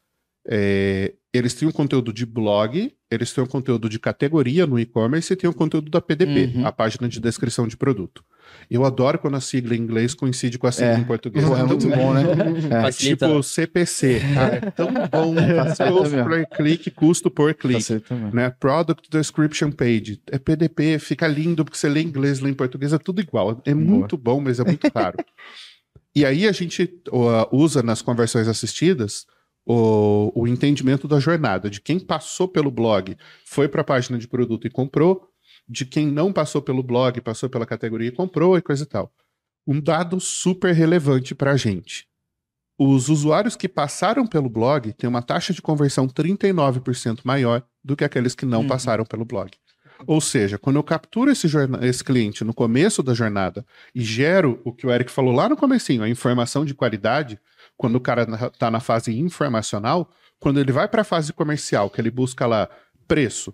[0.46, 5.32] É, eles têm um conteúdo de blog, eles têm um conteúdo de categoria no e-commerce
[5.32, 6.66] e têm um conteúdo da PDP, uhum.
[6.66, 8.24] a página de descrição de produto.
[8.70, 10.98] Eu adoro quando a sigla em inglês coincide com a sigla é.
[10.98, 11.44] em português.
[11.44, 12.22] É, é muito bom, né?
[12.86, 12.90] É.
[12.90, 15.34] Tipo CPC, cara, é tão bom.
[15.34, 18.02] custo por clique, custo por clique.
[18.32, 18.50] Né?
[18.50, 20.20] Product Description Page.
[20.30, 23.62] É PDP, fica lindo porque você lê em inglês, lê em português, é tudo igual.
[23.64, 23.86] É Boa.
[23.86, 25.16] muito bom, mas é muito caro.
[26.14, 29.26] e aí a gente uh, usa nas conversões assistidas
[29.64, 34.26] o, o entendimento da jornada, de quem passou pelo blog, foi para a página de
[34.26, 35.28] produto e comprou,
[35.68, 39.12] de quem não passou pelo blog, passou pela categoria e comprou e coisa e tal.
[39.66, 42.08] Um dado super relevante para a gente.
[42.78, 48.04] Os usuários que passaram pelo blog têm uma taxa de conversão 39% maior do que
[48.04, 48.66] aqueles que não uhum.
[48.66, 49.52] passaram pelo blog.
[50.06, 51.46] Ou seja, quando eu capturo esse,
[51.82, 53.64] esse, cliente no começo da jornada
[53.94, 57.38] e gero o que o Eric falou lá no comecinho, a informação de qualidade,
[57.82, 62.00] quando o cara está na fase informacional, quando ele vai para a fase comercial, que
[62.00, 62.68] ele busca lá
[63.08, 63.52] preço,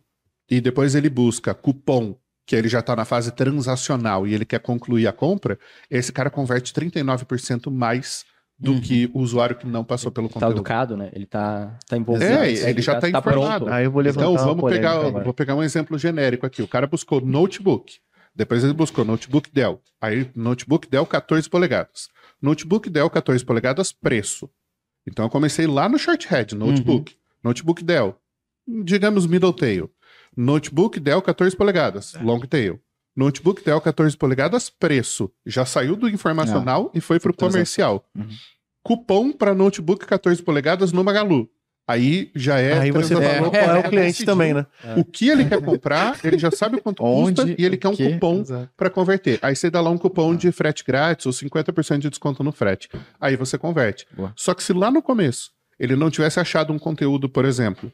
[0.50, 2.14] e depois ele busca cupom,
[2.46, 5.58] que ele já está na fase transacional e ele quer concluir a compra,
[5.90, 8.26] esse cara converte 39% mais
[8.58, 8.80] do uhum.
[8.82, 10.52] que o usuário que não passou pelo conteúdo.
[10.52, 11.08] Tá educado, né?
[11.14, 12.30] Ele tá, tá envolvido.
[12.30, 13.70] É, ele, ele já está tá, tá informado.
[13.70, 16.60] Aí eu vou levantar então, vamos pegar, vou pegar um exemplo genérico aqui.
[16.60, 17.94] O cara buscou notebook.
[18.36, 19.80] Depois ele buscou notebook Dell.
[19.98, 22.10] Aí, notebook Dell 14 polegadas.
[22.40, 24.48] Notebook Dell 14 polegadas, preço.
[25.06, 27.12] Então eu comecei lá no short head, notebook.
[27.12, 27.18] Uhum.
[27.44, 28.16] Notebook Dell.
[28.84, 29.90] Digamos middle tail.
[30.36, 32.22] Notebook Dell 14 polegadas, é.
[32.22, 32.80] long tail.
[33.16, 35.30] Notebook Dell 14 polegadas, preço.
[35.44, 38.08] Já saiu do informacional ah, e foi para o comercial.
[38.14, 38.28] Uhum.
[38.82, 41.50] Cupom para notebook 14 polegadas no Magalu.
[41.88, 42.80] Aí já é.
[42.80, 44.66] Aí você falou qual é o cliente também, né?
[44.94, 47.96] O que ele quer comprar, ele já sabe quanto Onde, custa e ele quer um
[47.96, 48.12] que?
[48.12, 48.44] cupom
[48.76, 49.38] para converter.
[49.40, 52.90] Aí você dá lá um cupom de frete grátis ou 50% de desconto no frete.
[53.18, 54.06] Aí você converte.
[54.14, 54.34] Boa.
[54.36, 55.50] Só que se lá no começo
[55.80, 57.90] ele não tivesse achado um conteúdo, por exemplo,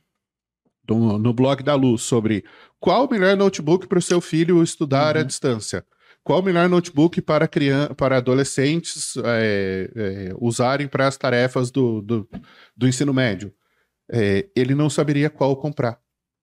[0.89, 2.45] no, no blog da Luz sobre
[2.81, 5.23] qual o melhor notebook para o seu filho estudar uhum.
[5.23, 5.85] à distância.
[6.25, 12.01] Qual o melhor notebook para, criança, para adolescentes é, é, usarem para as tarefas do,
[12.01, 12.29] do,
[12.77, 13.53] do ensino médio?
[14.11, 15.99] É, ele não saberia qual comprar.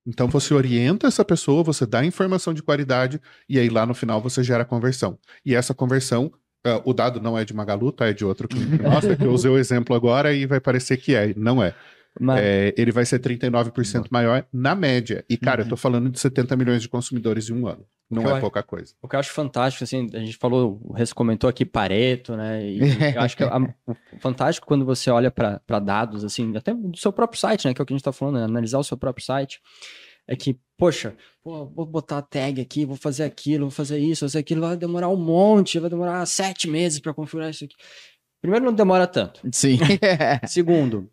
[0.05, 4.19] Então você orienta essa pessoa, você dá informação de qualidade e aí lá no final
[4.19, 5.17] você gera conversão.
[5.45, 6.31] E essa conversão,
[6.65, 8.07] uh, o dado não é de Magalu, tá?
[8.07, 11.13] É de outro cliente nosso, que eu usei o exemplo agora e vai parecer que
[11.13, 11.75] é, não é.
[12.19, 12.39] Mas...
[12.41, 15.23] É, ele vai ser 39% maior na média.
[15.29, 15.65] E, cara, uhum.
[15.65, 17.85] eu tô falando de 70 milhões de consumidores em um ano.
[18.11, 18.93] Não é pouca coisa.
[19.01, 22.61] O que eu acho fantástico, assim, a gente falou, o Rez comentou aqui Pareto, né?
[22.61, 22.79] E
[23.15, 27.39] eu acho que o fantástico quando você olha para dados, assim, até do seu próprio
[27.39, 27.73] site, né?
[27.73, 29.61] Que é o que a gente tá falando, né, analisar o seu próprio site.
[30.27, 34.21] É que, poxa, pô, vou botar a tag aqui, vou fazer aquilo, vou fazer isso,
[34.21, 37.75] vou fazer aquilo, vai demorar um monte, vai demorar sete meses para configurar isso aqui.
[38.41, 39.39] Primeiro, não demora tanto.
[39.53, 39.77] Sim.
[40.47, 41.09] Segundo,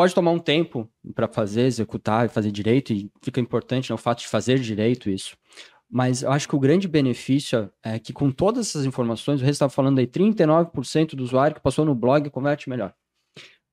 [0.00, 3.98] pode tomar um tempo para fazer, executar e fazer direito, e fica importante né, o
[3.98, 5.36] fato de fazer direito isso.
[5.90, 9.50] Mas eu acho que o grande benefício é que com todas essas informações, o Rei
[9.50, 12.94] estava falando aí, 39% do usuário que passou no blog converte melhor.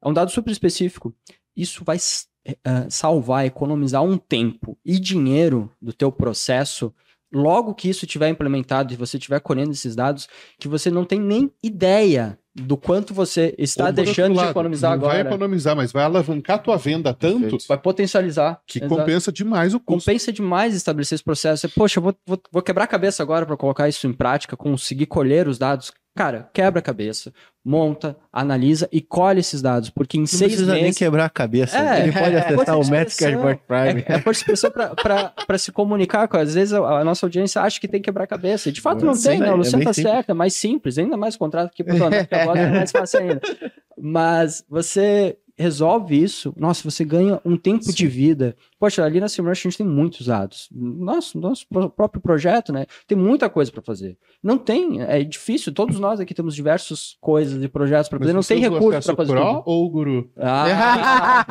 [0.03, 1.15] É um dado super específico.
[1.55, 6.93] Isso vai uh, salvar, economizar um tempo e dinheiro do teu processo
[7.31, 10.27] logo que isso tiver implementado e você estiver colhendo esses dados,
[10.59, 14.97] que você não tem nem ideia do quanto você está deixando lado, de economizar não
[14.97, 15.23] agora.
[15.23, 17.41] Vai economizar, mas vai alavancar a tua venda tanto.
[17.41, 17.65] Perfeito.
[17.67, 18.59] Vai potencializar.
[18.65, 18.95] Que Exato.
[18.95, 20.05] compensa demais o custo.
[20.05, 21.69] Compensa demais estabelecer esse processo.
[21.69, 25.05] Poxa, eu vou, vou, vou quebrar a cabeça agora para colocar isso em prática, conseguir
[25.05, 25.91] colher os dados.
[26.17, 27.31] Cara, quebra a cabeça,
[27.63, 30.83] monta, analisa e colhe esses dados, porque em não seis precisa meses...
[30.83, 31.77] nem quebrar a cabeça.
[31.77, 34.05] É, ele pode acessar é, o Metric Cashback Prime.
[34.07, 36.27] É, é por expressão para se comunicar.
[36.27, 38.71] Com, às vezes a, a, nossa audiência acha que tem que quebrar a cabeça.
[38.71, 39.51] De fato não Sim, tem, né?
[39.51, 40.97] O Luciano é tá certo, é mais simples.
[40.97, 42.25] Ainda mais contrato que agora
[42.59, 43.41] é mais fácil ainda.
[43.95, 47.93] Mas você resolve isso, nossa, você ganha um tempo Sim.
[47.93, 48.55] de vida.
[48.79, 50.69] Poxa, ali na SEMrush a gente tem muitos dados.
[50.71, 52.85] Nosso, nosso próprio projeto, né?
[53.07, 54.17] Tem muita coisa para fazer.
[54.41, 55.73] Não tem, é difícil.
[55.73, 58.33] Todos nós aqui temos diversas coisas e projetos para fazer.
[58.33, 59.33] Não tem recurso para fazer.
[59.33, 59.63] Pro tudo.
[59.65, 60.31] ou o guru?
[60.37, 61.45] Ah,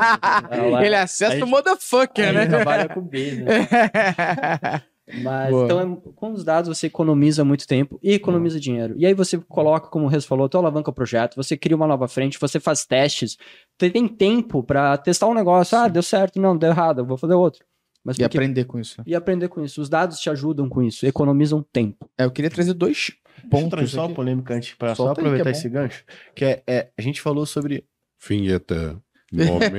[0.84, 2.46] Ele acessa o motherfucker, né?
[2.46, 3.46] trabalha com business.
[5.22, 8.94] Mas, então, é, com os dados você economiza muito tempo e economiza dinheiro.
[8.98, 11.86] E aí você coloca, como o Rez falou, tu alavanca o projeto, você cria uma
[11.86, 13.38] nova frente, você faz testes,
[13.78, 15.78] você tem tempo para testar um negócio.
[15.78, 17.64] Ah, deu certo, não, deu errado, eu vou fazer outro.
[18.04, 18.36] Mas e porque...
[18.36, 19.02] aprender com isso.
[19.06, 19.80] E aprender com isso.
[19.80, 22.08] Os dados te ajudam com isso, economizam tempo.
[22.18, 23.12] É, eu queria trazer dois
[23.50, 23.86] ponto.
[23.86, 26.04] Só uma polêmica antes, para só aproveitar é esse gancho,
[26.34, 27.84] que é, é, a gente falou sobre.
[28.26, 29.00] Vinheta.
[29.32, 29.70] Momento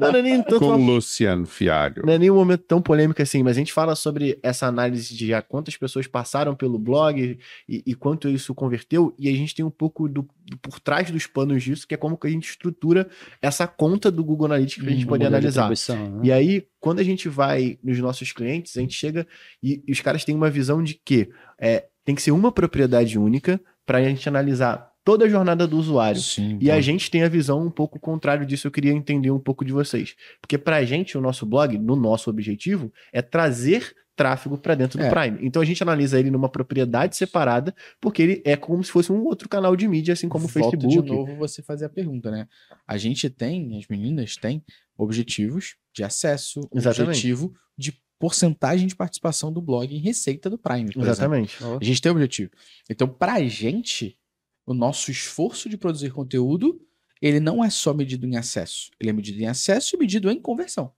[0.00, 2.02] não, não é nem tanto com Luciano Fialho.
[2.04, 5.14] Não é nem um momento tão polêmico assim, mas a gente fala sobre essa análise
[5.14, 9.62] de quantas pessoas passaram pelo blog e, e, quanto isso converteu, e a gente tem
[9.62, 12.48] um pouco do, do, por trás dos panos disso, que é como que a gente
[12.48, 13.06] estrutura
[13.42, 15.68] essa conta do Google Analytics para a gente hum, poder analisar.
[15.68, 16.20] Né?
[16.22, 19.26] E aí, quando a gente vai nos nossos clientes, a gente chega
[19.62, 21.28] e, e os caras têm uma visão de que
[21.58, 25.76] é, tem que ser uma propriedade única para a gente analisar toda a jornada do
[25.76, 26.20] usuário.
[26.20, 28.66] Sim, e a gente tem a visão um pouco contrário disso.
[28.66, 30.16] Eu queria entender um pouco de vocês.
[30.40, 34.98] Porque para a gente, o nosso blog, no nosso objetivo, é trazer tráfego para dentro
[34.98, 35.10] do é.
[35.10, 35.38] Prime.
[35.42, 39.24] Então a gente analisa ele numa propriedade separada, porque ele é como se fosse um
[39.24, 40.86] outro canal de mídia, assim como o Facebook.
[40.86, 42.46] de novo você fazer a pergunta, né?
[42.86, 44.62] A gente tem, as meninas têm
[44.96, 47.10] objetivos de acesso, Exatamente.
[47.10, 50.90] objetivo de porcentagem de participação do blog em receita do Prime.
[50.96, 51.56] Exatamente.
[51.56, 51.78] Exemplo.
[51.80, 52.50] A gente tem objetivo.
[52.88, 54.16] Então, para a gente,
[54.66, 56.80] o nosso esforço de produzir conteúdo,
[57.20, 58.90] ele não é só medido em acesso.
[59.00, 60.92] Ele é medido em acesso e medido em conversão.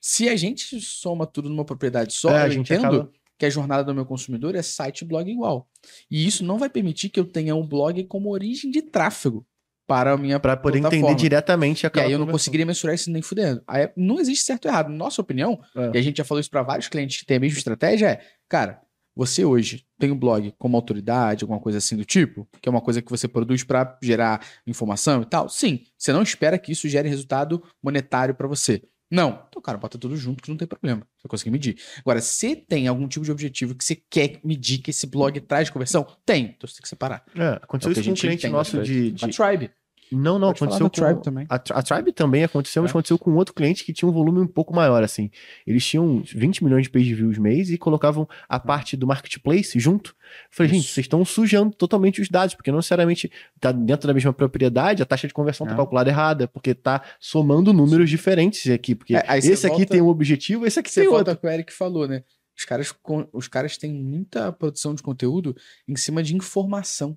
[0.00, 3.12] Se a gente soma tudo numa propriedade só, é, eu entendo acaba...
[3.38, 5.68] que a jornada do meu consumidor é site e blog igual.
[6.10, 9.46] E isso não vai permitir que eu tenha um blog como origem de tráfego
[9.86, 13.10] para a minha Para poder entender diretamente aquela E aí eu não conseguiria mensurar isso
[13.10, 13.62] nem fudendo.
[13.66, 14.90] Aí não existe certo ou errado.
[14.90, 15.92] Nossa opinião, é.
[15.94, 18.20] e a gente já falou isso para vários clientes que têm a mesma estratégia, é,
[18.48, 18.82] cara,
[19.18, 22.80] você hoje tem um blog como autoridade, alguma coisa assim do tipo, que é uma
[22.80, 25.48] coisa que você produz para gerar informação e tal?
[25.48, 28.80] Sim, você não espera que isso gere resultado monetário para você.
[29.10, 29.44] Não.
[29.48, 31.04] Então, cara, bota tudo junto que não tem problema.
[31.16, 31.76] Você consegue medir.
[31.98, 35.68] Agora, se tem algum tipo de objetivo que você quer medir que esse blog traz
[35.68, 36.54] conversão, tem.
[36.56, 37.24] Então você tem que separar.
[37.34, 39.24] É, aconteceu é isso com um cliente nosso de, de...
[39.24, 39.72] A Tribe.
[40.10, 41.46] Não, não, Pode aconteceu com Tribe também.
[41.48, 42.92] A, a, Tribe também aconteceu, mas é.
[42.92, 45.30] aconteceu com outro cliente que tinha um volume um pouco maior, assim.
[45.66, 48.60] Eles tinham 20 milhões de page views mês e colocavam a hum.
[48.60, 50.10] parte do marketplace junto.
[50.10, 50.16] Eu
[50.50, 50.80] falei, Isso.
[50.80, 53.30] gente, vocês estão sujando totalmente os dados, porque não necessariamente
[53.60, 55.76] tá dentro da mesma propriedade, a taxa de conversão está é.
[55.76, 58.94] calculada errada, porque tá somando números diferentes aqui.
[58.94, 61.40] Porque é, esse aqui tem um objetivo, esse aqui você tem volta outro.
[61.40, 62.22] que o Eric falou, né?
[62.56, 62.92] Os caras,
[63.32, 65.54] os caras têm muita produção de conteúdo
[65.86, 67.16] em cima de informação.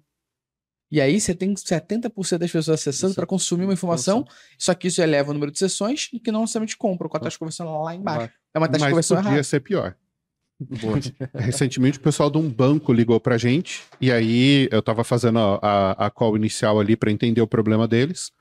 [0.91, 4.25] E aí você tem 70% das pessoas acessando para consumir uma informação,
[4.57, 7.19] só que isso eleva o número de sessões e que não necessariamente compram, com a
[7.19, 8.33] taxa de conversão lá embaixo.
[8.53, 9.43] É uma taxa Mas de conversão podia errada.
[9.43, 9.95] ser pior.
[11.33, 15.59] Recentemente o pessoal de um banco ligou pra gente, e aí eu tava fazendo a,
[15.61, 18.31] a, a call inicial ali para entender o problema deles,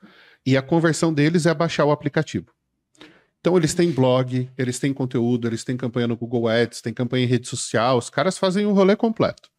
[0.45, 2.47] e a conversão deles é baixar o aplicativo.
[3.39, 7.23] Então eles têm blog, eles têm conteúdo, eles têm campanha no Google Ads, têm campanha
[7.23, 9.49] em rede social, os caras fazem um rolê completo.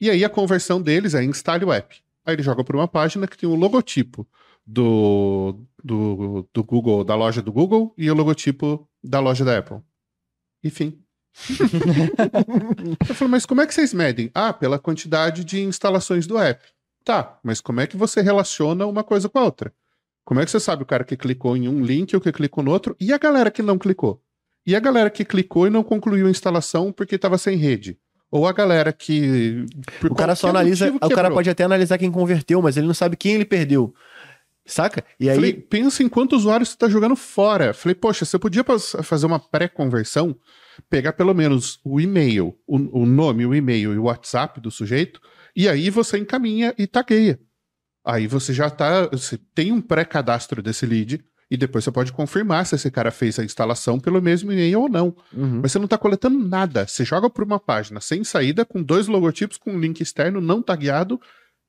[0.00, 2.02] E aí a conversão deles é instale o app.
[2.24, 4.26] Aí ele joga por uma página que tem o logotipo
[4.66, 9.80] do, do, do Google, da loja do Google, e o logotipo da loja da Apple.
[10.62, 11.02] Enfim.
[13.08, 14.30] eu falo, mas como é que vocês medem?
[14.34, 16.64] Ah, pela quantidade de instalações do app.
[17.04, 19.74] Tá, mas como é que você relaciona uma coisa com a outra?
[20.24, 22.62] Como é que você sabe o cara que clicou em um link ou que clicou
[22.62, 24.22] no outro e a galera que não clicou?
[24.64, 27.98] E a galera que clicou e não concluiu a instalação porque estava sem rede?
[28.32, 29.66] Ou a galera que.
[30.02, 30.90] O cara só analisa.
[30.90, 33.94] O cara pode até analisar quem converteu, mas ele não sabe quem ele perdeu.
[34.64, 35.04] Saca?
[35.20, 35.34] E aí.
[35.34, 37.74] Falei, pensa em quantos usuários você tá jogando fora.
[37.74, 38.64] Falei, poxa, você podia
[39.02, 40.34] fazer uma pré-conversão,
[40.88, 45.20] pegar pelo menos o e-mail, o, o nome, o e-mail e o WhatsApp do sujeito,
[45.54, 47.38] e aí você encaminha e tagueia.
[48.02, 49.08] Aí você já tá.
[49.08, 51.22] Você tem um pré-cadastro desse lead
[51.52, 54.88] e depois você pode confirmar se esse cara fez a instalação pelo mesmo e-mail ou
[54.88, 55.14] não.
[55.34, 55.60] Uhum.
[55.60, 56.86] Mas você não está coletando nada.
[56.86, 60.62] Você joga por uma página sem saída, com dois logotipos, com um link externo não
[60.62, 61.20] tagueado.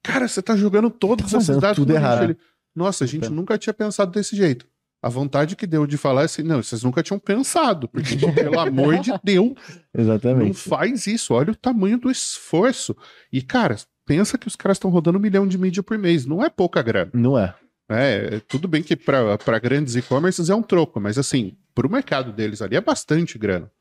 [0.01, 1.75] Cara, você está jogando todos tá esses dados.
[1.75, 2.37] Tudo errado.
[2.73, 4.65] Nossa, a gente nunca tinha pensado desse jeito.
[5.01, 8.57] A vontade que deu de falar é assim, não, vocês nunca tinham pensado, porque, pelo
[8.57, 9.51] amor de Deus,
[9.93, 10.47] Exatamente.
[10.47, 12.95] não faz isso, olha o tamanho do esforço.
[13.29, 16.41] E, cara, pensa que os caras estão rodando um milhão de mídia por mês, não
[16.41, 17.11] é pouca grana.
[17.13, 17.53] Não é.
[18.01, 22.31] É, tudo bem que para grandes e-commerces é um troco, mas assim, para o mercado
[22.31, 23.71] deles ali é bastante grana.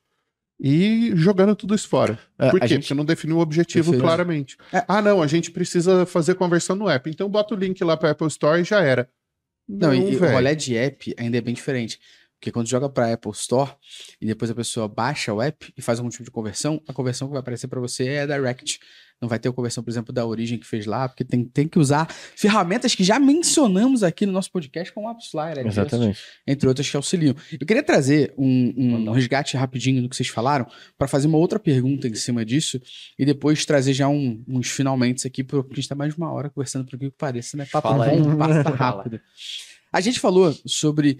[0.65, 2.19] E jogando tudo isso fora.
[2.39, 2.69] É, Por quê?
[2.69, 2.83] Gente...
[2.83, 4.57] Porque não definiu o objetivo claramente.
[4.73, 4.85] É.
[4.87, 7.11] Ah, não, a gente precisa fazer conversão no app.
[7.11, 9.09] Então bota o link lá para Apple Store e já era.
[9.69, 11.99] Não, não e, o rolê de app ainda é bem diferente.
[12.43, 13.71] Porque quando joga para Apple Store
[14.21, 17.29] e depois a pessoa baixa o app e faz algum tipo de conversão, a conversão
[17.29, 18.81] que vai aparecer para você é direct
[19.21, 21.69] não vai ter a conversão, por exemplo, da origem que fez lá, porque tem, tem
[21.69, 26.19] que usar ferramentas que já mencionamos aqui no nosso podcast, como o AppsFlyer, Exatamente.
[26.45, 27.33] entre outras que auxiliam.
[27.53, 30.67] Eu queria trazer um, um, um resgate rapidinho do que vocês falaram,
[30.99, 32.81] para fazer uma outra pergunta em cima disso,
[33.17, 36.33] e depois trazer já um, uns finalmente aqui, porque a gente está mais de uma
[36.33, 37.65] hora conversando, por que pareça, né?
[37.71, 39.21] Papo Fala bom, passa rápido.
[39.93, 41.19] A gente falou sobre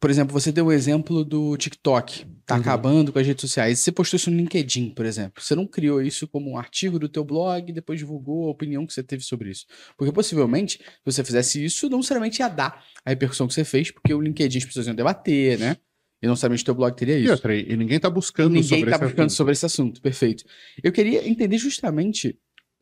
[0.00, 2.60] por exemplo, você deu o exemplo do TikTok, tá Uhum.
[2.60, 3.80] acabando com as redes sociais.
[3.80, 5.42] Você postou isso no LinkedIn, por exemplo.
[5.42, 8.86] Você não criou isso como um artigo do teu blog e depois divulgou a opinião
[8.86, 9.66] que você teve sobre isso.
[9.96, 13.90] Porque possivelmente, se você fizesse isso, não necessariamente ia dar a repercussão que você fez,
[13.90, 15.76] porque o LinkedIn as pessoas iam debater, né?
[16.22, 17.32] E não necessariamente o teu blog teria E isso.
[17.32, 19.36] outra, e ninguém tá buscando Ninguém sobre tá esse buscando assunto.
[19.36, 20.44] sobre esse assunto, perfeito.
[20.82, 22.38] Eu queria entender justamente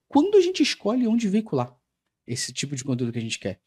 [0.09, 1.75] quando a gente escolhe onde veicular
[2.27, 3.61] esse tipo de conteúdo que a gente quer.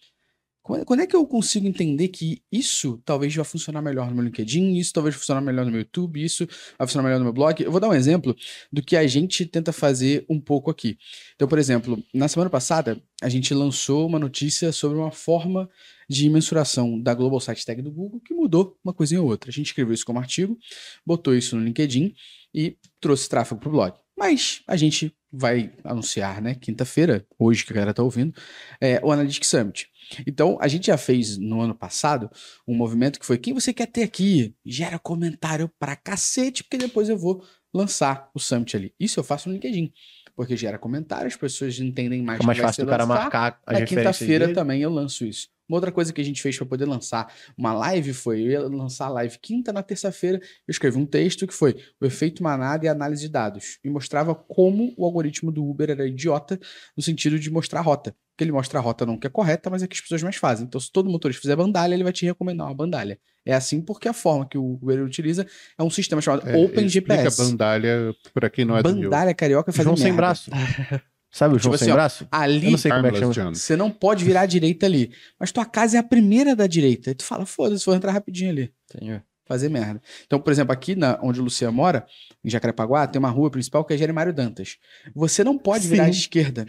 [0.61, 4.76] Quando é que eu consigo entender que isso talvez vai funcionar melhor no meu LinkedIn,
[4.76, 6.45] isso talvez vai funcionar melhor no meu YouTube, isso
[6.77, 7.64] vai funcionar melhor no meu blog?
[7.64, 8.36] Eu vou dar um exemplo
[8.72, 10.98] do que a gente tenta fazer um pouco aqui.
[11.36, 15.68] Então, por exemplo, na semana passada, a gente lançou uma notícia sobre uma forma
[16.07, 19.49] de mensuração da Global Site Tag do Google que mudou uma coisinha ou outra.
[19.49, 20.57] A gente escreveu isso como artigo,
[21.06, 22.14] botou isso no LinkedIn
[22.53, 23.94] e trouxe tráfego para o blog.
[24.18, 28.34] Mas a gente vai anunciar, né, quinta-feira, hoje que a galera tá ouvindo,
[28.81, 29.89] é, o Analytics Summit.
[30.26, 32.30] Então, a gente já fez no ano passado
[32.68, 34.56] um movimento que foi: quem você quer ter aqui?
[34.65, 38.94] Gera comentário pra cacete, porque depois eu vou lançar o Summit ali.
[38.99, 39.91] Isso eu faço no LinkedIn,
[40.36, 43.86] porque gera comentário, as pessoas entendem mais Fica mais fácil do cara marcar as Na
[43.86, 45.48] quinta-feira também eu lanço isso.
[45.69, 48.61] Uma outra coisa que a gente fez para poder lançar uma live foi, eu ia
[48.61, 52.86] lançar a live quinta, na terça-feira eu escrevi um texto que foi o efeito manada
[52.86, 53.77] e a análise de dados.
[53.84, 56.60] E mostrava como o algoritmo do Uber era idiota
[56.98, 58.15] no sentido de mostrar a rota.
[58.40, 60.38] Porque ele mostra a rota não que é correta, mas é que as pessoas mais
[60.38, 60.66] fazem.
[60.66, 63.20] Então se todo motorista fizer bandalha, ele vai te recomendar uma bandalha.
[63.45, 65.45] É assim porque a forma que o Uber utiliza
[65.78, 67.28] é um sistema chamado É, OpenGPS.
[67.28, 69.10] Explica bandalha pra quem não é do Rio.
[69.10, 70.49] Bandalha carioca faz João sem braço.
[71.30, 72.28] Sabe o João Tipo sem assim, ó, braço?
[72.32, 73.53] Ali Eu não sei como é que chama.
[73.53, 75.11] Você não pode virar à direita ali.
[75.38, 77.10] Mas tua casa é a primeira da direita.
[77.10, 78.72] Aí tu fala, foda-se, vou entrar rapidinho ali.
[78.90, 79.22] Senhor.
[79.49, 79.99] Fazer merda.
[80.27, 82.05] Então, por exemplo, aqui na, onde o Luciano mora,
[82.45, 84.77] em Jacarepaguá, tem uma rua principal que é Jeremário Dantas.
[85.15, 86.19] Você não pode virar à Sim.
[86.19, 86.67] esquerda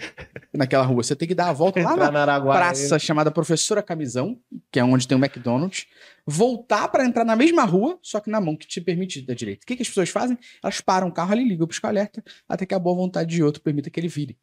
[0.53, 1.03] naquela rua.
[1.03, 4.41] Você tem que dar a volta lá na na praça chamada Professora Camisão,
[4.73, 5.87] que é onde tem o McDonald's,
[6.27, 9.63] voltar para entrar na mesma rua, só que na mão que te permite da direita.
[9.65, 10.39] O que, que as pessoas fazem?
[10.63, 13.43] Elas param o carro ali, ligam para o alerta, até que a boa vontade de
[13.43, 14.39] outro permita que ele vire.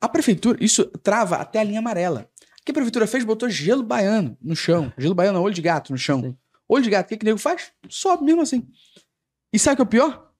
[0.00, 2.30] A prefeitura, isso trava até a linha amarela.
[2.60, 3.24] O que a prefeitura fez?
[3.24, 4.92] Botou gelo baiano no chão.
[4.96, 6.22] Gelo baiano, olho de gato no chão.
[6.22, 6.36] Sim.
[6.68, 7.72] Olho de gato, o que, que o nego faz?
[7.88, 8.66] Sobe mesmo assim.
[9.52, 10.30] E sabe o que é o pior?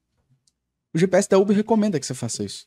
[0.94, 2.66] O GPS da Uber recomenda que você faça isso.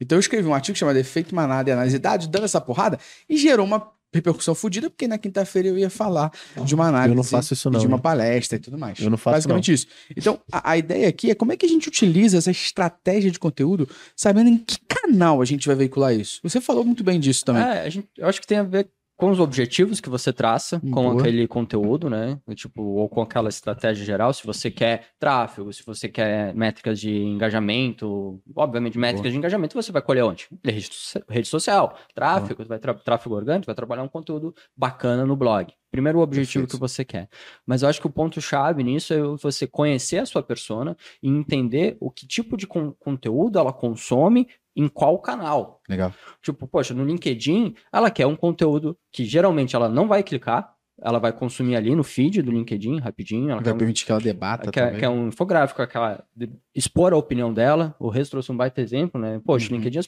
[0.00, 2.98] Então eu escrevi um artigo chamado Efeito Manada e Análise de Dados, dando essa porrada,
[3.28, 6.32] e gerou uma repercussão fodida, porque na quinta-feira eu ia falar
[6.64, 7.78] de uma análise Eu não faço isso não.
[7.78, 8.02] de uma hein?
[8.02, 8.98] palestra e tudo mais.
[8.98, 9.86] Eu não faço Basicamente isso.
[10.16, 13.38] Então, a, a ideia aqui é como é que a gente utiliza essa estratégia de
[13.38, 16.40] conteúdo, sabendo em que canal a gente vai veicular isso.
[16.42, 17.62] Você falou muito bem disso também.
[17.62, 18.88] É, a gente, eu acho que tem a ver
[19.18, 21.20] com os objetivos que você traça com Boa.
[21.20, 22.38] aquele conteúdo, né?
[22.54, 24.32] Tipo, ou com aquela estratégia geral.
[24.32, 29.90] Se você quer tráfego, se você quer métricas de engajamento, obviamente métricas de engajamento você
[29.92, 30.48] vai colher onde?
[30.64, 35.72] Rede, so- rede social, tráfego, vai tráfego orgânico, vai trabalhar um conteúdo bacana no blog.
[35.90, 36.76] Primeiro o objetivo Perfeito.
[36.76, 37.28] que você quer.
[37.66, 41.28] Mas eu acho que o ponto chave nisso é você conhecer a sua persona e
[41.28, 44.46] entender o que tipo de con- conteúdo ela consome
[44.78, 45.80] em qual canal.
[45.88, 46.12] Legal.
[46.42, 51.20] Tipo, poxa, no LinkedIn, ela quer um conteúdo que geralmente ela não vai clicar, ela
[51.20, 53.50] vai consumir ali no feed do LinkedIn rapidinho.
[53.50, 54.98] Ela Vai quer, um, permitir que ela debata quer, também.
[55.00, 57.94] quer um infográfico, aquela, de- expor a opinião dela.
[58.00, 59.40] O Reis trouxe um baita exemplo, né?
[59.44, 59.76] Poxa, Uhum.
[59.76, 60.02] LinkedIn, a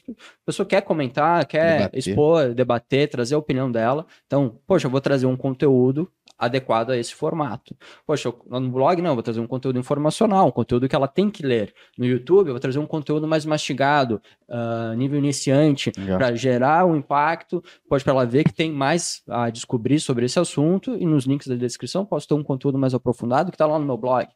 [0.45, 1.97] pessoa quer comentar, quer Debater.
[1.99, 4.05] expor, debater, trazer a opinião dela.
[4.27, 7.75] Então, poxa, eu vou trazer um conteúdo adequado a esse formato.
[8.05, 11.07] Poxa, eu- no blog, não, eu vou trazer um conteúdo informacional, um conteúdo que ela
[11.07, 11.73] tem que ler.
[11.97, 16.17] No YouTube, eu vou trazer um conteúdo mais mastigado, ah, nível iniciante, Legal.
[16.17, 20.39] para gerar um impacto, pode para ela ver que tem mais a descobrir sobre esse
[20.39, 23.77] assunto e nos links da descrição posso ter um conteúdo mais aprofundado que está lá
[23.77, 24.27] no meu blog.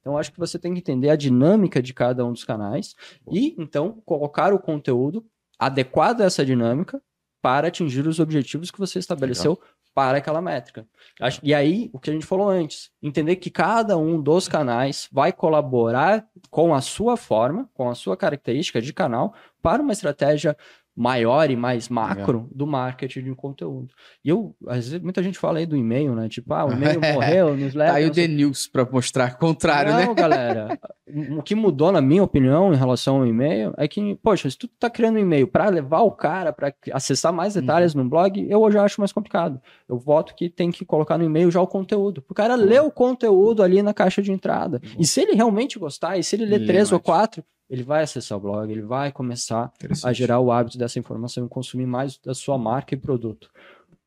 [0.00, 2.94] Então acho que você tem que entender a dinâmica de cada um dos canais
[3.30, 5.24] e então colocar o conteúdo
[5.58, 7.00] adequado a essa dinâmica
[7.40, 9.58] para atingir os objetivos que você estabeleceu
[9.94, 10.86] para aquela métrica.
[11.20, 15.08] Acho- E aí, o que a gente falou antes, entender que cada um dos canais
[15.12, 20.56] vai colaborar com a sua forma, com a sua característica de canal, para uma estratégia
[20.94, 23.94] maior e mais macro do marketing de conteúdo.
[24.24, 26.28] E eu, às vezes, muita gente fala aí do e-mail, né?
[26.28, 27.92] Tipo, ah, o e-mail morreu, newsletter.
[27.92, 30.14] Tá aí o não The News pra mostrar o contrário, não, né?
[30.14, 30.78] galera.
[31.36, 34.66] O que mudou, na minha opinião, em relação ao e-mail, é que, poxa, se tu
[34.66, 37.60] tá criando um e-mail para levar o cara para acessar mais Uhum.
[37.60, 39.60] detalhes no blog, eu já acho mais complicado.
[39.86, 42.24] Eu voto que tem que colocar no e-mail já o conteúdo.
[42.30, 44.80] O cara lê o conteúdo ali na caixa de entrada.
[44.98, 47.04] E se ele realmente gostar, e se ele ler Lê três ou mais.
[47.04, 49.72] quatro, ele vai acessar o blog, ele vai começar
[50.04, 53.48] a gerar o hábito dessa informação e consumir mais da sua marca e produto.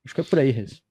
[0.06, 0.84] Acho que é por aí, Rez.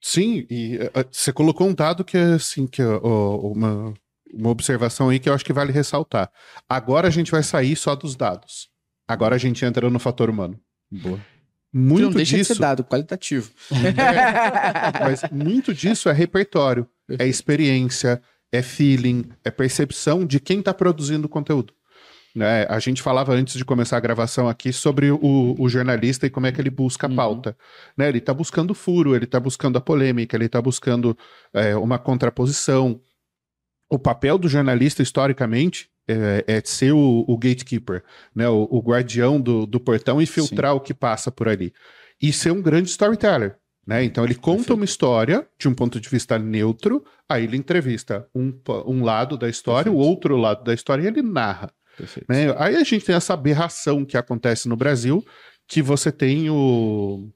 [0.00, 3.94] Sim, e eh, você colocou um dado que é assim, que é ó, uma,
[4.34, 6.32] uma observação aí que eu acho que vale ressaltar.
[6.68, 8.68] Agora a gente vai sair só dos dados.
[9.06, 10.58] Agora a gente entra no fator humano.
[10.90, 11.20] Boa.
[11.72, 12.54] muito não deixa disso.
[12.54, 13.52] de ser dado, qualitativo.
[13.70, 18.20] É, mas muito disso é repertório, é experiência,
[18.50, 21.72] é feeling, é percepção de quem está produzindo o conteúdo.
[22.34, 22.64] Né?
[22.68, 26.46] A gente falava antes de começar a gravação aqui sobre o, o jornalista e como
[26.46, 27.16] é que ele busca a Uhum.
[27.16, 27.56] pauta.
[27.96, 28.08] Né?
[28.08, 31.16] Ele está buscando furo, ele está buscando a polêmica, ele está buscando
[31.52, 33.00] é, uma contraposição.
[33.90, 38.04] O papel do jornalista, historicamente, é, é ser o, o gatekeeper,
[38.34, 38.48] né?
[38.48, 41.72] o, o guardião do, do portão e filtrar o que passa por ali.
[42.22, 43.56] E ser um grande storyteller.
[43.86, 44.04] Né?
[44.04, 48.52] Então ele conta uma história de um ponto de vista neutro, aí ele entrevista um,
[48.86, 51.72] um lado da história, o outro lado da história e ele narra.
[52.00, 52.26] Perfeito.
[52.28, 52.54] né?
[52.58, 55.24] Aí a gente tem essa aberração que acontece no Brasil,
[55.68, 57.28] que você tem o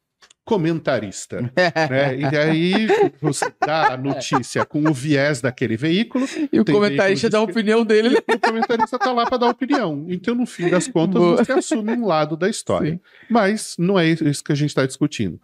[0.44, 1.40] comentarista.
[1.90, 2.18] né?
[2.18, 2.86] E aí
[3.20, 7.84] você dá a notícia com o viés daquele veículo, E o comentarista dá a opinião
[7.84, 8.10] dele.
[8.10, 8.16] né?
[8.28, 10.04] o comentarista tá lá para dar opinião.
[10.08, 11.36] Então, no fim das contas, Boa.
[11.36, 12.92] você assume um lado da história.
[12.92, 13.00] Sim.
[13.30, 15.40] Mas não é isso que a gente está discutindo.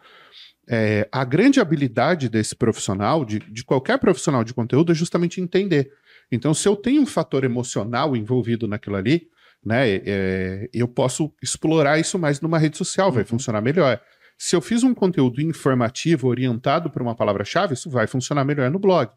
[0.69, 5.91] É, a grande habilidade desse profissional, de, de qualquer profissional de conteúdo, é justamente entender.
[6.31, 9.29] Então, se eu tenho um fator emocional envolvido naquilo ali,
[9.65, 14.01] né, é, eu posso explorar isso mais numa rede social, vai funcionar melhor.
[14.39, 18.79] Se eu fiz um conteúdo informativo orientado para uma palavra-chave, isso vai funcionar melhor no
[18.79, 19.11] blog.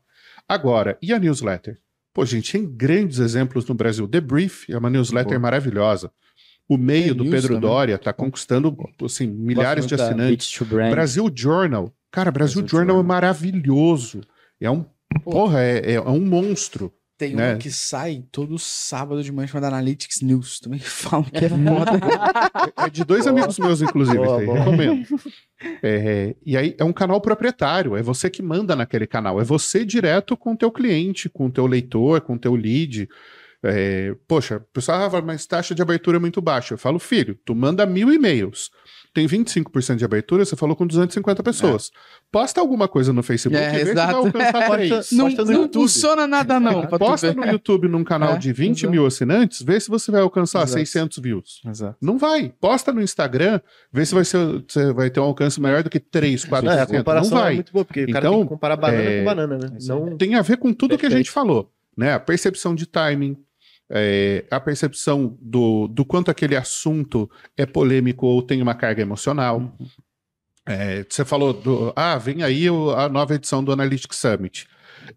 [0.48, 1.80] Agora, e a newsletter?
[2.14, 4.07] Pô, gente, tem grandes exemplos no Brasil.
[4.07, 5.40] The Brief é uma newsletter Boa.
[5.40, 6.11] maravilhosa.
[6.68, 7.61] O meio É, do Pedro também.
[7.61, 10.60] Dória está conquistando assim, milhares de assinantes.
[10.91, 11.91] Brasil Journal.
[12.11, 13.03] Cara, Brasil, Brasil Journal, Journal.
[13.03, 14.22] é maravilhoso.
[14.60, 14.85] É um.
[15.23, 16.91] Porra, é, é um monstro.
[17.27, 17.55] Tem Né?
[17.55, 20.59] um que sai todo sábado de manhã chamado Analytics News.
[20.59, 21.91] Também falam que é foda.
[22.85, 24.17] É de dois amigos meus, inclusive.
[24.17, 24.59] Boa, boa.
[24.59, 25.07] recomendo.
[25.81, 29.85] É, e aí é um canal proprietário, é você que manda naquele canal, é você
[29.85, 33.07] direto com o teu cliente, com o teu leitor, com o teu lead.
[33.63, 36.73] É, poxa, o pessoal ah, fala, mas taxa de abertura é muito baixa.
[36.73, 38.69] Eu falo, filho, tu manda mil e-mails.
[39.14, 41.91] Tem 25% de abertura, você falou com 250 pessoas.
[42.31, 44.15] Posta alguma coisa no Facebook É, e vê se vai exato.
[44.26, 45.11] alcançar três.
[45.11, 45.81] não não YouTube.
[45.84, 46.88] funciona nada, não.
[46.88, 47.35] Posta ver.
[47.35, 48.91] no YouTube num canal É, de 20 exato.
[48.91, 50.80] mil assinantes, vê se você vai alcançar Exato.
[50.80, 51.61] 600 views.
[51.64, 51.95] Exato.
[52.02, 52.52] Não vai.
[52.60, 53.61] Posta no Instagram,
[53.91, 56.73] vê se vai ser, você vai ter um alcance maior do que 3, 4, Não,
[56.73, 56.91] é, a 500.
[56.94, 57.53] Não comparação é vai.
[57.56, 59.77] muito boa, porque o cara Então, tem que comparar banana é, com banana, né?
[59.88, 60.18] Não...
[60.18, 61.18] Tem a ver com tudo que a Perfeito.
[61.27, 62.14] gente falou, né?
[62.14, 63.38] A percepção de timing,
[63.89, 69.77] é, a percepção do, do quanto aquele assunto é polêmico ou tem uma carga emocional.
[70.65, 74.68] É, você falou do, ah, vem aí a nova edição do Analytics Summit.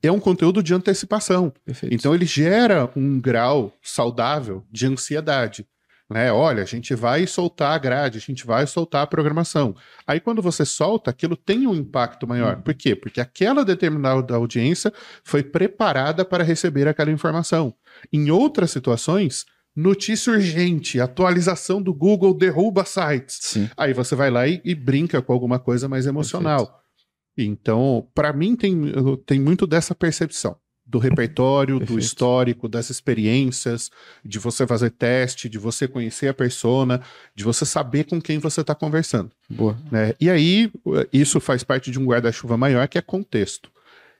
[0.02, 1.52] É um conteúdo de antecipação.
[1.64, 1.94] Perfeito.
[1.94, 5.66] Então ele gera um grau saudável de ansiedade.
[6.08, 6.30] Né?
[6.30, 9.74] Olha, a gente vai soltar a grade, a gente vai soltar a programação.
[10.06, 12.62] Aí quando você solta, aquilo tem um impacto maior.
[12.62, 12.94] Por quê?
[12.94, 14.92] Porque aquela determinada audiência
[15.24, 17.74] foi preparada para receber aquela informação.
[18.12, 23.38] Em outras situações, notícia urgente, atualização do Google derruba sites.
[23.42, 23.68] Sim.
[23.76, 26.82] Aí você vai lá e, e brinca com alguma coisa mais emocional.
[27.36, 28.92] Então, para mim, tem,
[29.26, 30.56] tem muito dessa percepção
[30.86, 32.00] do repertório, do Perfeito.
[32.00, 33.90] histórico, das experiências,
[34.24, 37.00] de você fazer teste, de você conhecer a persona,
[37.34, 39.30] de você saber com quem você está conversando.
[39.50, 39.76] Boa.
[39.90, 40.14] né?
[40.20, 40.70] E aí,
[41.12, 43.70] isso faz parte de um guarda-chuva maior que é contexto.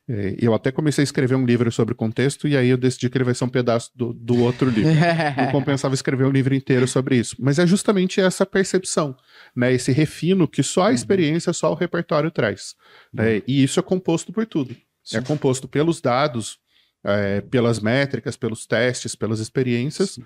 [0.09, 3.16] É, Eu até comecei a escrever um livro sobre contexto, e aí eu decidi que
[3.16, 4.93] ele vai ser um pedaço do, do outro livro
[5.36, 7.36] não compensava escrever um livro inteiro sobre isso.
[7.38, 9.16] Mas é justamente essa percepção,
[9.55, 9.72] né?
[9.72, 12.74] Esse refino que só a experiência, só o repertório traz.
[13.12, 13.43] né?
[13.48, 14.76] E isso é composto por tudo.
[15.07, 15.19] Sim.
[15.19, 16.59] É composto pelos dados,
[17.05, 20.19] é, pelas métricas, pelos testes, pelas experiências,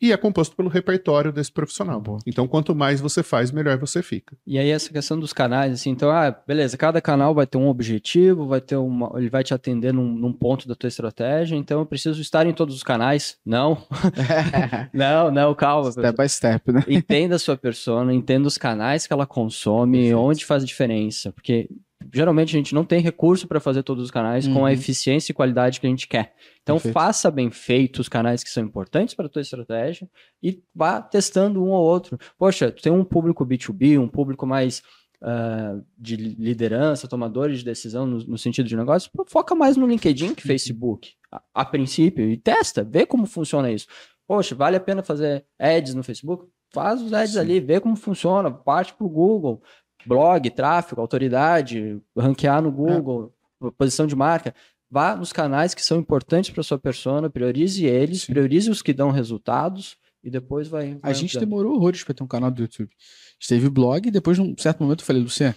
[0.00, 1.98] e é composto pelo repertório desse profissional.
[1.98, 2.18] Boa.
[2.26, 4.36] Então, quanto mais você faz, melhor você fica.
[4.46, 7.66] E aí essa questão dos canais, assim, então, ah, beleza, cada canal vai ter um
[7.66, 11.80] objetivo, vai ter uma, ele vai te atender num, num ponto da tua estratégia, então
[11.80, 13.38] eu preciso estar em todos os canais.
[13.44, 13.82] Não,
[14.92, 15.90] não, não, calma.
[15.90, 16.84] step by step, né?
[16.86, 20.18] Entenda a sua persona, entenda os canais que ela consome, Perfeito.
[20.18, 21.70] onde faz diferença, porque
[22.12, 24.64] geralmente a gente não tem recurso para fazer todos os canais com Uhum.
[24.66, 26.34] a eficiência e qualidade que a gente quer.
[26.62, 26.94] Então Perfeito.
[26.94, 30.08] faça bem feito os canais que são importantes para a tua estratégia
[30.42, 32.18] e vá testando um ou outro.
[32.38, 34.82] Poxa, tu tem um público B2B, um público mais
[35.22, 40.34] ah, de liderança, tomadores de decisão no, no sentido de negócio, foca mais no LinkedIn
[40.34, 43.86] que Facebook, a, a princípio, e testa, vê como funciona isso.
[44.28, 46.46] Poxa, vale a pena fazer ads no Facebook?
[46.72, 47.38] Faz os ads Sim.
[47.38, 49.62] ali, vê como funciona, parte para o Google,
[50.04, 53.32] blog, tráfego, autoridade, ranquear no Google,
[53.78, 54.54] posição de marca.
[54.90, 58.32] Vá nos canais que são importantes para sua persona, priorize eles, Sim.
[58.32, 60.92] priorize os que dão resultados e depois vai.
[61.02, 61.48] A vai gente ampliando.
[61.48, 62.90] demorou horrores pra ter um canal do YouTube.
[62.90, 65.54] A gente teve blog e depois, num certo momento, eu falei, Luciano,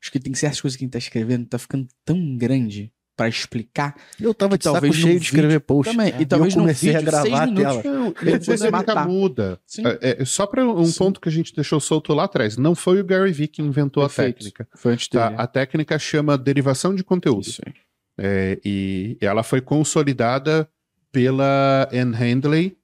[0.00, 3.28] acho que tem certas coisas que a gente tá escrevendo, tá ficando tão grande, para
[3.28, 3.94] explicar.
[4.18, 5.92] Eu tava de saco cheio de escrever post.
[5.92, 6.14] Também.
[6.18, 7.82] E talvez eu comecei no a vídeo, gravar a tela.
[7.84, 9.60] Não, Ele dinâmica muda.
[10.00, 10.98] É, é, só para um Sim.
[10.98, 12.56] ponto que a gente deixou solto lá atrás.
[12.56, 14.30] Não foi o Gary Vee que inventou Perfeito.
[14.30, 14.68] a técnica.
[14.74, 15.28] Foi antes Tá?
[15.28, 15.42] dele.
[15.42, 17.42] A técnica chama derivação de conteúdo.
[17.42, 17.74] Isso aí.
[18.16, 20.66] É, e ela foi consolidada
[21.12, 22.78] pela Anne Handley,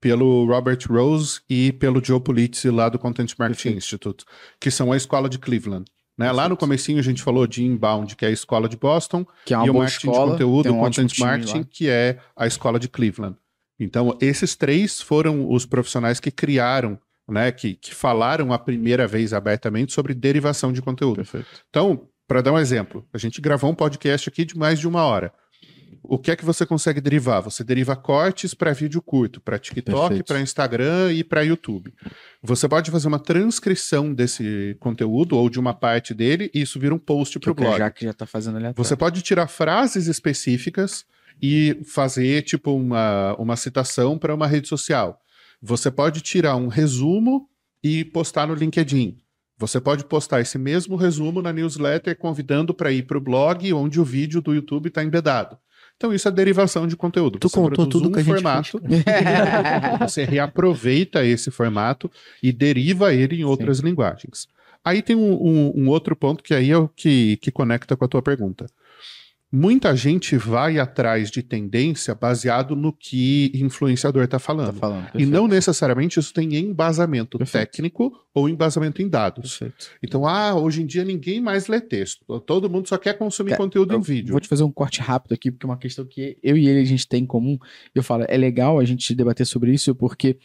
[0.00, 3.78] pelo Robert Rose e pelo Joe Pulizzi lá do Content Marketing Perfeito.
[3.78, 4.24] Institute,
[4.60, 5.84] que são a escola de Cleveland.
[6.20, 6.30] Né?
[6.30, 9.54] Lá no comecinho a gente falou de Inbound, que é a escola de Boston, Que
[9.54, 10.26] é uma e o marketing escola.
[10.26, 13.36] de conteúdo, um content marketing, que é a escola de Cleveland.
[13.78, 19.32] Então, esses três foram os profissionais que criaram, né, que, que falaram a primeira vez
[19.32, 21.16] abertamente sobre derivação de conteúdo.
[21.16, 21.46] Perfeito.
[21.70, 25.02] Então, para dar um exemplo, a gente gravou um podcast aqui de mais de uma
[25.04, 25.32] hora.
[26.02, 27.40] O que é que você consegue derivar?
[27.42, 31.92] Você deriva cortes para vídeo curto, para TikTok, para Instagram e para YouTube.
[32.42, 36.94] Você pode fazer uma transcrição desse conteúdo ou de uma parte dele e isso vira
[36.94, 37.78] um post Que para o o blog.
[37.78, 38.58] Kajak já tá fazendo.
[38.74, 41.04] Você pode tirar frases específicas
[41.42, 45.20] e fazer, tipo, uma, uma citação para uma rede social.
[45.62, 47.48] Você pode tirar um resumo
[47.82, 49.18] e postar no LinkedIn.
[49.58, 54.00] Você pode postar esse mesmo resumo na newsletter convidando para ir para o blog onde
[54.00, 55.58] o vídeo do YouTube está embedado.
[56.00, 57.38] Então, isso é derivação de conteúdo.
[57.38, 58.80] Tu Você contou tudo um que a gente formato,
[60.00, 62.10] você reaproveita esse formato
[62.42, 64.48] e deriva ele em outras linguagens.
[64.82, 68.04] Aí tem um, um- um outro ponto que aí é o que, que conecta com
[68.06, 68.64] a tua pergunta.
[69.52, 74.76] Muita gente vai atrás de tendência baseado no que influenciador está Tá falando.
[74.78, 75.10] falando.
[75.18, 77.66] e não necessariamente isso tem embasamento Perfeito.
[77.72, 79.58] técnico ou embasamento em dados.
[79.58, 79.90] Perfeito.
[80.02, 82.24] Então, ah, hoje em dia ninguém mais lê texto.
[82.42, 84.30] Todo mundo só quer consumir Cara, conteúdo em vídeo.
[84.30, 86.80] Vou te fazer um corte rápido aqui, porque é uma questão que eu e ele
[86.80, 87.58] a gente tem em comum.
[87.92, 90.38] Eu falo, é legal a gente debater sobre isso, porque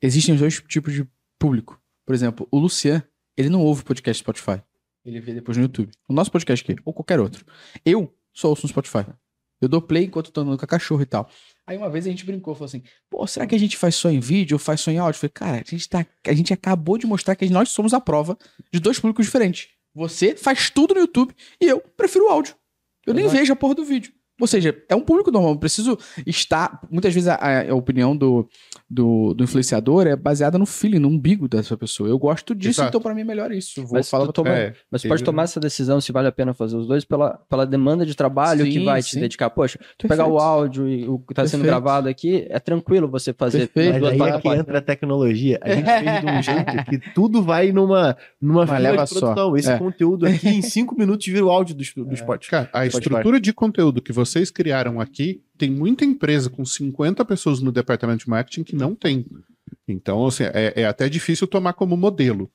[0.00, 1.04] existem dois tipos de
[1.40, 1.80] público.
[2.06, 3.02] Por exemplo, o Lucian,
[3.36, 4.62] ele não ouve podcast Spotify.
[5.04, 5.90] Ele vê depois no YouTube.
[6.08, 7.44] O nosso podcast aqui, ou qualquer outro.
[7.84, 9.06] Eu só ouço no Spotify.
[9.60, 11.30] Eu dou play enquanto tô andando com a cachorro e tal.
[11.66, 14.10] Aí uma vez a gente brincou, falou assim: pô, será que a gente faz só
[14.10, 15.16] em vídeo ou faz só em áudio?
[15.16, 18.00] Eu falei, cara, a gente, tá, a gente acabou de mostrar que nós somos a
[18.00, 18.36] prova
[18.72, 19.68] de dois públicos diferentes.
[19.94, 22.54] Você faz tudo no YouTube e eu prefiro o áudio.
[23.06, 23.38] Eu nem Exato.
[23.38, 24.12] vejo a porra do vídeo.
[24.40, 25.52] Ou seja, é um público normal.
[25.52, 25.96] Eu preciso
[26.26, 26.80] estar.
[26.90, 27.36] Muitas vezes a,
[27.70, 28.48] a- opinião do,
[28.90, 32.08] do, do influenciador é baseada no feeling, no umbigo dessa pessoa.
[32.08, 32.88] Eu gosto disso, Exato.
[32.88, 33.82] então pra mim é melhor isso.
[33.82, 36.52] Vou Mas falar tu toma- É, Mas pode tomar essa decisão se vale a pena
[36.52, 39.20] fazer os dois pela, pela demanda de trabalho que Sim, vai te sim.
[39.20, 39.50] dedicar.
[39.50, 43.32] Poxa, tu pegar o áudio e o que está sendo gravado aqui, é tranquilo você
[43.32, 44.00] fazer Perfeito.
[44.02, 45.60] Mas aí é que entra a tecnologia.
[45.62, 49.20] A gente fez de um jeito que tudo vai numa, numa fila leva de só.
[49.20, 49.56] produção.
[49.56, 49.78] Esse É.
[49.78, 52.50] conteúdo aqui, em cinco minutos, vira o áudio do, do Spotify.
[52.50, 57.60] Cara, a estrutura de conteúdo que vocês criaram aqui, tem muita empresa com 50 pessoas
[57.60, 59.26] no departamento de marketing que não tem.
[59.86, 62.50] Então, assim, é, é até difícil tomar como modelo.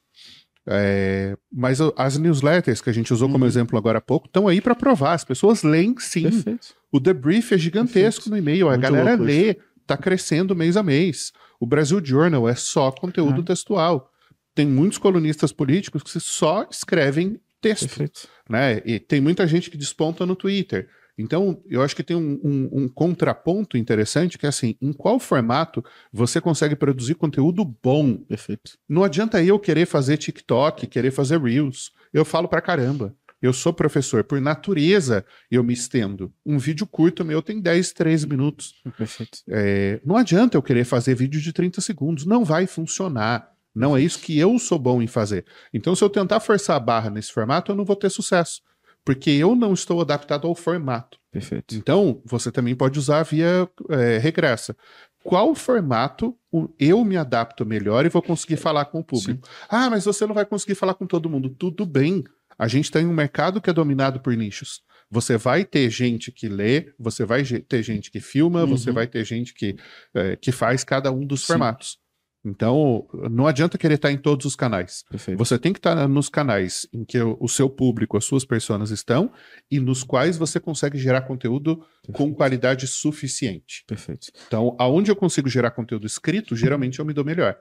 [0.67, 3.47] É, mas as newsletters que a gente usou como Uhum.
[3.49, 5.13] exemplo agora há pouco estão aí para provar.
[5.13, 6.23] As pessoas leem sim.
[6.23, 6.67] Perfeito.
[6.91, 8.29] O debrief é gigantesco Perfeito.
[8.31, 8.67] no e-mail.
[8.67, 11.31] A Muito galera louco lê, tá crescendo mês a mês.
[11.59, 13.43] O Brasil Journal é só conteúdo Uhum.
[13.43, 14.11] textual.
[14.53, 18.27] Tem muitos colunistas políticos que só escrevem texto Perfeito.
[18.49, 18.81] né?
[18.85, 20.87] E tem muita gente que desponta no Twitter.
[21.21, 25.19] Então, eu acho que tem um, um- um contraponto interessante que é assim: em qual
[25.19, 25.83] formato
[26.13, 28.15] você consegue produzir conteúdo bom?
[28.17, 28.77] Perfeito.
[28.87, 31.91] Não adianta eu querer fazer TikTok, querer fazer Reels.
[32.13, 33.13] Eu falo pra caramba.
[33.41, 36.33] Eu sou professor, por natureza eu me estendo.
[36.45, 38.75] Um vídeo curto meu tem 10, 13 minutos.
[38.97, 39.39] Perfeito.
[39.47, 42.25] É, não adianta eu querer fazer vídeo de 30 segundos.
[42.25, 43.49] Não vai funcionar.
[43.73, 45.45] Não é isso que eu sou bom em fazer.
[45.73, 48.61] Então, se eu tentar forçar a barra nesse formato, eu não vou ter sucesso.
[49.05, 51.17] Porque eu não estou adaptado ao formato.
[51.31, 51.75] Perfeito.
[51.75, 54.75] Então, você também pode usar via é, regressa.
[55.23, 56.35] Qual formato
[56.79, 59.47] eu me adapto melhor e vou conseguir falar com o público?
[59.67, 61.49] Ah, mas você não vai conseguir falar com todo mundo.
[61.49, 62.23] Tudo bem.
[62.57, 64.81] A gente tem um mercado que é dominado por nichos.
[65.11, 68.67] Você vai ter gente que lê, você vai ter gente que filma, Uhum.
[68.77, 69.75] você vai ter gente que,
[70.13, 71.47] é, que faz cada um dos Sim.
[71.47, 71.97] formatos.
[72.43, 75.03] Então, não adianta querer estar em todos os canais.
[75.09, 75.37] Perfeito.
[75.37, 78.91] Você tem que estar nos canais em que o, o seu público, as suas pessoas
[78.91, 79.31] estão
[79.69, 81.83] e nos quais você consegue gerar conteúdo
[82.13, 83.83] com qualidade suficiente.
[83.85, 84.31] Perfeito.
[84.47, 87.57] Então, aonde eu consigo gerar conteúdo escrito, geralmente eu me dou melhor.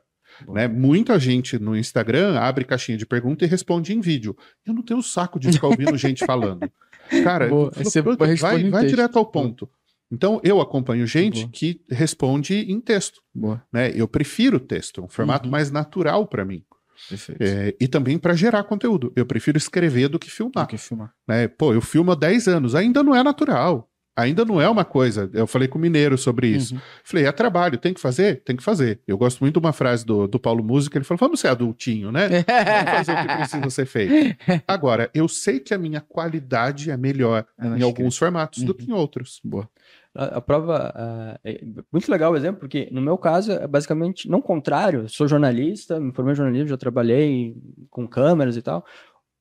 [0.47, 0.69] Né?
[0.69, 4.37] Muita gente no Instagram abre caixinha de pergunta e responde em vídeo.
[4.65, 6.71] Eu não tenho saco de ficar ouvindo gente falando.
[7.25, 7.73] Cara, Boa.
[7.73, 9.69] falo, Aí você "Puta, responde vai, vai texto." direto ao ponto.
[10.11, 11.51] Então, eu acompanho gente Boa.
[11.53, 13.21] que responde em texto.
[13.35, 13.63] Boa.
[13.73, 13.93] Né?
[13.95, 15.51] Eu prefiro texto, é um formato Uhum.
[15.53, 16.65] mais natural para mim.
[17.39, 19.13] É, e também para gerar conteúdo.
[19.15, 20.67] Eu prefiro escrever do que filmar.
[20.67, 21.13] que filmar.
[21.29, 21.47] Né?
[21.47, 23.89] Pô, eu filmo há 10 anos, ainda não é natural.
[24.19, 25.31] Ainda não é uma coisa.
[25.33, 26.75] Eu falei com o Mineiro sobre isso.
[26.75, 26.81] Uhum.
[27.05, 28.43] Falei, é trabalho, tem que fazer?
[28.43, 28.99] Tem que fazer.
[29.07, 32.11] Eu gosto muito de uma frase do, do Paulo Música, ele falou: vamos ser adultinho,
[32.11, 32.29] né?
[32.49, 34.37] Vamos fazer o que precisa ser feito.
[34.67, 38.19] Agora, eu sei que a minha qualidade é melhor em alguns que...
[38.19, 38.67] formatos uhum.
[38.67, 39.41] do que em outros.
[39.45, 39.69] Boa.
[40.15, 41.61] A, a prova uh, é
[41.93, 45.09] muito legal o exemplo, porque no meu caso é basicamente não contrário.
[45.09, 47.55] Sou jornalista, me formei em jornalismo, já trabalhei
[47.89, 48.85] com câmeras e tal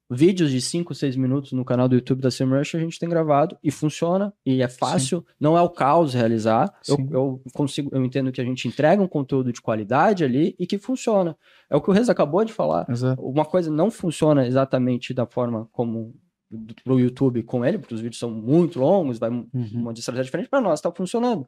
[0.10, 3.58] vídeos de 5, 6 minutos no canal do YouTube da SEMrush a gente tem gravado
[3.64, 5.34] e funciona e é fácil, Sim.
[5.40, 6.74] não é o caos realizar.
[6.88, 10.66] Eu, eu, consigo, eu entendo que a gente entrega um conteúdo de qualidade ali e
[10.66, 11.38] que funciona.
[11.70, 12.86] É o que o Reza acabou de falar.
[12.90, 13.22] Exato.
[13.22, 16.16] Uma coisa não funciona exatamente da forma como
[16.84, 19.50] pro YouTube com ele, porque os vídeos são muito longos, vai uhum.
[19.54, 21.48] uma estratégia diferente para nós, está funcionando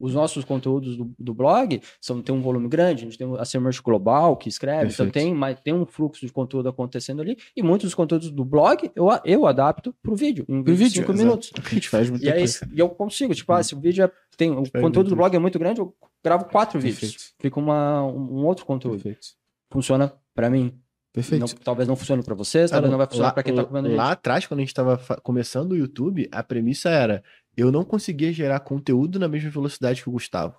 [0.00, 3.44] os nossos conteúdos do, do, blog são, tem um volume grande, a gente tem a
[3.44, 5.08] Semerge Global que escreve, Perfeito.
[5.08, 8.44] então tem, mas tem um fluxo de conteúdo acontecendo ali, e muitos dos conteúdos do
[8.44, 11.52] blog eu, eu adapto para o vídeo, em pro vídeo, 5 minutos.
[11.62, 14.10] A gente faz muito e aí e eu consigo, tipo, ah, se o vídeo é,
[14.36, 15.94] tem, o conteúdo do blog é muito grande, eu
[16.24, 17.00] gravo quatro Perfeito.
[17.00, 19.02] vídeos, fica uma, um outro conteúdo.
[19.02, 19.28] Perfeito.
[19.70, 20.74] Funciona para mim.
[21.12, 21.40] Perfeito.
[21.40, 24.12] Não, talvez não funcione para vocês, talvez não vai funcionar para quem tá comendo Lá
[24.12, 27.22] atrás, quando a gente estava começando o YouTube, a premissa era
[27.56, 30.54] eu não conseguia gerar conteúdo na mesma velocidade que o Gustavo.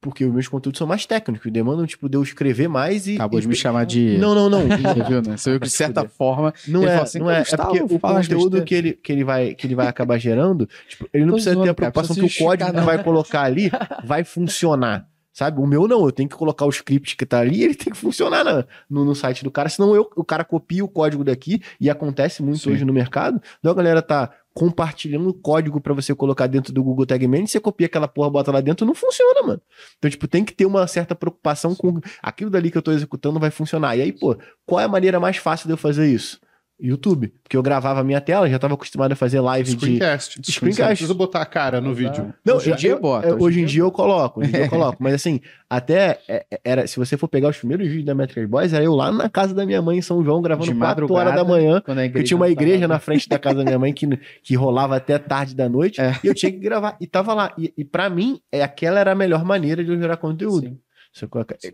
[0.00, 3.14] Porque os meus conteúdos são mais técnicos, demandam, tipo, de eu escrever mais e.
[3.14, 4.18] Acabou de me chamar de.
[4.18, 4.62] Não, não, não.
[4.66, 5.36] Você viu, né?
[5.36, 6.52] Você viu que, de certa forma.
[6.66, 7.40] Não é, assim, não é.
[7.40, 11.08] É porque o conteúdo que ele, que, ele vai, que ele vai acabar gerando, tipo,
[11.14, 13.70] ele não precisa zoando, ter a preocupação cara, que o código que vai colocar ali
[14.04, 15.08] vai funcionar.
[15.36, 15.60] Sabe?
[15.60, 17.98] O meu não, eu tenho que colocar o script que tá ali, ele tem que
[17.98, 21.60] funcionar na, no, no, site do cara, senão eu, o cara copia o código daqui,
[21.78, 22.72] e acontece muito Sim.
[22.72, 23.38] hoje no mercado.
[23.58, 27.48] Então a galera tá compartilhando o código para você colocar dentro do Google Tag Manager,
[27.48, 29.60] você copia aquela porra, bota lá dentro, não funciona, mano.
[29.98, 33.38] Então, tipo, tem que ter uma certa preocupação com aquilo dali que eu tô executando
[33.38, 33.94] vai funcionar.
[33.94, 36.40] E aí, pô, qual é a maneira mais fácil de eu fazer isso?
[36.78, 40.40] YouTube, porque eu gravava a minha tela, já estava acostumado a fazer live Screencast.
[40.40, 40.80] de Screencast.
[40.82, 42.34] Não precisa botar a cara no vídeo.
[42.44, 43.26] Não, hoje em dia eu, boto.
[43.26, 45.40] Hoje, hoje em dia eu coloco, hoje em dia eu coloco, mas assim,
[45.70, 48.84] até é, é, era, se você for pegar os primeiros vídeos da Metric Boys, era
[48.84, 51.44] eu lá na casa da minha mãe em São João gravando de 4 horas da
[51.44, 51.82] manhã,
[52.12, 54.06] que tinha uma igreja na frente da casa da minha mãe que,
[54.42, 56.18] que rolava até tarde da noite, é.
[56.22, 57.54] e eu tinha que gravar e tava lá.
[57.56, 60.68] E, e para mim, é aquela era a melhor maneira de eu gerar conteúdo.
[60.68, 60.78] Sim.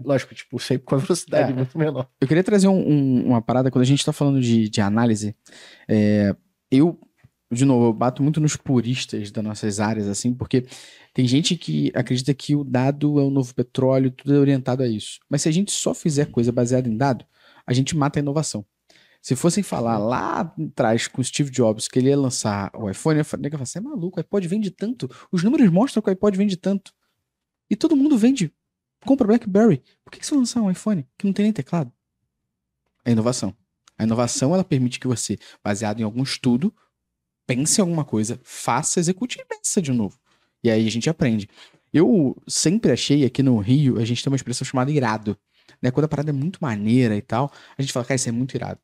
[0.04, 1.54] Lógico, tipo, sempre com a velocidade é.
[1.54, 2.08] muito menor.
[2.20, 5.34] Eu queria trazer um, um, uma parada, quando a gente tá falando de, de análise,
[5.88, 6.34] é,
[6.70, 6.98] eu,
[7.50, 10.64] de novo, eu bato muito nos puristas das nossas áreas, assim, porque
[11.12, 14.86] tem gente que acredita que o dado é o novo petróleo, tudo é orientado a
[14.86, 15.18] isso.
[15.28, 17.24] Mas se a gente só fizer coisa baseada em dado,
[17.66, 18.64] a gente mata a inovação.
[19.20, 23.18] Se fossem falar lá atrás com o Steve Jobs que ele ia lançar o iPhone,
[23.18, 25.08] eu falar, você é maluco, o iPod vende tanto.
[25.30, 26.92] Os números mostram que o iPod vende tanto.
[27.70, 28.52] E todo mundo vende
[29.04, 29.82] Compra BlackBerry.
[30.04, 31.92] Por que, você lançar um iPhone que não tem nem teclado?
[33.04, 33.54] É inovação.
[33.98, 36.74] A inovação ela permite que você, baseado em algum estudo,
[37.46, 40.18] pense em alguma coisa, faça, execute e pensa de novo.
[40.62, 41.48] E aí a gente aprende.
[41.92, 45.36] Eu sempre achei aqui no Rio, a gente tem uma expressão chamada irado.
[45.80, 45.90] Né?
[45.90, 48.54] Quando a parada é muito maneira e tal, a gente fala, cara, isso é muito
[48.54, 48.80] irado.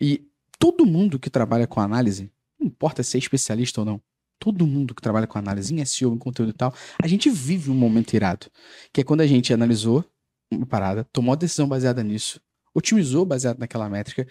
[0.00, 0.28] E
[0.58, 4.00] todo mundo que trabalha com análise, não importa se é especialista ou não,
[4.38, 7.70] todo mundo que trabalha com análise em SEO, em conteúdo e tal, a gente vive
[7.70, 8.46] um momento irado.
[8.92, 10.04] Que é quando a gente analisou
[10.50, 12.40] uma parada, tomou a decisão baseada nisso,
[12.74, 14.26] otimizou baseado naquela métrica,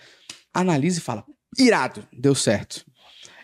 [0.53, 1.25] analisa e fala:
[1.57, 2.85] irado, deu certo.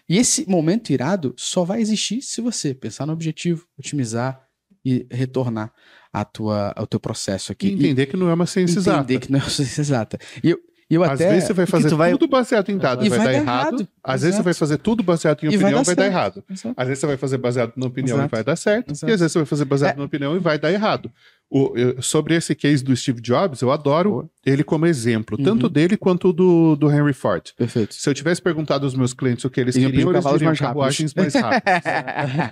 [0.07, 4.43] E esse momento irado só vai existir se você pensar no objetivo, otimizar
[4.83, 5.71] e retornar
[6.11, 7.67] a tua, ao teu processo aqui.
[7.67, 9.03] E entender e, que não é uma ciência entender exata.
[9.03, 10.19] Entender que não é uma ciência exata.
[10.43, 10.59] E eu,
[10.95, 11.29] eu Às até...
[11.29, 12.11] vezes você vai fazer vai...
[12.11, 13.67] tudo baseado em dados, e vai, vai dar, errado.
[13.67, 13.87] errado.
[14.03, 14.23] Às Exato.
[14.23, 16.43] vezes você vai fazer tudo baseado em opinião e vai dar, vai dar errado.
[16.49, 16.75] Exato.
[16.75, 18.29] Às vezes você vai fazer baseado na opinião Exato.
[18.29, 18.89] e vai dar certo.
[18.89, 19.97] E às vezes você vai fazer baseado é...
[19.97, 21.11] na opinião e vai dar errado.
[21.51, 25.43] O, eu, sobre esse case do Steve Jobs, eu adoro ele como exemplo, uhum.
[25.43, 27.43] tanto dele quanto do, do Henry Ford.
[27.57, 27.95] Perfeito.
[27.95, 31.13] Se eu tivesse perguntado aos meus clientes o que eles queriam, eles diriam mais carruagens
[31.13, 31.83] mais rápidas.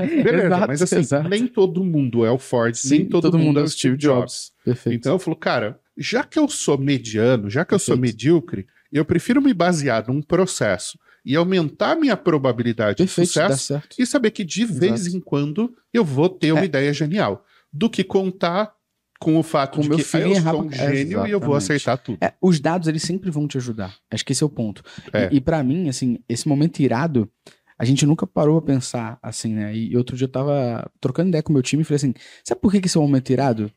[0.24, 1.30] Beleza, Exato, mas assim, Exato.
[1.30, 3.98] nem todo mundo é o Ford, Sim, nem todo, todo mundo, mundo é o Steve
[3.98, 4.18] Jobs.
[4.18, 4.52] Jobs.
[4.66, 4.98] Perfeito.
[4.98, 9.04] Então eu falo, cara, já que eu sou mediano, já que eu sou medíocre, eu
[9.04, 14.44] prefiro me basear num processo e aumentar minha probabilidade Perfeito, de sucesso e saber que
[14.44, 14.80] de Exato.
[14.80, 16.66] vez em quando eu vou ter uma é.
[16.66, 18.74] ideia genial, do que contar
[19.20, 21.40] com o fato com de meu que filho eu sou um gênio é, e eu
[21.40, 22.20] vou acertar tudo.
[22.22, 23.96] É, os dados, eles sempre vão te ajudar.
[24.12, 24.84] Acho que esse é o ponto.
[25.12, 25.30] É.
[25.32, 27.30] E, e para mim, assim, esse momento irado,
[27.78, 29.76] a gente nunca parou a pensar assim, né?
[29.76, 32.14] E outro dia eu tava trocando ideia com o meu time e falei assim,
[32.44, 33.72] sabe por que, que esse é um momento irado?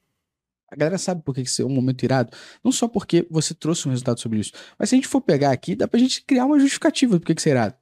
[0.70, 2.30] A galera sabe por que isso é um momento irado.
[2.62, 4.52] Não só porque você trouxe um resultado sobre isso.
[4.78, 7.32] Mas se a gente for pegar aqui, dá pra gente criar uma justificativa do que
[7.32, 7.74] isso é irado.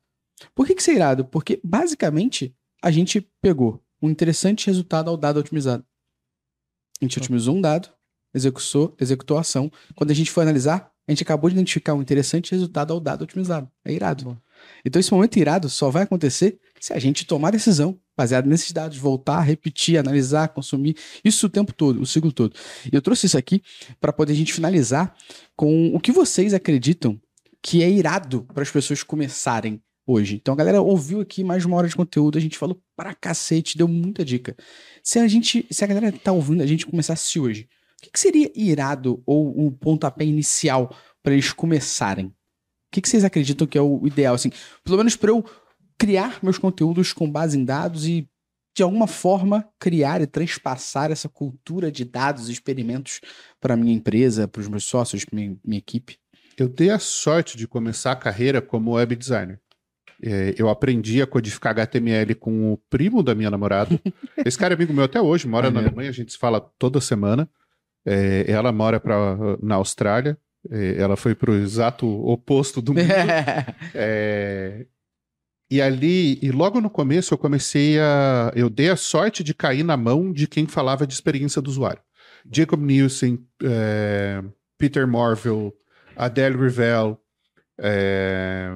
[0.55, 1.25] Por que isso é irado?
[1.25, 5.85] Porque, basicamente, a gente pegou um interessante resultado ao dado otimizado.
[7.01, 7.91] A gente otimizou um dado,
[8.33, 9.71] executou, executou a ação.
[9.95, 13.23] Quando a gente foi analisar, a gente acabou de identificar um interessante resultado ao dado
[13.23, 13.71] otimizado.
[13.85, 14.25] É irado.
[14.25, 14.37] Bom.
[14.85, 18.99] Então, esse momento irado só vai acontecer se a gente tomar decisão baseada nesses dados,
[18.99, 22.55] voltar, repetir, analisar, consumir, isso o tempo todo, o ciclo todo.
[22.91, 23.63] E eu trouxe isso aqui
[24.01, 25.15] para poder a gente finalizar
[25.57, 27.21] com o que vocês acreditam
[27.63, 30.37] que é irado para as pessoas começarem hoje.
[30.37, 33.77] Então a galera ouviu aqui mais uma hora de conteúdo, a gente falou pra cacete,
[33.77, 34.57] deu muita dica.
[35.03, 37.69] Se a gente, se a galera tá ouvindo a gente começasse hoje,
[37.99, 42.27] o que, que seria irado ou o pontapé inicial para eles começarem?
[42.27, 42.35] O
[42.91, 44.51] que, que vocês acreditam que é o ideal, assim?
[44.83, 45.45] Pelo menos para eu
[45.99, 48.29] criar meus conteúdos com base em dados e
[48.75, 53.21] de alguma forma criar e transpassar essa cultura de dados e experimentos
[53.61, 56.17] para minha empresa, para os meus sócios, minha, minha equipe.
[56.57, 59.61] Eu dei a sorte de começar a carreira como web designer.
[60.23, 64.01] É, eu aprendi a codificar HTML com o primo da minha namorada.
[64.45, 67.01] Esse cara é amigo meu até hoje, mora na Alemanha, a gente se fala toda
[67.01, 67.49] semana.
[68.07, 70.39] É, ela mora pra, na Austrália.
[70.71, 73.07] É, ela foi para o exato oposto do mundo.
[75.71, 78.51] E ali, e logo no começo, eu comecei a.
[78.57, 82.01] Eu dei a sorte de cair na mão de quem falava de experiência do usuário.
[82.51, 84.43] Jacob Nielsen, é,
[84.79, 85.73] Peter Morville,
[86.17, 87.21] Adele Revell,
[87.79, 88.75] é,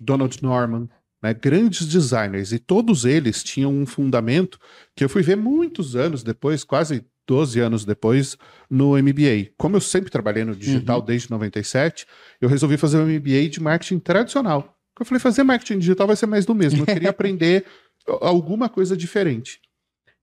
[0.00, 0.88] Donald Norman,
[1.22, 4.58] né, grandes designers, e todos eles tinham um fundamento
[4.94, 8.36] que eu fui ver muitos anos depois, quase 12 anos depois,
[8.68, 9.52] no MBA.
[9.56, 11.04] Como eu sempre trabalhei no digital uhum.
[11.04, 12.06] desde 97,
[12.40, 14.79] eu resolvi fazer um MBA de marketing tradicional.
[15.00, 16.82] Eu falei, fazer marketing digital vai ser mais do mesmo.
[16.82, 17.64] Eu queria aprender
[18.06, 19.58] alguma coisa diferente.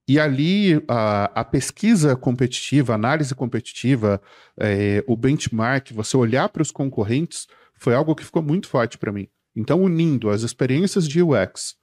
[0.08, 4.22] E ali a, a pesquisa competitiva, a análise competitiva,
[4.58, 9.12] é, o benchmark, você olhar para os concorrentes, foi algo que ficou muito forte para
[9.12, 9.28] mim.
[9.56, 11.76] Então, unindo as experiências de UX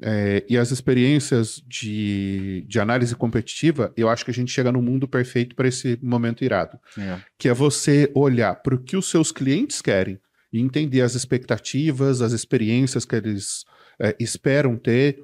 [0.00, 4.80] é, e as experiências de, de análise competitiva, eu acho que a gente chega no
[4.80, 6.78] mundo perfeito para esse momento irado.
[6.96, 7.18] É.
[7.36, 10.18] Que é você olhar para o que os seus clientes querem
[10.52, 13.64] e entender as expectativas, as experiências que eles
[14.00, 15.18] é, esperam ter,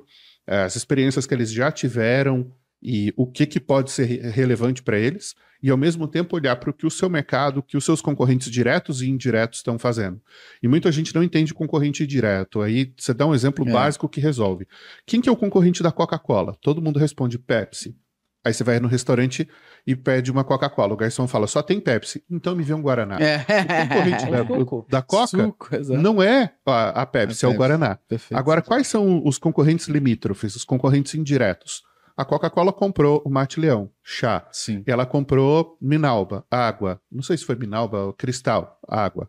[0.46, 2.52] é, as experiências que eles já tiveram
[2.82, 5.34] e o que, que pode ser relevante para eles
[5.64, 8.51] e ao mesmo tempo olhar para o que o seu mercado, que os seus concorrentes
[8.51, 10.20] diretos e indiretos estão fazendo.
[10.62, 12.60] E muita gente não entende concorrente direto.
[12.60, 13.72] Aí você dá um exemplo é.
[13.72, 14.68] básico que resolve.
[15.06, 16.55] Quem que é o concorrente da Coca-Cola?
[16.60, 17.96] Todo mundo responde Pepsi.
[18.44, 19.48] Aí você vai no restaurante
[19.86, 20.92] e pede uma Coca-Cola.
[20.92, 22.22] O garçom fala, só tem Pepsi.
[22.30, 23.18] Então me vê um Guaraná.
[23.18, 23.38] É.
[23.38, 24.42] O concorrente da,
[24.98, 27.98] da, Coca Suco, não é a, a Pepsi, é, é o Guaraná.
[28.06, 28.38] Perfeito.
[28.38, 31.82] Agora, quais são os concorrentes limítrofes, os concorrentes indiretos?
[32.16, 34.46] A Coca-Cola comprou o Mate Leão, chá.
[34.52, 34.84] Sim.
[34.86, 37.00] Ela comprou Minalba, água.
[37.10, 39.28] Não sei se foi Minalba ou Cristal, água.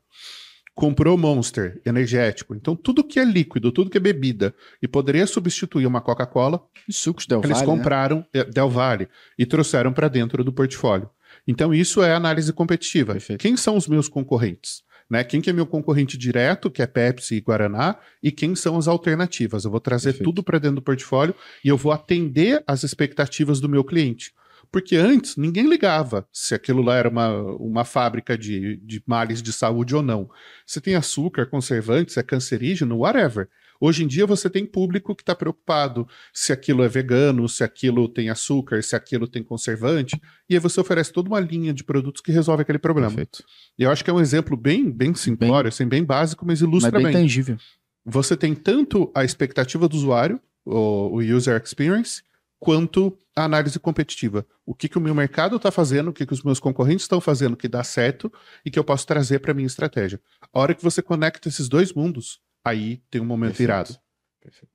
[0.76, 2.54] Comprou Monster, energético.
[2.54, 7.26] Então, tudo que é líquido, tudo que é bebida e poderia substituir uma Coca-Cola, sucos
[7.26, 7.66] Del eles né?
[7.66, 8.44] compraram né?
[8.44, 9.08] Del Valle
[9.40, 11.10] e trouxeram para dentro do portfólio.
[11.48, 13.14] Então, isso é análise competitiva.
[13.14, 13.40] Perfeito.
[13.40, 14.84] Quem são os meus concorrentes?
[15.10, 15.24] Né?
[15.24, 18.88] Quem que é meu concorrente direto, que é Pepsi e Guaraná, e quem são as
[18.88, 19.64] alternativas.
[19.64, 20.26] Eu vou trazer Perfeito.
[20.26, 21.34] tudo para dentro do portfólio
[21.64, 24.34] e eu vou atender as expectativas do meu cliente.
[24.72, 29.52] Porque antes ninguém ligava se aquilo lá era uma, uma fábrica de, de males de
[29.52, 30.30] saúde ou não.
[30.66, 33.48] Você tem açúcar, conservantes, é cancerígeno, whatever.
[33.80, 38.08] Hoje em dia você tem público que está preocupado se aquilo é vegano, se aquilo
[38.08, 40.20] tem açúcar, se aquilo tem conservante,
[40.50, 43.10] e aí você oferece toda uma linha de produtos que resolve aquele problema.
[43.10, 43.44] Perfeito.
[43.78, 46.62] E eu acho que é um exemplo bem, bem simplório, bem, assim, bem básico, mas
[46.62, 47.12] ilustra mas bem.
[47.12, 47.58] bem tangível.
[48.06, 52.24] Você tem tanto a expectativa do usuário, o, o user experience,
[52.60, 54.46] quanto a análise competitiva.
[54.66, 57.20] O que, que o meu mercado está fazendo, o que, que os meus concorrentes estão
[57.20, 58.32] fazendo que dá certo
[58.66, 60.20] e que eu posso trazer para minha estratégia.
[60.54, 63.70] A hora que você conecta esses dois mundos, aí tem um momento Perfeito.
[63.70, 64.00] irado.
[64.42, 64.72] Perfeito.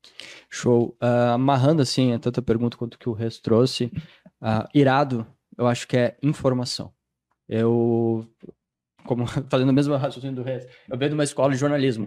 [0.50, 0.96] Show.
[1.00, 3.84] Uh, amarrando assim, tanto a pergunta quanto que o resto trouxe,
[4.42, 5.26] uh, irado,
[5.56, 6.92] eu acho que é informação.
[7.48, 8.28] Eu,
[9.04, 12.06] como fazendo o mesmo raciocínio do resto, eu venho de uma escola de jornalismo.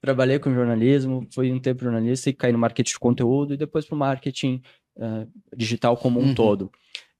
[0.00, 3.86] Trabalhei com jornalismo, fui um tempo jornalista e caí no marketing de conteúdo e depois
[3.86, 4.62] para o marketing
[4.96, 6.34] uh, digital como um uhum.
[6.34, 6.70] todo.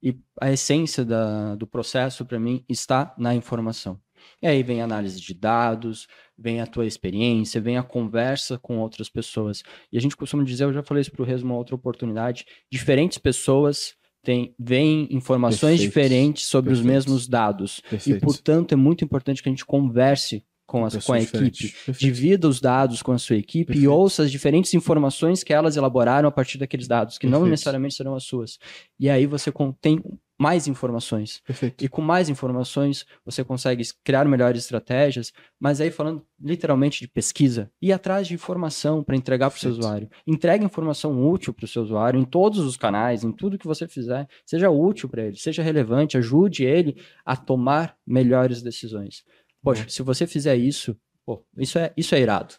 [0.02, 4.00] E a essência da, do processo, para mim, está na informação.
[4.40, 8.78] E aí vem a análise de dados, vem a tua experiência, vem a conversa com
[8.78, 9.62] outras pessoas.
[9.90, 13.18] E a gente costuma dizer, eu já falei isso para o uma outra oportunidade, diferentes
[13.18, 13.94] pessoas
[14.24, 15.88] têm, veem informações Perfeito.
[15.88, 16.88] diferentes sobre Perfeito.
[16.88, 17.80] os mesmos dados.
[17.88, 18.18] Perfeito.
[18.18, 22.48] E, portanto, é muito importante que a gente converse com, as, com a equipe, divida
[22.48, 23.84] os dados com a sua equipe Perfeito.
[23.84, 27.42] e ouça as diferentes informações que elas elaboraram a partir daqueles dados, que Perfeito.
[27.42, 28.58] não necessariamente serão as suas.
[28.98, 30.00] E aí você tem
[30.42, 31.40] mais informações.
[31.46, 31.84] Perfeito.
[31.84, 37.70] E com mais informações, você consegue criar melhores estratégias, mas aí falando literalmente de pesquisa,
[37.80, 40.10] ir atrás de informação para entregar para o seu usuário.
[40.26, 43.86] Entregue informação útil para o seu usuário em todos os canais, em tudo que você
[43.86, 49.22] fizer, seja útil para ele, seja relevante, ajude ele a tomar melhores decisões.
[49.62, 52.54] Poxa, se você fizer isso, pô, isso é, isso é irado.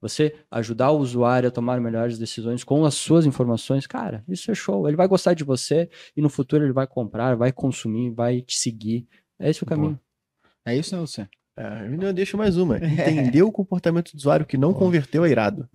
[0.00, 4.54] você ajudar o usuário a tomar melhores decisões com as suas informações, cara, isso é
[4.54, 4.86] show.
[4.88, 8.58] Ele vai gostar de você e no futuro ele vai comprar, vai consumir, vai te
[8.58, 9.06] seguir.
[9.38, 9.98] É esse o caminho.
[10.64, 11.30] É isso, né, Luciano?
[11.54, 12.78] É, eu deixo mais uma.
[12.78, 15.68] Entender o comportamento do usuário que não converteu é irado.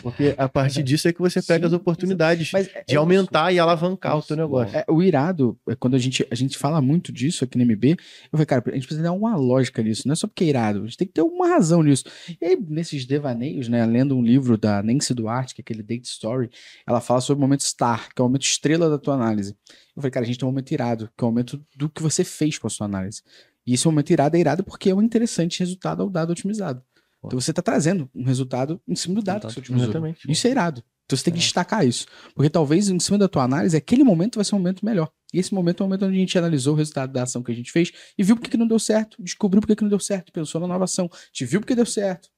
[0.00, 3.56] Porque a partir disso é que você pega Sim, as oportunidades é, de aumentar isso.
[3.56, 4.24] e alavancar isso.
[4.24, 4.76] o teu negócio.
[4.76, 7.90] É, o irado, é quando a gente, a gente fala muito disso aqui no MB,
[7.90, 7.98] eu
[8.30, 10.82] falei, cara, a gente precisa dar uma lógica nisso, não é só porque é irado,
[10.82, 12.04] a gente tem que ter uma razão nisso.
[12.40, 16.04] E aí, nesses devaneios, né, lendo um livro da Nancy Duarte, que é aquele Date
[16.04, 16.48] Story,
[16.86, 19.56] ela fala sobre o momento star, que é o momento estrela da tua análise.
[19.96, 22.02] Eu falei, cara, a gente tem um momento irado, que é o momento do que
[22.02, 23.22] você fez com a sua análise.
[23.66, 26.82] E esse momento irado é irado porque é um interessante resultado ao dado otimizado.
[27.20, 27.28] Pô.
[27.28, 29.88] Então você está trazendo um resultado em cima do dado que você otimizou.
[29.88, 30.30] Exatamente.
[30.30, 30.82] Isso é irado.
[31.06, 31.42] Então você tem que é.
[31.42, 32.06] destacar isso.
[32.34, 35.10] Porque talvez em cima da tua análise, aquele momento vai ser um momento melhor.
[35.32, 37.50] E esse momento é o momento onde a gente analisou o resultado da ação que
[37.50, 39.98] a gente fez e viu porque que não deu certo, descobriu porque que não deu
[39.98, 42.28] certo, pensou na nova ação, te viu porque deu certo,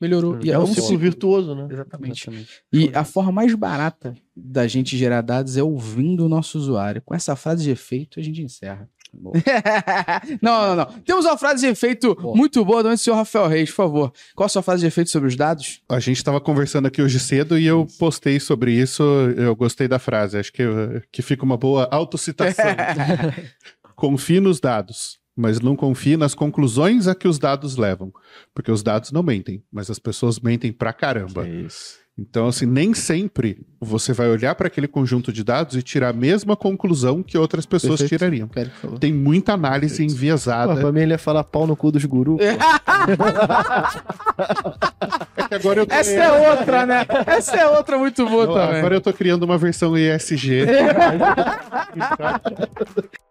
[0.00, 0.38] melhorou.
[0.42, 1.68] E é, é um ciclo virtuoso, né?
[1.70, 2.22] Exatamente.
[2.22, 2.62] Exatamente.
[2.72, 7.02] E a forma mais barata da gente gerar dados é ouvindo o nosso usuário.
[7.02, 8.88] Com essa frase de efeito, a gente encerra.
[10.42, 10.86] não, não, não.
[11.00, 12.36] Temos uma frase de efeito boa.
[12.36, 14.12] muito boa do senhor Rafael Reis, por favor.
[14.34, 15.80] Qual a sua frase de efeito sobre os dados?
[15.88, 19.02] A gente estava conversando aqui hoje cedo e eu postei sobre isso.
[19.36, 20.38] Eu gostei da frase.
[20.38, 20.62] Acho que,
[21.10, 22.64] que fica uma boa autocitação.
[23.98, 28.12] confie nos dados, mas não confie nas conclusões a que os dados levam.
[28.54, 31.46] Porque os dados não mentem, mas as pessoas mentem pra caramba.
[31.46, 31.98] É isso.
[32.18, 36.12] Então, assim, nem sempre você vai olhar para aquele conjunto de dados e tirar a
[36.12, 38.20] mesma conclusão que outras pessoas Perfeito.
[38.20, 38.50] tirariam.
[38.98, 40.14] Tem muita análise Perfeito.
[40.14, 40.74] enviesada.
[40.74, 42.40] Pô, pra mim ele ia falar pau no cu dos gurus.
[42.50, 42.56] é
[45.48, 45.94] que agora eu tô...
[45.94, 47.06] Essa é outra, né?
[47.24, 48.78] Essa é outra muito boa Não, também.
[48.78, 50.66] Agora eu tô criando uma versão ESG.